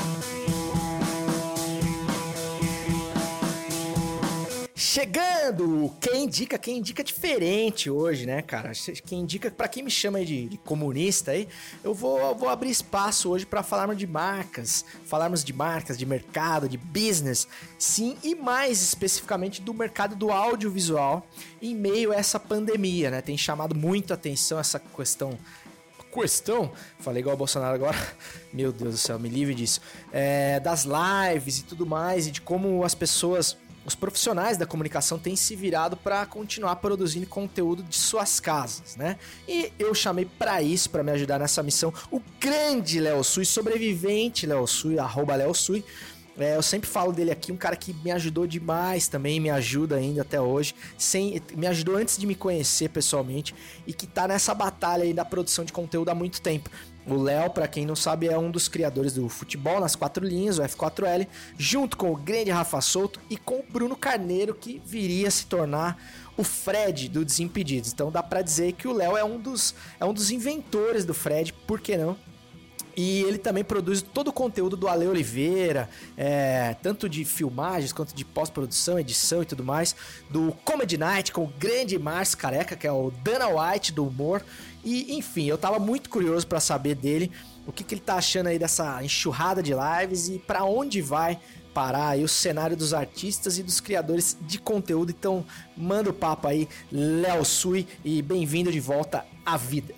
Chegando! 4.86 5.92
Quem 6.00 6.26
indica, 6.26 6.60
quem 6.60 6.78
indica 6.78 7.04
diferente 7.04 7.90
hoje, 7.90 8.28
né, 8.28 8.44
cara? 8.44 8.72
Quem 9.04 9.22
indica, 9.22 9.50
para 9.50 9.68
quem 9.68 9.82
me 9.82 9.90
chama 9.90 10.24
de, 10.24 10.48
de, 10.48 10.58
comunista 10.60 11.32
aí, 11.32 11.48
eu 11.84 11.92
vou, 11.92 12.36
vou 12.36 12.48
abrir 12.48 12.70
espaço 12.70 13.32
hoje 13.32 13.48
para 13.48 13.64
falarmos 13.64 13.98
de 13.98 14.06
marcas, 14.06 14.86
falarmos 15.08 15.44
de 15.44 15.52
marcas, 15.52 15.98
de 15.98 16.06
mercado, 16.06 16.70
de 16.70 16.78
business, 16.78 17.48
sim, 17.80 18.16
e 18.24 18.36
mais 18.36 18.80
especificamente 18.80 19.60
do 19.60 19.74
mercado 19.74 20.16
do 20.16 20.32
audiovisual 20.32 21.26
em 21.60 21.74
meio 21.74 22.12
a 22.12 22.16
essa 22.16 22.40
pandemia, 22.40 23.10
né? 23.10 23.22
Tem 23.22 23.36
chamado 23.36 23.74
muito 23.74 24.14
atenção 24.14 24.60
essa 24.60 24.80
questão 24.80 25.36
questão, 26.14 26.72
falei 27.00 27.20
igual 27.20 27.36
o 27.36 27.38
Bolsonaro 27.38 27.76
agora, 27.76 27.98
meu 28.54 28.72
Deus 28.72 28.94
do 28.94 28.98
céu, 28.98 29.20
me 29.20 29.28
livre 29.28 29.54
disso, 29.54 29.82
é, 30.14 30.62
das 30.62 30.86
lives 30.86 31.60
e 31.60 31.64
tudo 31.64 31.86
mais, 31.86 32.28
e 32.28 32.32
de 32.32 32.40
como 32.40 32.86
as 32.86 32.96
pessoas 32.96 33.58
os 33.86 33.94
profissionais 33.94 34.58
da 34.58 34.66
comunicação 34.66 35.20
têm 35.20 35.36
se 35.36 35.56
virado 35.56 35.96
para 35.96 36.26
continuar 36.26 36.78
produzindo 36.78 37.28
conteúdo 37.28 37.84
de 37.84 37.96
suas 37.96 38.40
casas, 38.40 38.96
né? 38.96 39.18
E 39.48 39.72
eu 39.78 39.94
chamei 39.94 40.26
para 40.26 40.62
isso, 40.62 40.90
para 40.90 41.04
me 41.04 41.12
ajudar 41.12 41.40
nessa 41.40 41.62
missão, 41.62 41.94
o 42.12 42.20
grande 42.40 43.00
Léo 43.00 43.24
Sui, 43.24 43.46
sobrevivente 43.46 44.48
Léo 44.48 44.66
Sui, 44.66 44.98
arroba 44.98 45.36
Léo 45.36 45.54
Sui. 45.54 45.84
É, 46.38 46.58
eu 46.58 46.62
sempre 46.62 46.90
falo 46.90 47.14
dele 47.14 47.32
aqui, 47.32 47.52
um 47.52 47.56
cara 47.56 47.78
que 47.78 47.94
me 47.94 48.12
ajudou 48.12 48.46
demais 48.46 49.08
também, 49.08 49.40
me 49.40 49.50
ajuda 49.50 49.96
ainda 49.96 50.22
até 50.22 50.42
hoje, 50.42 50.76
sem, 50.98 51.42
me 51.56 51.66
ajudou 51.66 51.96
antes 51.96 52.18
de 52.18 52.28
me 52.28 52.36
conhecer 52.36 52.90
pessoalmente 52.90 53.56
e 53.88 53.94
que 53.94 54.06
tá 54.06 54.28
nessa 54.28 54.54
batalha 54.54 55.04
aí 55.04 55.14
da 55.14 55.24
produção 55.24 55.64
de 55.64 55.72
conteúdo 55.72 56.10
há 56.10 56.16
muito 56.16 56.42
tempo. 56.42 56.70
O 57.08 57.16
Léo, 57.16 57.52
para 57.52 57.68
quem 57.68 57.86
não 57.86 57.96
sabe, 57.96 58.28
é 58.28 58.38
um 58.38 58.50
dos 58.50 58.68
criadores 58.68 59.14
do 59.14 59.30
futebol 59.30 59.80
nas 59.80 59.96
quatro 59.96 60.26
linhas, 60.26 60.58
o 60.58 60.64
F4L, 60.64 61.28
junto 61.58 61.96
com 61.98 62.12
o 62.12 62.16
grande 62.16 62.50
Rafa 62.50 62.82
Souto 62.82 63.20
e 63.30 63.38
com 63.38 63.60
o 63.60 63.66
Bruno 63.70 63.96
Carneiro, 63.96 64.56
que 64.56 64.82
viria 64.84 65.28
a 65.28 65.32
se 65.32 65.46
tornar 65.46 66.02
o 66.36 66.44
Fred 66.44 67.08
do 67.10 67.24
Desimpedidos. 67.24 67.94
Então 67.94 68.12
dá 68.12 68.24
para 68.24 68.42
dizer 68.42 68.74
que 68.74 68.88
o 68.88 68.94
Léo 68.94 69.16
é 69.16 69.24
um 69.24 69.40
dos 69.40 69.76
é 70.00 70.06
um 70.06 70.14
dos 70.14 70.32
inventores 70.32 71.06
do 71.06 71.14
Fred, 71.14 71.54
por 71.54 71.80
que 71.80 71.96
não? 71.96 72.18
E 72.98 73.24
ele 73.24 73.38
também 73.38 73.64
produz 73.64 74.02
todo 74.02 74.30
o 74.30 74.34
conteúdo 74.34 74.78
do 74.78 74.88
Ale 74.88 75.06
Oliveira, 75.06 75.90
é, 76.16 76.76
tanto 76.82 77.10
de 77.10 77.26
filmagens 77.26 77.92
quanto 77.92 78.16
de 78.16 78.24
pós-produção, 78.24 78.98
edição 78.98 79.42
e 79.42 79.46
tudo 79.46 79.66
mais, 79.66 79.94
do 80.30 80.54
Comedy 80.64 80.98
Night 80.98 81.34
com 81.34 81.44
o 81.44 81.48
grande 81.60 82.00
Márcio 82.00 82.38
Careca, 82.38 82.76
que 82.76 82.88
é 82.88 82.92
o 82.92 83.12
Dana 83.22 83.50
White 83.50 83.92
do 83.92 84.08
humor. 84.08 84.42
E 84.86 85.18
enfim, 85.18 85.46
eu 85.46 85.58
tava 85.58 85.80
muito 85.80 86.10
curioso 86.10 86.46
para 86.46 86.60
saber 86.60 86.94
dele 86.94 87.32
o 87.66 87.72
que, 87.72 87.84
que 87.84 87.96
ele 87.96 88.02
tá 88.02 88.16
achando 88.16 88.48
aí 88.48 88.60
dessa 88.60 89.04
enxurrada 89.04 89.64
de 89.64 89.74
lives 89.74 90.30
e 90.30 90.38
para 90.38 90.64
onde 90.64 91.02
vai 91.02 91.40
parar 91.74 92.10
aí 92.10 92.24
o 92.24 92.28
cenário 92.28 92.78
dos 92.78 92.94
artistas 92.94 93.58
e 93.58 93.64
dos 93.64 93.82
criadores 93.82 94.38
de 94.42 94.60
conteúdo. 94.60 95.10
Então, 95.10 95.44
manda 95.76 96.10
o 96.10 96.14
papo 96.14 96.48
aí, 96.48 96.70
Léo 96.92 97.44
Sui, 97.44 97.88
e 98.06 98.22
bem-vindo 98.22 98.72
de 98.72 98.80
volta 98.80 99.26
à 99.44 99.58
vida. 99.58 99.94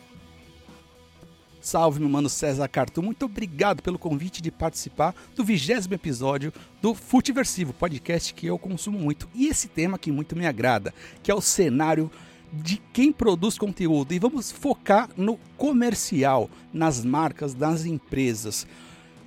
Salve, 1.59 1.99
meu 1.99 2.07
mano 2.07 2.29
César 2.29 2.67
Cartu. 2.69 3.03
Muito 3.03 3.25
obrigado 3.25 3.83
pelo 3.83 3.99
convite 3.99 4.41
de 4.41 4.49
participar 4.49 5.13
do 5.35 5.43
vigésimo 5.43 5.93
episódio 5.93 6.53
do 6.81 6.95
Futiversivo, 6.95 7.73
podcast 7.73 8.33
que 8.33 8.47
eu 8.47 8.57
consumo 8.57 8.97
muito. 8.97 9.27
E 9.35 9.47
esse 9.47 9.67
tema 9.67 9.99
que 9.99 10.09
muito 10.09 10.33
me 10.33 10.47
agrada, 10.47 10.93
que 11.21 11.29
é 11.29 11.35
o 11.35 11.41
cenário 11.41 12.09
de 12.51 12.81
quem 12.93 13.11
produz 13.11 13.57
conteúdo. 13.57 14.13
E 14.13 14.19
vamos 14.19 14.51
focar 14.51 15.09
no 15.17 15.37
comercial, 15.57 16.49
nas 16.73 17.03
marcas, 17.03 17.53
nas 17.53 17.85
empresas. 17.85 18.67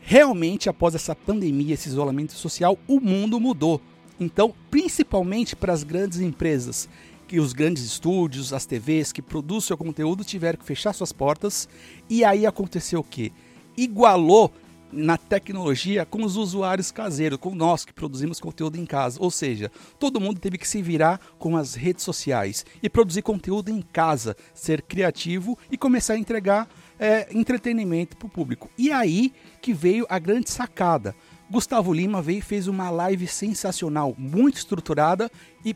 Realmente, 0.01 0.69
após 0.69 0.95
essa 0.95 1.15
pandemia, 1.15 1.75
esse 1.75 1.89
isolamento 1.89 2.33
social, 2.33 2.79
o 2.89 3.01
mundo 3.01 3.39
mudou. 3.39 3.81
Então, 4.19 4.55
principalmente 4.71 5.55
para 5.55 5.73
as 5.73 5.83
grandes 5.83 6.21
empresas 6.21 6.89
que 7.31 7.39
os 7.39 7.53
grandes 7.53 7.85
estúdios, 7.85 8.53
as 8.53 8.67
TVs 8.67 9.13
que 9.13 9.23
produzem 9.23 9.69
seu 9.69 9.77
conteúdo 9.77 10.25
tiveram 10.25 10.59
que 10.59 10.65
fechar 10.65 10.93
suas 10.93 11.13
portas. 11.13 11.69
E 12.09 12.25
aí 12.25 12.45
aconteceu 12.45 13.01
o 13.01 13.05
quê? 13.05 13.31
Igualou 13.77 14.53
na 14.93 15.17
tecnologia 15.17 16.05
com 16.05 16.25
os 16.25 16.37
usuários 16.37 16.91
caseiros, 16.91 17.39
com 17.39 17.55
nós 17.55 17.85
que 17.85 17.93
produzimos 17.93 18.41
conteúdo 18.41 18.77
em 18.77 18.87
casa. 18.87 19.19
Ou 19.21 19.31
seja, 19.31 19.71
todo 19.99 20.21
mundo 20.21 20.41
teve 20.41 20.59
que 20.59 20.69
se 20.69 20.83
virar 20.83 21.21
com 21.39 21.57
as 21.57 21.75
redes 21.75 22.05
sociais 22.05 22.65
e 22.83 22.89
produzir 22.89 23.23
conteúdo 23.23 23.71
em 23.71 23.83
casa, 23.83 24.37
ser 24.55 24.83
criativo 24.83 25.59
e 25.71 25.77
começar 25.77 26.15
a 26.15 26.19
entregar 26.19 26.69
é, 26.99 27.29
entretenimento 27.33 28.17
para 28.17 28.27
o 28.27 28.31
público. 28.31 28.71
E 28.77 28.91
aí 28.93 29.33
que 29.61 29.73
veio 29.73 30.07
a 30.09 30.19
grande 30.19 30.51
sacada. 30.51 31.15
Gustavo 31.51 31.93
Lima 31.93 32.23
veio 32.23 32.39
e 32.39 32.43
fez 32.43 32.69
uma 32.69 32.91
live 32.91 33.27
sensacional, 33.27 34.15
muito 34.17 34.57
estruturada 34.57 35.31
e 35.65 35.75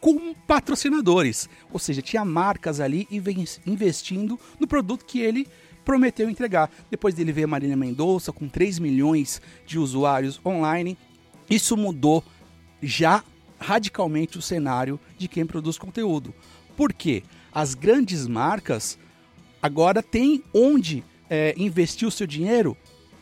com 0.00 0.32
patrocinadores. 0.46 1.48
Ou 1.72 1.78
seja, 1.78 2.02
tinha 2.02 2.24
marcas 2.24 2.80
ali 2.80 3.08
investindo 3.66 4.38
no 4.60 4.66
produto 4.66 5.04
que 5.04 5.20
ele 5.20 5.48
prometeu 5.88 6.28
entregar. 6.28 6.70
Depois 6.90 7.14
dele 7.14 7.42
a 7.42 7.46
Marina 7.46 7.74
Mendonça 7.74 8.30
com 8.30 8.46
3 8.46 8.78
milhões 8.78 9.40
de 9.66 9.78
usuários 9.78 10.38
online. 10.44 10.98
Isso 11.48 11.78
mudou 11.78 12.22
já 12.82 13.24
radicalmente 13.58 14.36
o 14.36 14.42
cenário 14.42 15.00
de 15.16 15.26
quem 15.26 15.46
produz 15.46 15.78
conteúdo. 15.78 16.34
Por 16.76 16.92
quê? 16.92 17.22
As 17.50 17.74
grandes 17.74 18.26
marcas 18.26 18.98
agora 19.62 20.02
têm 20.02 20.44
onde 20.52 21.02
é, 21.30 21.54
investir 21.56 22.06
o 22.06 22.10
seu 22.10 22.26
dinheiro 22.26 22.76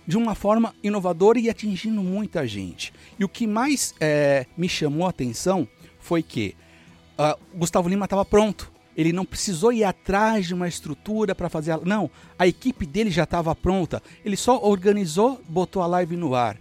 de 0.04 0.16
uma 0.16 0.34
forma 0.34 0.74
inovadora 0.82 1.38
e 1.38 1.48
atingindo 1.48 2.02
muita 2.02 2.48
gente. 2.48 2.92
E 3.16 3.24
o 3.24 3.28
que 3.28 3.46
mais 3.46 3.94
é, 4.00 4.44
me 4.56 4.68
chamou 4.68 5.06
a 5.06 5.10
atenção 5.10 5.68
foi 6.00 6.20
que 6.20 6.56
uh, 7.16 7.38
Gustavo 7.56 7.88
Lima 7.88 8.06
estava 8.06 8.24
pronto. 8.24 8.72
Ele 8.96 9.12
não 9.12 9.24
precisou 9.24 9.72
ir 9.72 9.84
atrás 9.84 10.46
de 10.46 10.54
uma 10.54 10.66
estrutura 10.66 11.34
para 11.34 11.50
fazer. 11.50 11.78
Não, 11.84 12.10
a 12.38 12.46
equipe 12.46 12.86
dele 12.86 13.10
já 13.10 13.24
estava 13.24 13.54
pronta. 13.54 14.02
Ele 14.24 14.36
só 14.36 14.58
organizou, 14.62 15.40
botou 15.48 15.82
a 15.82 15.86
live 15.86 16.16
no 16.16 16.34
ar. 16.34 16.56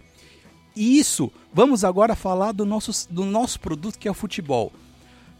E 0.74 0.98
isso, 0.98 1.32
vamos 1.52 1.82
agora 1.82 2.14
falar 2.14 2.52
do 2.52 2.66
nosso, 2.66 3.10
do 3.10 3.24
nosso 3.24 3.58
produto 3.58 3.98
que 3.98 4.06
é 4.06 4.10
o 4.10 4.14
futebol. 4.14 4.70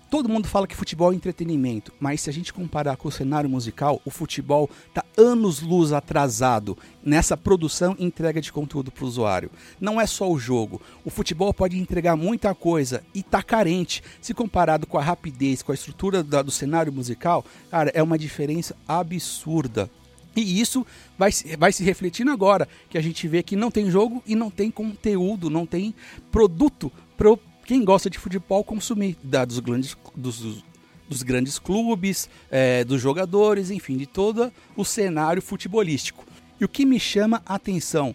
Todo 0.09 0.29
mundo 0.29 0.47
fala 0.47 0.69
que 0.69 0.77
futebol 0.77 1.13
é 1.13 1.17
entretenimento, 1.17 1.93
mas 1.99 2.21
se 2.21 2.31
a 2.31 2.33
gente 2.33 2.53
comparar 2.53 2.97
com 2.97 3.09
o 3.09 3.13
cenário 3.13 3.51
musical, 3.51 4.01
o 4.05 4.11
futebol 4.11 4.71
está 4.89 5.05
anos 5.17 5.61
luz 5.61 5.93
atrasado 5.93 6.79
nessa 7.03 7.37
produção 7.37 7.97
e 7.99 8.05
entrega 8.05 8.41
de 8.41 8.53
conteúdo 8.53 8.93
para 8.93 9.05
o 9.05 9.09
usuário. 9.09 9.51
Não 9.81 10.01
é 10.01 10.07
só 10.07 10.31
o 10.31 10.39
jogo. 10.39 10.81
O 11.05 11.11
futebol 11.11 11.53
pode 11.53 11.77
entregar 11.77 12.15
muita 12.15 12.55
coisa 12.55 13.03
e 13.13 13.19
está 13.19 13.43
carente. 13.43 14.01
Se 14.21 14.33
comparado 14.33 14.87
com 14.87 14.97
a 14.97 15.03
rapidez, 15.03 15.61
com 15.61 15.73
a 15.73 15.75
estrutura 15.75 16.23
do 16.23 16.53
cenário 16.53 16.93
musical, 16.93 17.45
cara, 17.69 17.91
é 17.93 18.03
uma 18.03 18.17
diferença 18.17 18.77
absurda. 18.87 19.91
E 20.37 20.61
isso 20.61 20.87
vai, 21.19 21.31
vai 21.59 21.73
se 21.73 21.83
refletindo 21.83 22.31
agora, 22.31 22.69
que 22.91 22.99
a 22.99 23.03
gente 23.03 23.27
vê 23.27 23.43
que 23.43 23.57
não 23.57 23.73
tem 23.73 23.91
jogo 23.91 24.23
e 24.25 24.37
não 24.37 24.51
tem 24.51 24.71
conteúdo, 24.71 25.51
não 25.51 25.67
tem 25.67 25.95
produto 26.31 26.93
pro 27.17 27.41
quem 27.67 27.85
gosta 27.85 28.09
de 28.09 28.19
futebol 28.19 28.63
consumir 28.63 29.17
da, 29.23 29.45
dos, 29.45 29.59
grandes, 29.59 29.97
dos, 30.15 30.63
dos 31.09 31.23
grandes 31.23 31.59
clubes, 31.59 32.31
é, 32.51 32.85
dos 32.85 33.01
jogadores, 33.01 33.71
enfim, 33.71 33.97
de 33.97 34.07
todo 34.07 34.53
o 34.77 34.85
cenário 34.85 35.43
futebolístico. 35.43 36.25
E 36.61 36.65
o 36.65 36.69
que 36.69 36.87
me 36.87 37.01
chama 37.01 37.43
a 37.45 37.57
atenção, 37.57 38.15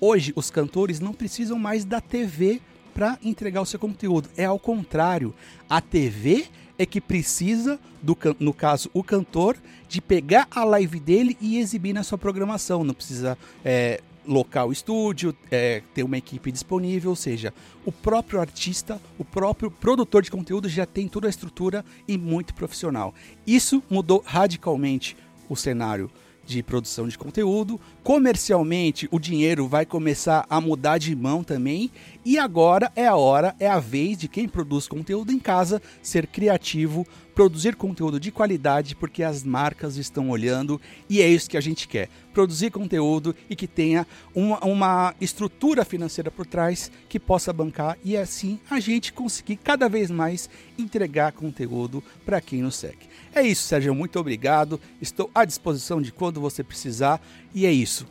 hoje 0.00 0.32
os 0.36 0.50
cantores 0.50 1.00
não 1.00 1.12
precisam 1.12 1.58
mais 1.58 1.84
da 1.84 2.00
TV 2.00 2.60
para 2.94 3.18
entregar 3.22 3.60
o 3.60 3.66
seu 3.66 3.78
conteúdo. 3.78 4.30
É 4.36 4.44
ao 4.44 4.58
contrário, 4.58 5.34
a 5.68 5.80
TV 5.80 6.46
é 6.78 6.86
que 6.86 7.00
precisa, 7.00 7.80
do, 8.00 8.16
no 8.38 8.54
caso 8.54 8.88
o 8.94 9.02
cantor, 9.02 9.56
de 9.88 10.00
pegar 10.00 10.46
a 10.50 10.64
live 10.64 11.00
dele 11.00 11.36
e 11.40 11.58
exibir 11.58 11.92
na 11.92 12.02
sua 12.04 12.16
programação. 12.16 12.84
Não 12.84 12.94
precisa 12.94 13.36
é, 13.64 14.00
local 14.26 14.72
estúdio, 14.72 15.34
é, 15.50 15.82
ter 15.94 16.02
uma 16.02 16.18
equipe 16.18 16.50
disponível, 16.50 17.10
ou 17.10 17.16
seja, 17.16 17.52
o 17.84 17.92
próprio 17.92 18.40
artista, 18.40 19.00
o 19.18 19.24
próprio 19.24 19.70
produtor 19.70 20.22
de 20.22 20.30
conteúdo 20.30 20.68
já 20.68 20.84
tem 20.84 21.08
toda 21.08 21.26
a 21.26 21.30
estrutura 21.30 21.84
e 22.06 22.18
muito 22.18 22.54
profissional. 22.54 23.14
Isso 23.46 23.82
mudou 23.88 24.22
radicalmente 24.26 25.16
o 25.48 25.56
cenário 25.56 26.10
de 26.46 26.62
produção 26.62 27.08
de 27.08 27.18
conteúdo. 27.18 27.80
Comercialmente, 28.02 29.08
o 29.10 29.18
dinheiro 29.18 29.66
vai 29.66 29.84
começar 29.84 30.46
a 30.48 30.60
mudar 30.60 30.98
de 30.98 31.14
mão 31.14 31.42
também. 31.42 31.90
E 32.24 32.38
agora 32.38 32.90
é 32.94 33.06
a 33.06 33.16
hora, 33.16 33.54
é 33.58 33.68
a 33.68 33.80
vez 33.80 34.16
de 34.16 34.28
quem 34.28 34.48
produz 34.48 34.86
conteúdo 34.86 35.32
em 35.32 35.38
casa 35.38 35.82
ser 36.00 36.26
criativo, 36.26 37.06
produzir 37.34 37.76
conteúdo 37.76 38.18
de 38.18 38.30
qualidade, 38.30 38.96
porque 38.96 39.22
as 39.22 39.44
marcas 39.44 39.96
estão 39.96 40.30
olhando 40.30 40.80
e 41.08 41.20
é 41.20 41.28
isso 41.28 41.50
que 41.50 41.56
a 41.56 41.60
gente 41.60 41.86
quer. 41.86 42.08
Produzir 42.32 42.70
conteúdo 42.70 43.34
e 43.50 43.54
que 43.54 43.66
tenha 43.66 44.06
uma, 44.34 44.64
uma 44.64 45.14
estrutura 45.20 45.84
financeira 45.84 46.30
por 46.30 46.46
trás 46.46 46.90
que 47.08 47.20
possa 47.20 47.52
bancar 47.52 47.98
e 48.02 48.16
assim 48.16 48.58
a 48.70 48.80
gente 48.80 49.12
conseguir 49.12 49.56
cada 49.56 49.88
vez 49.88 50.10
mais 50.10 50.48
entregar 50.78 51.32
conteúdo 51.32 52.02
para 52.24 52.40
quem 52.40 52.62
nos 52.62 52.76
segue. 52.76 53.06
É 53.36 53.42
isso, 53.42 53.64
Sérgio. 53.64 53.94
Muito 53.94 54.18
obrigado. 54.18 54.80
Estou 54.98 55.30
à 55.34 55.44
disposição 55.44 56.00
de 56.00 56.10
quando 56.10 56.40
você 56.40 56.64
precisar. 56.64 57.20
E 57.54 57.66
é 57.66 57.70
isso. 57.70 58.06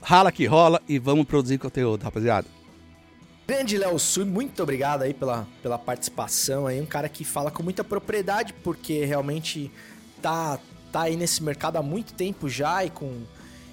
Rala 0.00 0.30
que 0.30 0.46
rola 0.46 0.80
e 0.88 1.00
vamos 1.00 1.26
produzir 1.26 1.58
conteúdo, 1.58 2.04
rapaziada. 2.04 2.46
Grande 3.44 3.76
Léo 3.76 3.98
Sui, 3.98 4.24
muito 4.24 4.62
obrigado 4.62 5.02
aí 5.02 5.12
pela, 5.12 5.48
pela 5.60 5.76
participação 5.76 6.68
aí. 6.68 6.80
Um 6.80 6.86
cara 6.86 7.08
que 7.08 7.24
fala 7.24 7.50
com 7.50 7.60
muita 7.60 7.82
propriedade, 7.82 8.52
porque 8.52 9.04
realmente 9.04 9.68
tá, 10.22 10.60
tá 10.92 11.02
aí 11.02 11.16
nesse 11.16 11.42
mercado 11.42 11.76
há 11.76 11.82
muito 11.82 12.14
tempo 12.14 12.48
já 12.48 12.84
e 12.84 12.90
com, 12.90 13.22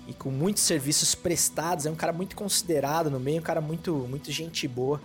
e 0.07 0.13
com 0.15 0.31
muitos 0.31 0.63
serviços 0.63 1.13
prestados. 1.13 1.85
É 1.85 1.91
um 1.91 1.95
cara 1.95 2.13
muito 2.13 2.35
considerado 2.35 3.11
no 3.11 3.19
meio, 3.19 3.41
um 3.41 3.43
cara 3.43 3.61
muito, 3.61 3.93
muito 4.09 4.31
gente 4.31 4.67
boa. 4.67 4.99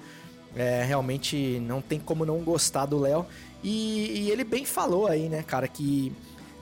É, 0.56 0.82
realmente 0.82 1.60
não 1.60 1.82
tem 1.82 2.00
como 2.00 2.24
não 2.24 2.38
gostar 2.38 2.86
do 2.86 2.98
Léo. 2.98 3.26
E, 3.62 4.22
e, 4.22 4.30
ele 4.30 4.44
bem 4.44 4.64
falou 4.64 5.06
aí, 5.06 5.28
né, 5.28 5.42
cara, 5.42 5.68
que 5.68 6.12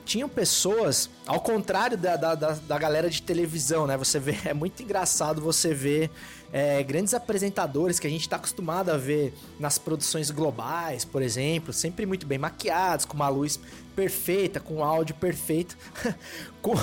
tinham 0.09 0.27
pessoas, 0.27 1.07
ao 1.27 1.39
contrário 1.39 1.95
da, 1.95 2.15
da, 2.15 2.33
da, 2.33 2.77
galera 2.79 3.11
de 3.11 3.21
televisão, 3.21 3.85
né? 3.85 3.95
Você 3.95 4.19
vê, 4.19 4.35
é 4.49 4.55
muito 4.55 4.81
engraçado 4.81 5.39
você 5.39 5.71
ver 5.71 6.09
é, 6.51 6.81
grandes 6.81 7.13
apresentadores 7.13 7.99
que 7.99 8.07
a 8.07 8.09
gente 8.09 8.21
está 8.21 8.37
acostumado 8.37 8.89
a 8.89 8.97
ver 8.97 9.35
nas 9.59 9.77
produções 9.77 10.31
globais, 10.31 11.05
por 11.05 11.21
exemplo, 11.21 11.71
sempre 11.71 12.07
muito 12.07 12.25
bem 12.25 12.39
maquiados, 12.39 13.05
com 13.05 13.13
uma 13.13 13.29
luz 13.29 13.59
perfeita, 13.95 14.59
com 14.59 14.77
um 14.77 14.83
áudio 14.83 15.13
perfeito, 15.13 15.77
com, 16.59 16.73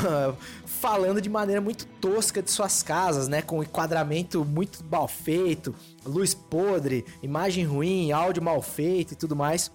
falando 0.64 1.20
de 1.20 1.28
maneira 1.28 1.60
muito 1.60 1.84
tosca 2.00 2.40
de 2.40 2.50
suas 2.50 2.80
casas, 2.80 3.26
né? 3.26 3.42
Com 3.42 3.60
enquadramento 3.60 4.44
muito 4.44 4.84
mal 4.88 5.08
feito, 5.08 5.74
luz 6.04 6.32
podre, 6.32 7.04
imagem 7.20 7.64
ruim, 7.64 8.12
áudio 8.12 8.40
mal 8.40 8.62
feito 8.62 9.14
e 9.14 9.16
tudo 9.16 9.34
mais. 9.34 9.72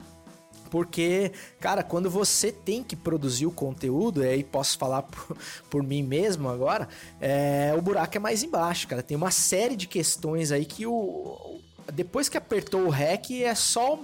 Porque, 0.72 1.34
cara, 1.60 1.84
quando 1.84 2.10
você 2.10 2.50
tem 2.50 2.82
que 2.82 2.96
produzir 2.96 3.46
o 3.46 3.52
conteúdo, 3.52 4.24
e 4.24 4.28
aí 4.28 4.44
posso 4.44 4.78
falar 4.78 5.04
por, 5.04 5.38
por 5.70 5.84
mim 5.84 6.02
mesmo 6.02 6.48
agora, 6.48 6.88
é, 7.20 7.74
o 7.78 7.82
buraco 7.82 8.16
é 8.16 8.20
mais 8.20 8.42
embaixo, 8.42 8.88
cara. 8.88 9.04
Tem 9.04 9.18
uma 9.18 9.32
série 9.32 9.76
de 9.76 9.86
questões 9.86 10.52
aí 10.52 10.66
que 10.66 10.88
o. 10.88 11.60
Depois 11.94 12.30
que 12.30 12.38
apertou 12.38 12.86
o 12.86 12.90
REC, 12.90 13.44
é 13.44 13.54
só 13.54 14.00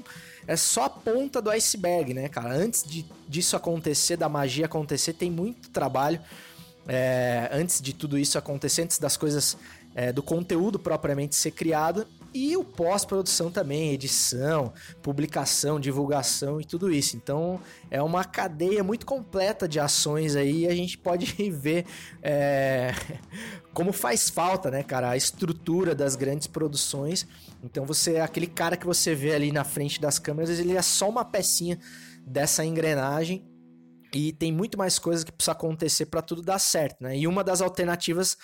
é 0.45 0.55
só 0.55 0.86
a 0.86 0.89
ponta 0.89 1.41
do 1.41 1.49
iceberg, 1.49 2.13
né, 2.13 2.28
cara? 2.28 2.53
Antes 2.53 2.84
de, 2.84 3.05
disso 3.28 3.55
acontecer, 3.55 4.18
da 4.18 4.28
magia 4.28 4.65
acontecer, 4.65 5.13
tem 5.13 5.32
muito 5.32 5.70
trabalho. 5.70 6.20
É, 6.88 7.49
antes 7.51 7.82
de 7.82 7.93
tudo 7.93 8.18
isso 8.18 8.38
acontecer, 8.38 8.84
antes 8.84 8.97
das 8.97 9.18
coisas, 9.18 9.57
é, 9.93 10.11
do 10.13 10.24
conteúdo 10.24 10.80
propriamente 10.80 11.36
ser 11.36 11.51
criado, 11.51 12.07
e 12.38 12.56
o 12.56 12.64
pós-produção 12.64 13.50
também, 13.50 13.92
edição, 13.92 14.72
publicação, 15.02 15.80
divulgação 15.80 16.62
e 16.62 16.66
tudo 16.66 16.92
isso. 16.92 17.18
Então 17.18 17.60
é 17.90 18.02
uma 18.02 18.24
cadeia 18.24 18.84
muito 18.84 19.06
completa 19.06 19.68
de 19.68 19.80
ações 19.80 20.36
aí 20.36 20.66
e 20.66 20.68
a 20.68 20.76
gente 20.76 20.98
pode 20.98 21.26
ver 21.50 21.86
é, 22.22 22.94
como 23.74 23.92
faz 23.92 24.30
falta, 24.30 24.70
né, 24.70 24.84
cara, 24.84 25.10
a 25.10 25.18
estrutura 25.18 25.96
das 25.96 26.16
grandes 26.16 26.46
produções. 26.46 27.28
Então 27.64 27.86
você, 27.86 28.18
aquele 28.18 28.48
cara 28.48 28.78
que 28.78 28.86
você 28.86 29.16
vê 29.16 29.34
ali 29.34 29.52
na 29.52 29.64
frente 29.64 30.00
das 30.00 30.20
câmeras, 30.20 30.60
ele 30.60 30.78
é 30.78 30.82
só 30.82 31.10
uma 31.10 31.26
pecinha 31.26 31.80
dessa 32.26 32.64
engrenagem 32.64 33.46
e 34.14 34.32
tem 34.32 34.52
muito 34.52 34.78
mais 34.78 35.00
coisas 35.00 35.24
que 35.24 35.32
precisa 35.32 35.54
acontecer 35.54 36.06
para 36.06 36.22
tudo 36.22 36.42
dar 36.42 36.60
certo, 36.60 37.02
né? 37.02 37.18
E 37.18 37.28
uma 37.28 37.44
das 37.44 37.62
alternativas 37.62 38.38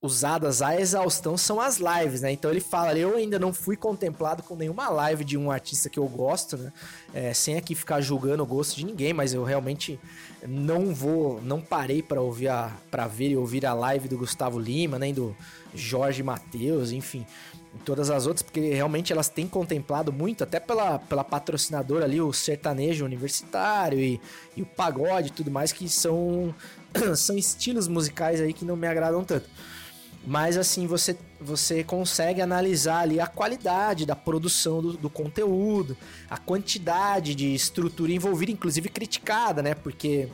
usadas 0.00 0.62
à 0.62 0.80
exaustão 0.80 1.36
são 1.36 1.60
as 1.60 1.78
lives, 1.78 2.20
né? 2.20 2.30
Então 2.30 2.50
ele 2.50 2.60
fala, 2.60 2.96
eu 2.96 3.16
ainda 3.16 3.36
não 3.36 3.52
fui 3.52 3.76
contemplado 3.76 4.44
com 4.44 4.54
nenhuma 4.54 4.88
live 4.88 5.24
de 5.24 5.36
um 5.36 5.50
artista 5.50 5.90
que 5.90 5.98
eu 5.98 6.06
gosto, 6.06 6.56
né? 6.56 6.72
É, 7.12 7.34
sem 7.34 7.56
aqui 7.56 7.74
ficar 7.74 8.00
julgando 8.00 8.44
o 8.44 8.46
gosto 8.46 8.76
de 8.76 8.86
ninguém, 8.86 9.12
mas 9.12 9.34
eu 9.34 9.42
realmente 9.42 9.98
não 10.46 10.94
vou, 10.94 11.42
não 11.42 11.60
parei 11.60 12.00
para 12.00 12.20
ouvir 12.20 12.48
a, 12.48 12.72
para 12.90 13.08
ver 13.08 13.30
e 13.30 13.36
ouvir 13.36 13.66
a 13.66 13.74
live 13.74 14.08
do 14.08 14.16
Gustavo 14.16 14.56
Lima, 14.56 15.00
nem 15.00 15.12
do 15.12 15.34
Jorge 15.74 16.22
Matheus, 16.22 16.92
enfim, 16.92 17.26
todas 17.84 18.08
as 18.08 18.24
outras, 18.24 18.42
porque 18.42 18.60
realmente 18.72 19.12
elas 19.12 19.28
têm 19.28 19.48
contemplado 19.48 20.12
muito, 20.12 20.44
até 20.44 20.60
pela, 20.60 21.00
pela 21.00 21.24
patrocinadora 21.24 22.04
ali, 22.04 22.20
o 22.20 22.32
sertanejo 22.32 23.04
universitário 23.04 23.98
e, 23.98 24.20
e 24.56 24.62
o 24.62 24.66
pagode 24.66 25.28
e 25.28 25.32
tudo 25.32 25.50
mais, 25.50 25.72
que 25.72 25.88
são, 25.88 26.54
são 27.16 27.36
estilos 27.36 27.88
musicais 27.88 28.40
aí 28.40 28.52
que 28.52 28.64
não 28.64 28.76
me 28.76 28.86
agradam 28.86 29.24
tanto. 29.24 29.48
Mas 30.28 30.58
assim, 30.58 30.86
você, 30.86 31.16
você 31.40 31.82
consegue 31.82 32.42
analisar 32.42 33.00
ali 33.00 33.18
a 33.18 33.26
qualidade 33.26 34.04
da 34.04 34.14
produção 34.14 34.82
do, 34.82 34.92
do 34.92 35.08
conteúdo, 35.08 35.96
a 36.28 36.36
quantidade 36.36 37.34
de 37.34 37.54
estrutura 37.54 38.12
envolvida, 38.12 38.52
inclusive 38.52 38.90
criticada, 38.90 39.62
né? 39.62 39.74
Porque. 39.74 40.28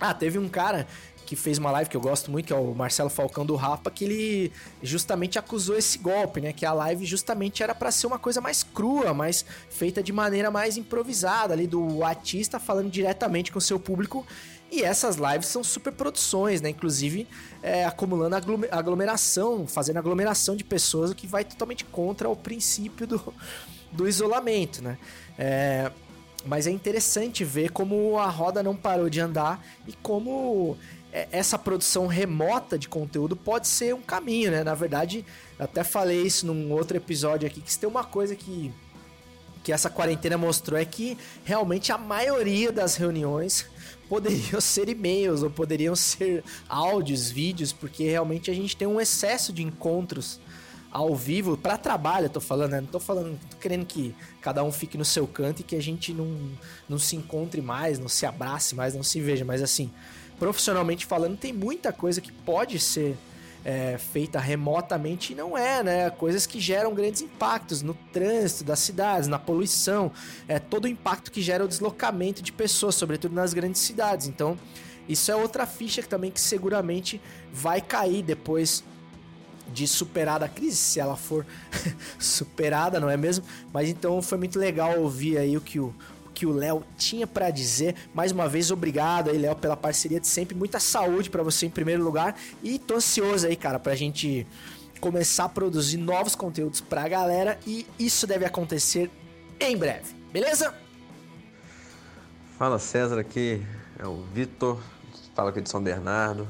Ah, 0.00 0.14
teve 0.14 0.38
um 0.38 0.48
cara 0.48 0.86
que 1.26 1.36
fez 1.36 1.58
uma 1.58 1.70
live 1.72 1.90
que 1.90 1.96
eu 1.96 2.00
gosto 2.00 2.30
muito, 2.30 2.46
que 2.46 2.52
é 2.54 2.56
o 2.56 2.74
Marcelo 2.74 3.10
Falcão 3.10 3.44
do 3.44 3.54
Rapa, 3.54 3.90
que 3.90 4.04
ele 4.04 4.52
justamente 4.82 5.38
acusou 5.38 5.76
esse 5.76 5.98
golpe, 5.98 6.40
né? 6.40 6.54
Que 6.54 6.64
a 6.64 6.72
live 6.72 7.04
justamente 7.04 7.62
era 7.62 7.74
para 7.74 7.90
ser 7.90 8.06
uma 8.06 8.18
coisa 8.18 8.40
mais 8.40 8.62
crua, 8.62 9.12
mais 9.12 9.44
feita 9.68 10.02
de 10.02 10.10
maneira 10.10 10.50
mais 10.50 10.78
improvisada, 10.78 11.52
ali 11.52 11.66
do 11.66 12.02
artista 12.02 12.58
falando 12.58 12.90
diretamente 12.90 13.52
com 13.52 13.58
o 13.58 13.60
seu 13.60 13.78
público. 13.78 14.26
E 14.70 14.82
essas 14.82 15.16
lives 15.16 15.46
são 15.46 15.64
super 15.64 15.92
produções, 15.92 16.60
né? 16.60 16.68
Inclusive 16.68 17.26
é, 17.62 17.84
acumulando 17.84 18.36
aglomeração, 18.70 19.66
fazendo 19.66 19.96
aglomeração 19.96 20.54
de 20.54 20.62
pessoas, 20.62 21.10
o 21.10 21.14
que 21.14 21.26
vai 21.26 21.44
totalmente 21.44 21.84
contra 21.84 22.28
o 22.28 22.36
princípio 22.36 23.06
do, 23.06 23.34
do 23.90 24.06
isolamento, 24.06 24.82
né? 24.82 24.98
É, 25.38 25.90
mas 26.44 26.66
é 26.66 26.70
interessante 26.70 27.44
ver 27.44 27.70
como 27.70 28.18
a 28.18 28.28
roda 28.28 28.62
não 28.62 28.76
parou 28.76 29.08
de 29.08 29.20
andar 29.20 29.64
e 29.86 29.92
como 29.94 30.76
é, 31.12 31.28
essa 31.32 31.58
produção 31.58 32.06
remota 32.06 32.78
de 32.78 32.88
conteúdo 32.88 33.34
pode 33.34 33.66
ser 33.66 33.94
um 33.94 34.02
caminho, 34.02 34.50
né? 34.50 34.62
Na 34.62 34.74
verdade, 34.74 35.24
até 35.58 35.82
falei 35.82 36.22
isso 36.22 36.46
num 36.46 36.72
outro 36.72 36.96
episódio 36.96 37.46
aqui, 37.46 37.60
que 37.60 37.72
se 37.72 37.78
tem 37.78 37.88
uma 37.88 38.04
coisa 38.04 38.36
que, 38.36 38.72
que 39.64 39.72
essa 39.72 39.88
quarentena 39.88 40.36
mostrou 40.36 40.78
é 40.78 40.84
que 40.84 41.16
realmente 41.44 41.90
a 41.90 41.98
maioria 41.98 42.70
das 42.70 42.96
reuniões 42.96 43.66
poderiam 44.08 44.60
ser 44.62 44.88
e-mails 44.88 45.42
ou 45.42 45.50
poderiam 45.50 45.94
ser 45.94 46.42
áudios, 46.68 47.30
vídeos, 47.30 47.72
porque 47.72 48.04
realmente 48.04 48.50
a 48.50 48.54
gente 48.54 48.76
tem 48.76 48.88
um 48.88 49.00
excesso 49.00 49.52
de 49.52 49.62
encontros 49.62 50.40
ao 50.90 51.14
vivo 51.14 51.56
para 51.56 51.76
trabalho, 51.76 52.26
eu 52.26 52.30
tô 52.30 52.40
falando, 52.40 52.70
né? 52.70 52.80
Não 52.80 52.88
tô 52.88 52.98
falando, 52.98 53.38
tô 53.50 53.56
querendo 53.58 53.84
que 53.84 54.14
cada 54.40 54.64
um 54.64 54.72
fique 54.72 54.96
no 54.96 55.04
seu 55.04 55.26
canto 55.26 55.60
e 55.60 55.62
que 55.62 55.76
a 55.76 55.82
gente 55.82 56.14
não, 56.14 56.50
não 56.88 56.98
se 56.98 57.14
encontre 57.14 57.60
mais, 57.60 57.98
não 57.98 58.08
se 58.08 58.24
abrace 58.24 58.74
mais, 58.74 58.94
não 58.94 59.02
se 59.02 59.20
veja, 59.20 59.44
mas 59.44 59.62
assim, 59.62 59.90
profissionalmente 60.38 61.04
falando, 61.04 61.36
tem 61.36 61.52
muita 61.52 61.92
coisa 61.92 62.20
que 62.20 62.32
pode 62.32 62.78
ser 62.78 63.16
é, 63.68 63.98
feita 63.98 64.40
remotamente 64.40 65.34
e 65.34 65.36
não 65.36 65.56
é, 65.56 65.82
né? 65.82 66.08
Coisas 66.08 66.46
que 66.46 66.58
geram 66.58 66.94
grandes 66.94 67.20
impactos 67.20 67.82
no 67.82 67.92
trânsito 67.92 68.64
das 68.64 68.78
cidades, 68.78 69.28
na 69.28 69.38
poluição, 69.38 70.10
é 70.48 70.58
todo 70.58 70.86
o 70.86 70.88
impacto 70.88 71.30
que 71.30 71.42
gera 71.42 71.62
o 71.62 71.68
deslocamento 71.68 72.40
de 72.40 72.50
pessoas, 72.50 72.94
sobretudo 72.94 73.34
nas 73.34 73.52
grandes 73.52 73.82
cidades. 73.82 74.26
Então, 74.26 74.58
isso 75.06 75.30
é 75.30 75.36
outra 75.36 75.66
ficha 75.66 76.00
que 76.00 76.08
também 76.08 76.30
que 76.30 76.40
seguramente 76.40 77.20
vai 77.52 77.82
cair 77.82 78.22
depois 78.22 78.82
de 79.70 79.86
superada 79.86 80.46
a 80.46 80.48
crise, 80.48 80.76
se 80.76 80.98
ela 80.98 81.14
for 81.14 81.44
superada, 82.18 82.98
não 82.98 83.10
é 83.10 83.18
mesmo? 83.18 83.44
Mas 83.70 83.90
então 83.90 84.22
foi 84.22 84.38
muito 84.38 84.58
legal 84.58 84.98
ouvir 84.98 85.36
aí 85.36 85.58
o 85.58 85.60
que 85.60 85.78
o, 85.78 85.94
que 86.38 86.46
o 86.46 86.52
Léo 86.52 86.84
tinha 86.96 87.26
para 87.26 87.50
dizer. 87.50 87.96
Mais 88.14 88.30
uma 88.30 88.48
vez, 88.48 88.70
obrigado 88.70 89.28
aí, 89.28 89.36
Léo, 89.36 89.56
pela 89.56 89.76
parceria 89.76 90.20
de 90.20 90.28
sempre. 90.28 90.54
Muita 90.54 90.78
saúde 90.78 91.28
para 91.28 91.42
você 91.42 91.66
em 91.66 91.70
primeiro 91.70 92.04
lugar. 92.04 92.38
E 92.62 92.78
tô 92.78 92.94
ansioso 92.94 93.44
aí, 93.44 93.56
cara, 93.56 93.80
pra 93.80 93.96
gente 93.96 94.46
começar 95.00 95.46
a 95.46 95.48
produzir 95.48 95.96
novos 95.96 96.36
conteúdos 96.36 96.80
pra 96.80 97.08
galera. 97.08 97.58
E 97.66 97.84
isso 97.98 98.24
deve 98.24 98.44
acontecer 98.44 99.10
em 99.58 99.76
breve, 99.76 100.14
beleza? 100.32 100.72
Fala 102.56 102.78
César, 102.78 103.18
aqui 103.18 103.60
é 103.98 104.06
o 104.06 104.22
Vitor, 104.32 104.78
fala 105.34 105.50
aqui 105.50 105.60
de 105.60 105.68
São 105.68 105.82
Bernardo. 105.82 106.46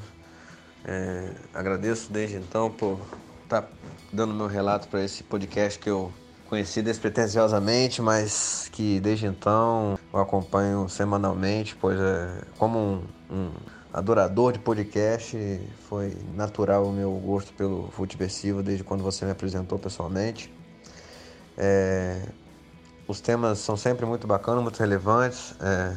É, 0.85 1.31
agradeço 1.51 2.13
desde 2.13 2.35
então 2.37 2.69
por 2.69 2.99
estar 3.43 3.63
tá 3.63 3.69
dando 4.13 4.35
meu 4.35 4.45
relato 4.45 4.87
para 4.87 5.03
esse 5.03 5.23
podcast 5.23 5.79
que 5.79 5.89
eu 5.89 6.13
conheci 6.49 6.81
despretensiosamente, 6.81 8.01
mas 8.01 8.67
que 8.71 8.99
desde 8.99 9.27
então 9.27 9.97
eu 10.11 10.19
acompanho 10.19 10.89
semanalmente, 10.89 11.75
pois 11.75 11.99
é 11.99 12.41
como 12.57 12.79
um, 12.79 13.03
um 13.29 13.51
adorador 13.93 14.51
de 14.51 14.59
podcast, 14.59 15.37
foi 15.87 16.17
natural 16.35 16.85
o 16.85 16.91
meu 16.91 17.11
gosto 17.11 17.53
pelo 17.53 17.89
futeversivo 17.91 18.63
desde 18.63 18.83
quando 18.83 19.03
você 19.03 19.25
me 19.25 19.31
apresentou 19.31 19.77
pessoalmente. 19.77 20.51
É, 21.55 22.23
os 23.07 23.21
temas 23.21 23.59
são 23.59 23.77
sempre 23.77 24.05
muito 24.05 24.25
bacanas, 24.25 24.63
muito 24.63 24.79
relevantes. 24.79 25.53
É, 25.61 25.95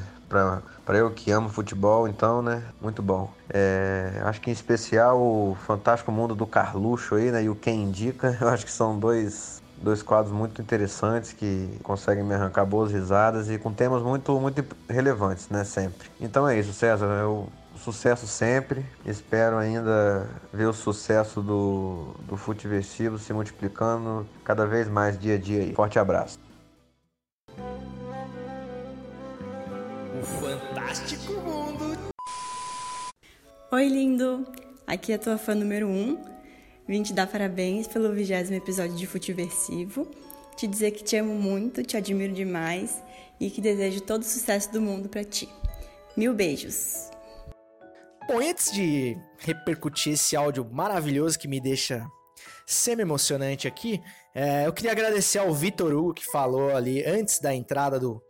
para 0.84 0.96
eu 0.96 1.10
que 1.10 1.30
amo 1.30 1.50
futebol, 1.50 2.08
então, 2.08 2.40
né? 2.40 2.62
Muito 2.80 3.02
bom. 3.02 3.30
É, 3.50 4.20
acho 4.24 4.40
que 4.40 4.48
em 4.48 4.52
especial 4.52 5.20
o 5.20 5.54
Fantástico 5.66 6.10
Mundo 6.10 6.34
do 6.34 6.46
Carluxo 6.46 7.16
aí, 7.16 7.30
né? 7.30 7.44
E 7.44 7.50
o 7.50 7.54
Quem 7.54 7.82
Indica, 7.82 8.36
eu 8.40 8.48
acho 8.48 8.64
que 8.64 8.72
são 8.72 8.98
dois 8.98 9.61
dois 9.82 10.02
quadros 10.02 10.32
muito 10.32 10.62
interessantes 10.62 11.32
que 11.32 11.68
conseguem 11.82 12.24
me 12.24 12.34
arrancar 12.34 12.64
boas 12.64 12.92
risadas 12.92 13.50
e 13.50 13.58
com 13.58 13.72
temas 13.72 14.02
muito, 14.02 14.38
muito 14.40 14.64
relevantes, 14.88 15.48
né? 15.48 15.64
Sempre. 15.64 16.08
Então 16.20 16.48
é 16.48 16.58
isso, 16.58 16.72
César. 16.72 17.06
Eu 17.06 17.48
sucesso 17.76 18.26
sempre. 18.26 18.86
Espero 19.04 19.58
ainda 19.58 20.28
ver 20.52 20.66
o 20.66 20.72
sucesso 20.72 21.42
do, 21.42 22.14
do 22.28 22.36
Futeversivo 22.36 23.18
se 23.18 23.32
multiplicando 23.32 24.26
cada 24.44 24.66
vez 24.66 24.88
mais 24.88 25.18
dia 25.18 25.34
a 25.34 25.38
dia. 25.38 25.74
Forte 25.74 25.98
abraço. 25.98 26.38
O 30.20 30.24
Fantástico 30.24 31.32
Mundo. 31.40 31.98
Oi, 33.72 33.88
lindo! 33.88 34.46
Aqui 34.86 35.12
é 35.12 35.16
a 35.16 35.18
tua 35.18 35.38
fã 35.38 35.54
número 35.54 35.86
1. 35.86 35.90
Um. 35.90 36.31
Vim 36.92 37.02
te 37.02 37.14
dar 37.14 37.26
parabéns 37.26 37.86
pelo 37.86 38.12
vigésimo 38.12 38.54
episódio 38.54 38.94
de 38.94 39.06
Futiversivo, 39.06 40.06
te 40.54 40.66
dizer 40.66 40.90
que 40.90 41.02
te 41.02 41.16
amo 41.16 41.32
muito, 41.32 41.82
te 41.82 41.96
admiro 41.96 42.34
demais 42.34 43.02
e 43.40 43.48
que 43.48 43.62
desejo 43.62 44.02
todo 44.02 44.20
o 44.20 44.26
sucesso 44.26 44.70
do 44.70 44.78
mundo 44.78 45.08
para 45.08 45.24
ti. 45.24 45.48
Mil 46.14 46.34
beijos! 46.34 47.08
Bom, 48.28 48.40
antes 48.40 48.70
de 48.72 49.16
repercutir 49.38 50.12
esse 50.12 50.36
áudio 50.36 50.68
maravilhoso 50.70 51.38
que 51.38 51.48
me 51.48 51.62
deixa 51.62 52.06
semi-emocionante 52.66 53.66
aqui, 53.66 53.98
é, 54.34 54.66
eu 54.66 54.72
queria 54.74 54.92
agradecer 54.92 55.38
ao 55.38 55.54
Vitor 55.54 55.94
Hugo 55.94 56.12
que 56.12 56.26
falou 56.26 56.76
ali 56.76 57.02
antes 57.06 57.38
da 57.38 57.54
entrada 57.54 57.98
do, 57.98 58.22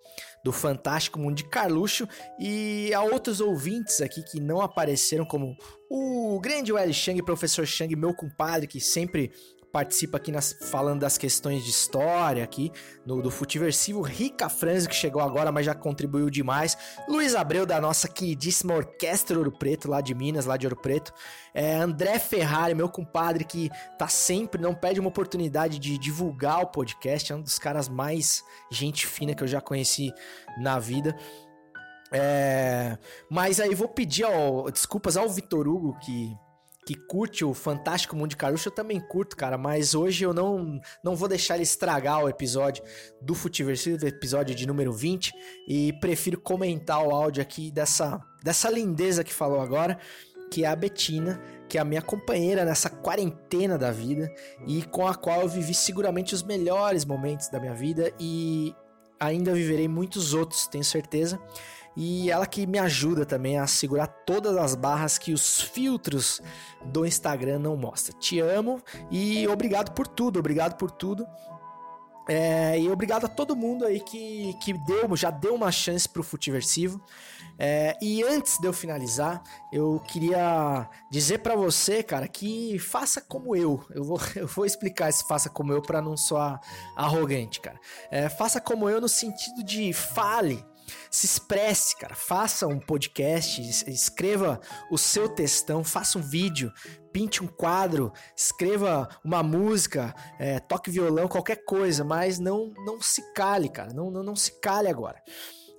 do 0.45 0.53
Fantástico 0.53 1.19
Mundo 1.19 1.37
de 1.37 1.45
Carluxo. 1.45 2.09
E 2.39 2.93
a 2.95 3.03
outros 3.03 3.41
ouvintes 3.41 4.01
aqui 4.01 4.23
que 4.23 4.41
não 4.41 4.61
apareceram, 4.61 5.25
como 5.25 5.57
o 5.91 6.41
grande 6.41 6.73
Welly 6.73 6.95
Chang, 6.95 7.23
professor 7.23 7.67
Chang, 7.67 7.95
meu 7.97 8.15
compadre, 8.15 8.67
que 8.67 8.81
sempre 8.81 9.31
participa 9.73 10.19
aqui 10.19 10.31
nas, 10.31 10.53
falando 10.53 11.01
das 11.01 11.17
questões 11.17 11.65
de 11.65 11.71
história 11.71 12.45
aqui 12.45 12.71
no, 13.07 13.23
do 13.23 13.31
Futiversivo. 13.31 14.03
Rica 14.03 14.49
Franzi, 14.51 14.87
que 14.87 14.95
chegou 14.95 15.23
agora, 15.23 15.51
mas 15.51 15.65
já 15.65 15.75
contribuiu 15.75 16.29
demais. 16.29 16.77
Luiz 17.09 17.35
Abreu, 17.35 17.65
da 17.65 17.81
nossa 17.81 18.07
queridíssima 18.07 18.75
Orquestra 18.75 19.39
Ouro 19.39 19.51
Preto, 19.51 19.89
lá 19.89 20.03
de 20.03 20.15
Minas, 20.15 20.45
lá 20.45 20.59
de 20.59 20.67
Ouro 20.67 20.77
Preto. 20.77 21.13
É, 21.55 21.75
André 21.77 22.19
Ferrari, 22.19 22.75
meu 22.75 22.89
compadre, 22.89 23.45
que 23.45 23.71
tá 23.99 24.07
sempre, 24.07 24.61
não 24.61 24.75
pede 24.75 25.01
uma 25.01 25.09
oportunidade 25.09 25.79
de 25.79 25.97
divulgar 25.97 26.61
o 26.61 26.67
podcast. 26.67 27.33
É 27.33 27.35
um 27.35 27.43
dos 27.43 27.59
caras 27.59 27.89
mais 27.89 28.45
gente 28.71 29.07
fina 29.07 29.35
que 29.35 29.43
eu 29.43 29.49
já 29.49 29.61
conheci 29.61 30.13
na 30.59 30.79
vida. 30.79 31.17
É, 32.15 32.99
mas 33.31 33.59
aí 33.59 33.75
vou 33.75 33.89
pedir 33.89 34.27
desculpas 34.71 35.17
ao 35.17 35.31
Vitor 35.31 35.67
Hugo, 35.67 35.99
que 36.01 36.37
que 36.85 36.95
curte 36.95 37.45
o 37.45 37.55
Fantástico 37.55 38.17
Mundo 38.17 38.31
de 38.31 38.37
Carucho, 38.37 38.69
eu 38.69 38.75
também 38.75 39.01
curto, 39.01 39.37
cara, 39.37 39.57
mas 39.57 39.95
hoje 39.95 40.25
eu 40.25 40.35
não, 40.35 40.81
não 41.03 41.15
vou 41.15 41.29
deixar 41.29 41.55
ele 41.55 41.63
estragar 41.63 42.25
o 42.25 42.29
episódio 42.29 42.83
do 43.21 43.35
Futiversivo, 43.35 44.07
episódio 44.07 44.55
de 44.55 44.67
número 44.67 44.93
20, 44.93 45.33
e 45.69 45.93
prefiro 46.01 46.41
comentar 46.41 47.07
o 47.07 47.15
áudio 47.15 47.41
aqui 47.41 47.71
dessa, 47.71 48.21
dessa 48.43 48.69
lindeza 48.69 49.23
que 49.23 49.33
falou 49.33 49.61
agora, 49.61 49.97
que 50.51 50.65
é 50.65 50.69
a 50.69 50.75
Betina, 50.75 51.41
que 51.69 51.79
é 51.79 51.81
a 51.81 51.85
minha 51.85 52.03
companheira 52.03 52.65
nessa 52.65 52.91
quarentena 52.91 53.79
da 53.79 53.91
vida 53.91 54.31
e 54.67 54.83
com 54.83 55.07
a 55.07 55.15
qual 55.15 55.43
eu 55.43 55.49
vivi 55.49 55.73
seguramente 55.73 56.35
os 56.35 56.43
melhores 56.43 57.05
momentos 57.05 57.49
da 57.49 57.59
minha 57.59 57.75
vida 57.75 58.13
e 58.21 58.75
ainda 59.19 59.55
viverei 59.55 59.89
muitos 59.89 60.35
outros, 60.35 60.67
tenho 60.67 60.85
certeza 60.85 61.41
e 61.97 62.31
ela 62.31 62.47
que 62.47 62.67
me 62.67 62.79
ajuda 62.79 63.27
também 63.27 63.59
a 63.59 63.67
segurar 63.67 64.07
todas 64.07 64.57
as 64.57 64.75
barras 64.75 65.19
que 65.19 65.33
os 65.33 65.61
filtros 65.61 66.41
do 66.85 67.05
Instagram 67.05 67.59
não 67.59 67.77
mostram. 67.77 68.19
Te 68.19 68.41
amo 68.41 68.83
e 69.11 69.47
obrigado 69.49 69.93
por 69.93 70.07
tudo, 70.07 70.39
obrigado 70.39 70.77
por 70.77 70.91
tudo. 70.91 71.27
É, 72.29 72.79
e 72.79 72.89
obrigado 72.89 73.25
a 73.25 73.29
todo 73.29 73.57
mundo 73.57 73.85
aí 73.85 73.99
que, 73.99 74.55
que 74.63 74.73
deu, 74.73 75.17
já 75.17 75.31
deu 75.31 75.55
uma 75.55 75.73
chance 75.73 76.09
pro 76.09 76.23
Futiversivo. 76.23 77.01
É, 77.59 77.97
e 78.01 78.23
antes 78.23 78.59
de 78.59 78.67
eu 78.67 78.73
finalizar, 78.73 79.43
eu 79.73 80.01
queria 80.07 80.89
dizer 81.11 81.39
para 81.39 81.57
você, 81.57 82.03
cara, 82.03 82.29
que 82.29 82.79
faça 82.79 83.21
como 83.21 83.57
eu. 83.57 83.85
Eu 83.91 84.05
vou, 84.05 84.21
eu 84.37 84.47
vou 84.47 84.65
explicar 84.65 85.09
esse 85.09 85.27
faça 85.27 85.51
como 85.51 85.73
eu 85.73 85.83
para 85.83 86.01
não 86.01 86.17
soar 86.17 86.61
arrogante, 86.97 87.61
cara. 87.61 87.79
É, 88.11 88.29
faça 88.29 88.61
como 88.61 88.89
eu 88.89 89.01
no 89.01 89.09
sentido 89.09 89.63
de 89.65 89.93
fale 89.93 90.65
Se 91.11 91.27
expresse, 91.27 91.97
cara. 91.97 92.15
Faça 92.15 92.67
um 92.67 92.79
podcast, 92.79 93.61
es- 93.61 93.87
escreva 93.87 94.61
o 94.91 94.99
seu 94.99 95.29
textão, 95.29 95.83
faça 95.85 96.19
um 96.19 96.23
vídeo, 96.23 96.73
pinte 97.13 97.43
um 97.43 97.47
quadro, 97.47 98.13
escreva 98.37 99.09
uma 99.25 99.43
música, 99.43 100.15
é, 100.39 100.59
toque 100.59 100.91
violão, 100.91 101.29
qualquer 101.29 101.65
coisa, 101.65 102.03
mas 102.05 102.39
não, 102.39 102.73
não 102.87 103.01
se 103.01 103.23
cale, 103.35 103.69
cara. 103.69 103.93
Não, 103.93 104.11
não, 104.11 104.23
não 104.23 104.37
se 104.37 104.61
cale 104.61 104.89
agora. 104.89 105.23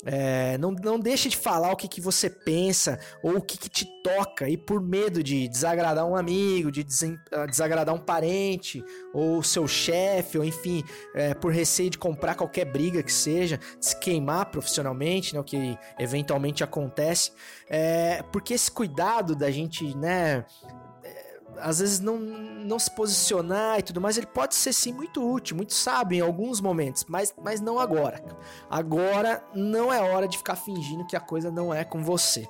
É, 0.06 0.58
não, 0.58 0.72
não 0.72 1.00
deixe 1.00 1.30
de 1.30 1.38
falar 1.38 1.72
o 1.72 1.76
que, 1.76 1.88
que 1.88 2.02
você 2.02 2.30
pensa 2.30 3.00
ou 3.22 3.38
o 3.38 3.42
que, 3.42 3.58
que 3.58 3.70
te 3.70 3.86
toca. 4.04 4.50
E 4.50 4.58
por 4.58 4.82
medo 4.82 5.24
de 5.24 5.48
desagradar 5.48 6.06
um 6.06 6.16
amigo, 6.16 6.72
de 6.72 6.84
desen- 6.84 7.18
ah, 7.32 7.46
desagradar 7.46 7.96
um 7.96 8.00
parente 8.00 8.84
ou 9.14 9.42
seu 9.42 9.68
chefe, 9.68 10.38
ou 10.38 10.44
enfim, 10.44 10.84
é, 11.16 11.34
por 11.34 11.52
receio 11.54 11.90
de 11.90 11.98
comprar 11.98 12.36
qualquer 12.36 12.66
briga 12.66 13.02
que 13.02 13.14
seja, 13.14 13.58
de 13.80 13.86
se 13.86 14.00
queimar 14.00 14.48
profissionalmente, 14.48 15.34
né, 15.34 15.40
o 15.40 15.44
que 15.44 15.78
eventualmente 16.00 16.64
acontece, 16.64 17.32
é, 17.70 18.22
porque 18.32 18.54
esse 18.54 18.72
cuidado 18.72 19.36
da 19.36 19.50
gente, 19.52 19.96
né, 19.96 20.46
às 21.64 21.80
vezes 21.80 22.00
não, 22.00 22.20
não 22.20 22.78
se 22.78 22.92
posicionar 22.92 23.80
e 23.80 23.82
tudo 23.82 24.02
mais, 24.02 24.18
ele 24.18 24.28
pode 24.28 24.54
ser 24.54 24.74
sim 24.74 24.94
muito 24.94 25.24
útil, 25.26 25.56
muito 25.56 25.74
sábio 25.74 26.18
em 26.18 26.22
alguns 26.22 26.60
momentos, 26.60 27.06
mas, 27.08 27.34
mas 27.42 27.62
não 27.62 27.80
agora. 27.80 28.24
Agora 28.70 29.44
não 29.56 29.92
é 29.92 30.00
hora 30.02 30.28
de 30.28 30.38
ficar 30.38 30.56
fingindo 30.56 31.08
que 31.08 31.16
a 31.16 31.22
coisa 31.22 31.50
não 31.50 31.74
é 31.74 31.84
com 31.84 32.04
você. 32.04 32.48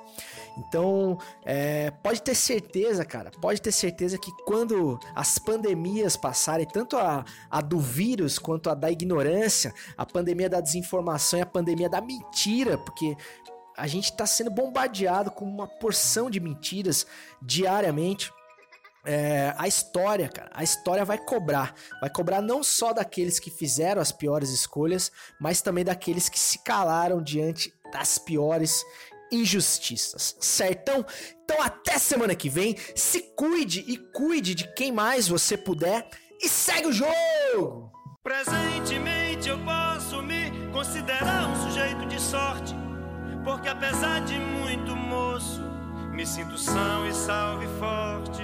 Então, 0.57 1.17
é, 1.43 1.91
pode 1.91 2.21
ter 2.21 2.35
certeza, 2.35 3.05
cara, 3.05 3.31
pode 3.41 3.61
ter 3.61 3.71
certeza 3.71 4.17
que 4.17 4.31
quando 4.45 4.99
as 5.15 5.37
pandemias 5.39 6.15
passarem, 6.15 6.65
tanto 6.65 6.97
a, 6.97 7.23
a 7.49 7.61
do 7.61 7.79
vírus 7.79 8.37
quanto 8.37 8.69
a 8.69 8.73
da 8.73 8.91
ignorância, 8.91 9.73
a 9.97 10.05
pandemia 10.05 10.49
da 10.49 10.59
desinformação 10.59 11.39
e 11.39 11.41
a 11.41 11.45
pandemia 11.45 11.89
da 11.89 12.01
mentira, 12.01 12.77
porque 12.77 13.15
a 13.75 13.87
gente 13.87 14.05
está 14.05 14.25
sendo 14.25 14.51
bombardeado 14.51 15.31
com 15.31 15.45
uma 15.45 15.67
porção 15.67 16.29
de 16.29 16.39
mentiras 16.39 17.05
diariamente. 17.41 18.31
É, 19.05 19.53
a 19.57 19.67
história, 19.67 20.29
cara, 20.29 20.49
a 20.53 20.63
história 20.63 21.03
vai 21.03 21.17
cobrar. 21.17 21.75
Vai 21.99 22.09
cobrar 22.09 22.41
não 22.41 22.63
só 22.63 22.93
daqueles 22.93 23.39
que 23.39 23.51
fizeram 23.51 24.01
as 24.01 24.11
piores 24.11 24.49
escolhas, 24.49 25.11
mas 25.39 25.61
também 25.61 25.83
daqueles 25.83 26.29
que 26.29 26.39
se 26.39 26.59
calaram 26.59 27.21
diante 27.21 27.73
das 27.91 28.17
piores 28.17 28.83
injustiças. 29.31 30.35
Certão? 30.39 31.05
Então 31.43 31.61
até 31.61 31.97
semana 31.97 32.35
que 32.35 32.49
vem. 32.49 32.77
Se 32.95 33.21
cuide 33.35 33.83
e 33.87 33.97
cuide 33.97 34.55
de 34.55 34.73
quem 34.73 34.91
mais 34.91 35.27
você 35.27 35.57
puder. 35.57 36.07
E 36.41 36.47
segue 36.47 36.87
o 36.87 36.93
jogo! 36.93 37.91
Presentemente 38.23 39.49
eu 39.49 39.59
posso 39.59 40.21
me 40.21 40.51
considerar 40.71 41.49
um 41.49 41.67
sujeito 41.67 42.05
de 42.05 42.19
sorte, 42.21 42.73
porque 43.43 43.67
apesar 43.67 44.21
de 44.21 44.39
muito 44.39 44.95
moço, 44.95 45.61
me 46.13 46.25
sinto 46.25 46.57
são 46.57 47.07
e 47.07 47.13
salve 47.13 47.67
forte. 47.79 48.43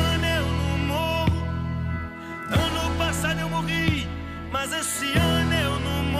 ano 3.31 3.41
eu 3.41 3.49
morri, 3.49 4.07
mas 4.51 4.73
esse 4.73 5.05
ano 5.17 5.53
eu 5.53 5.79
não 5.79 6.03
morri. 6.03 6.10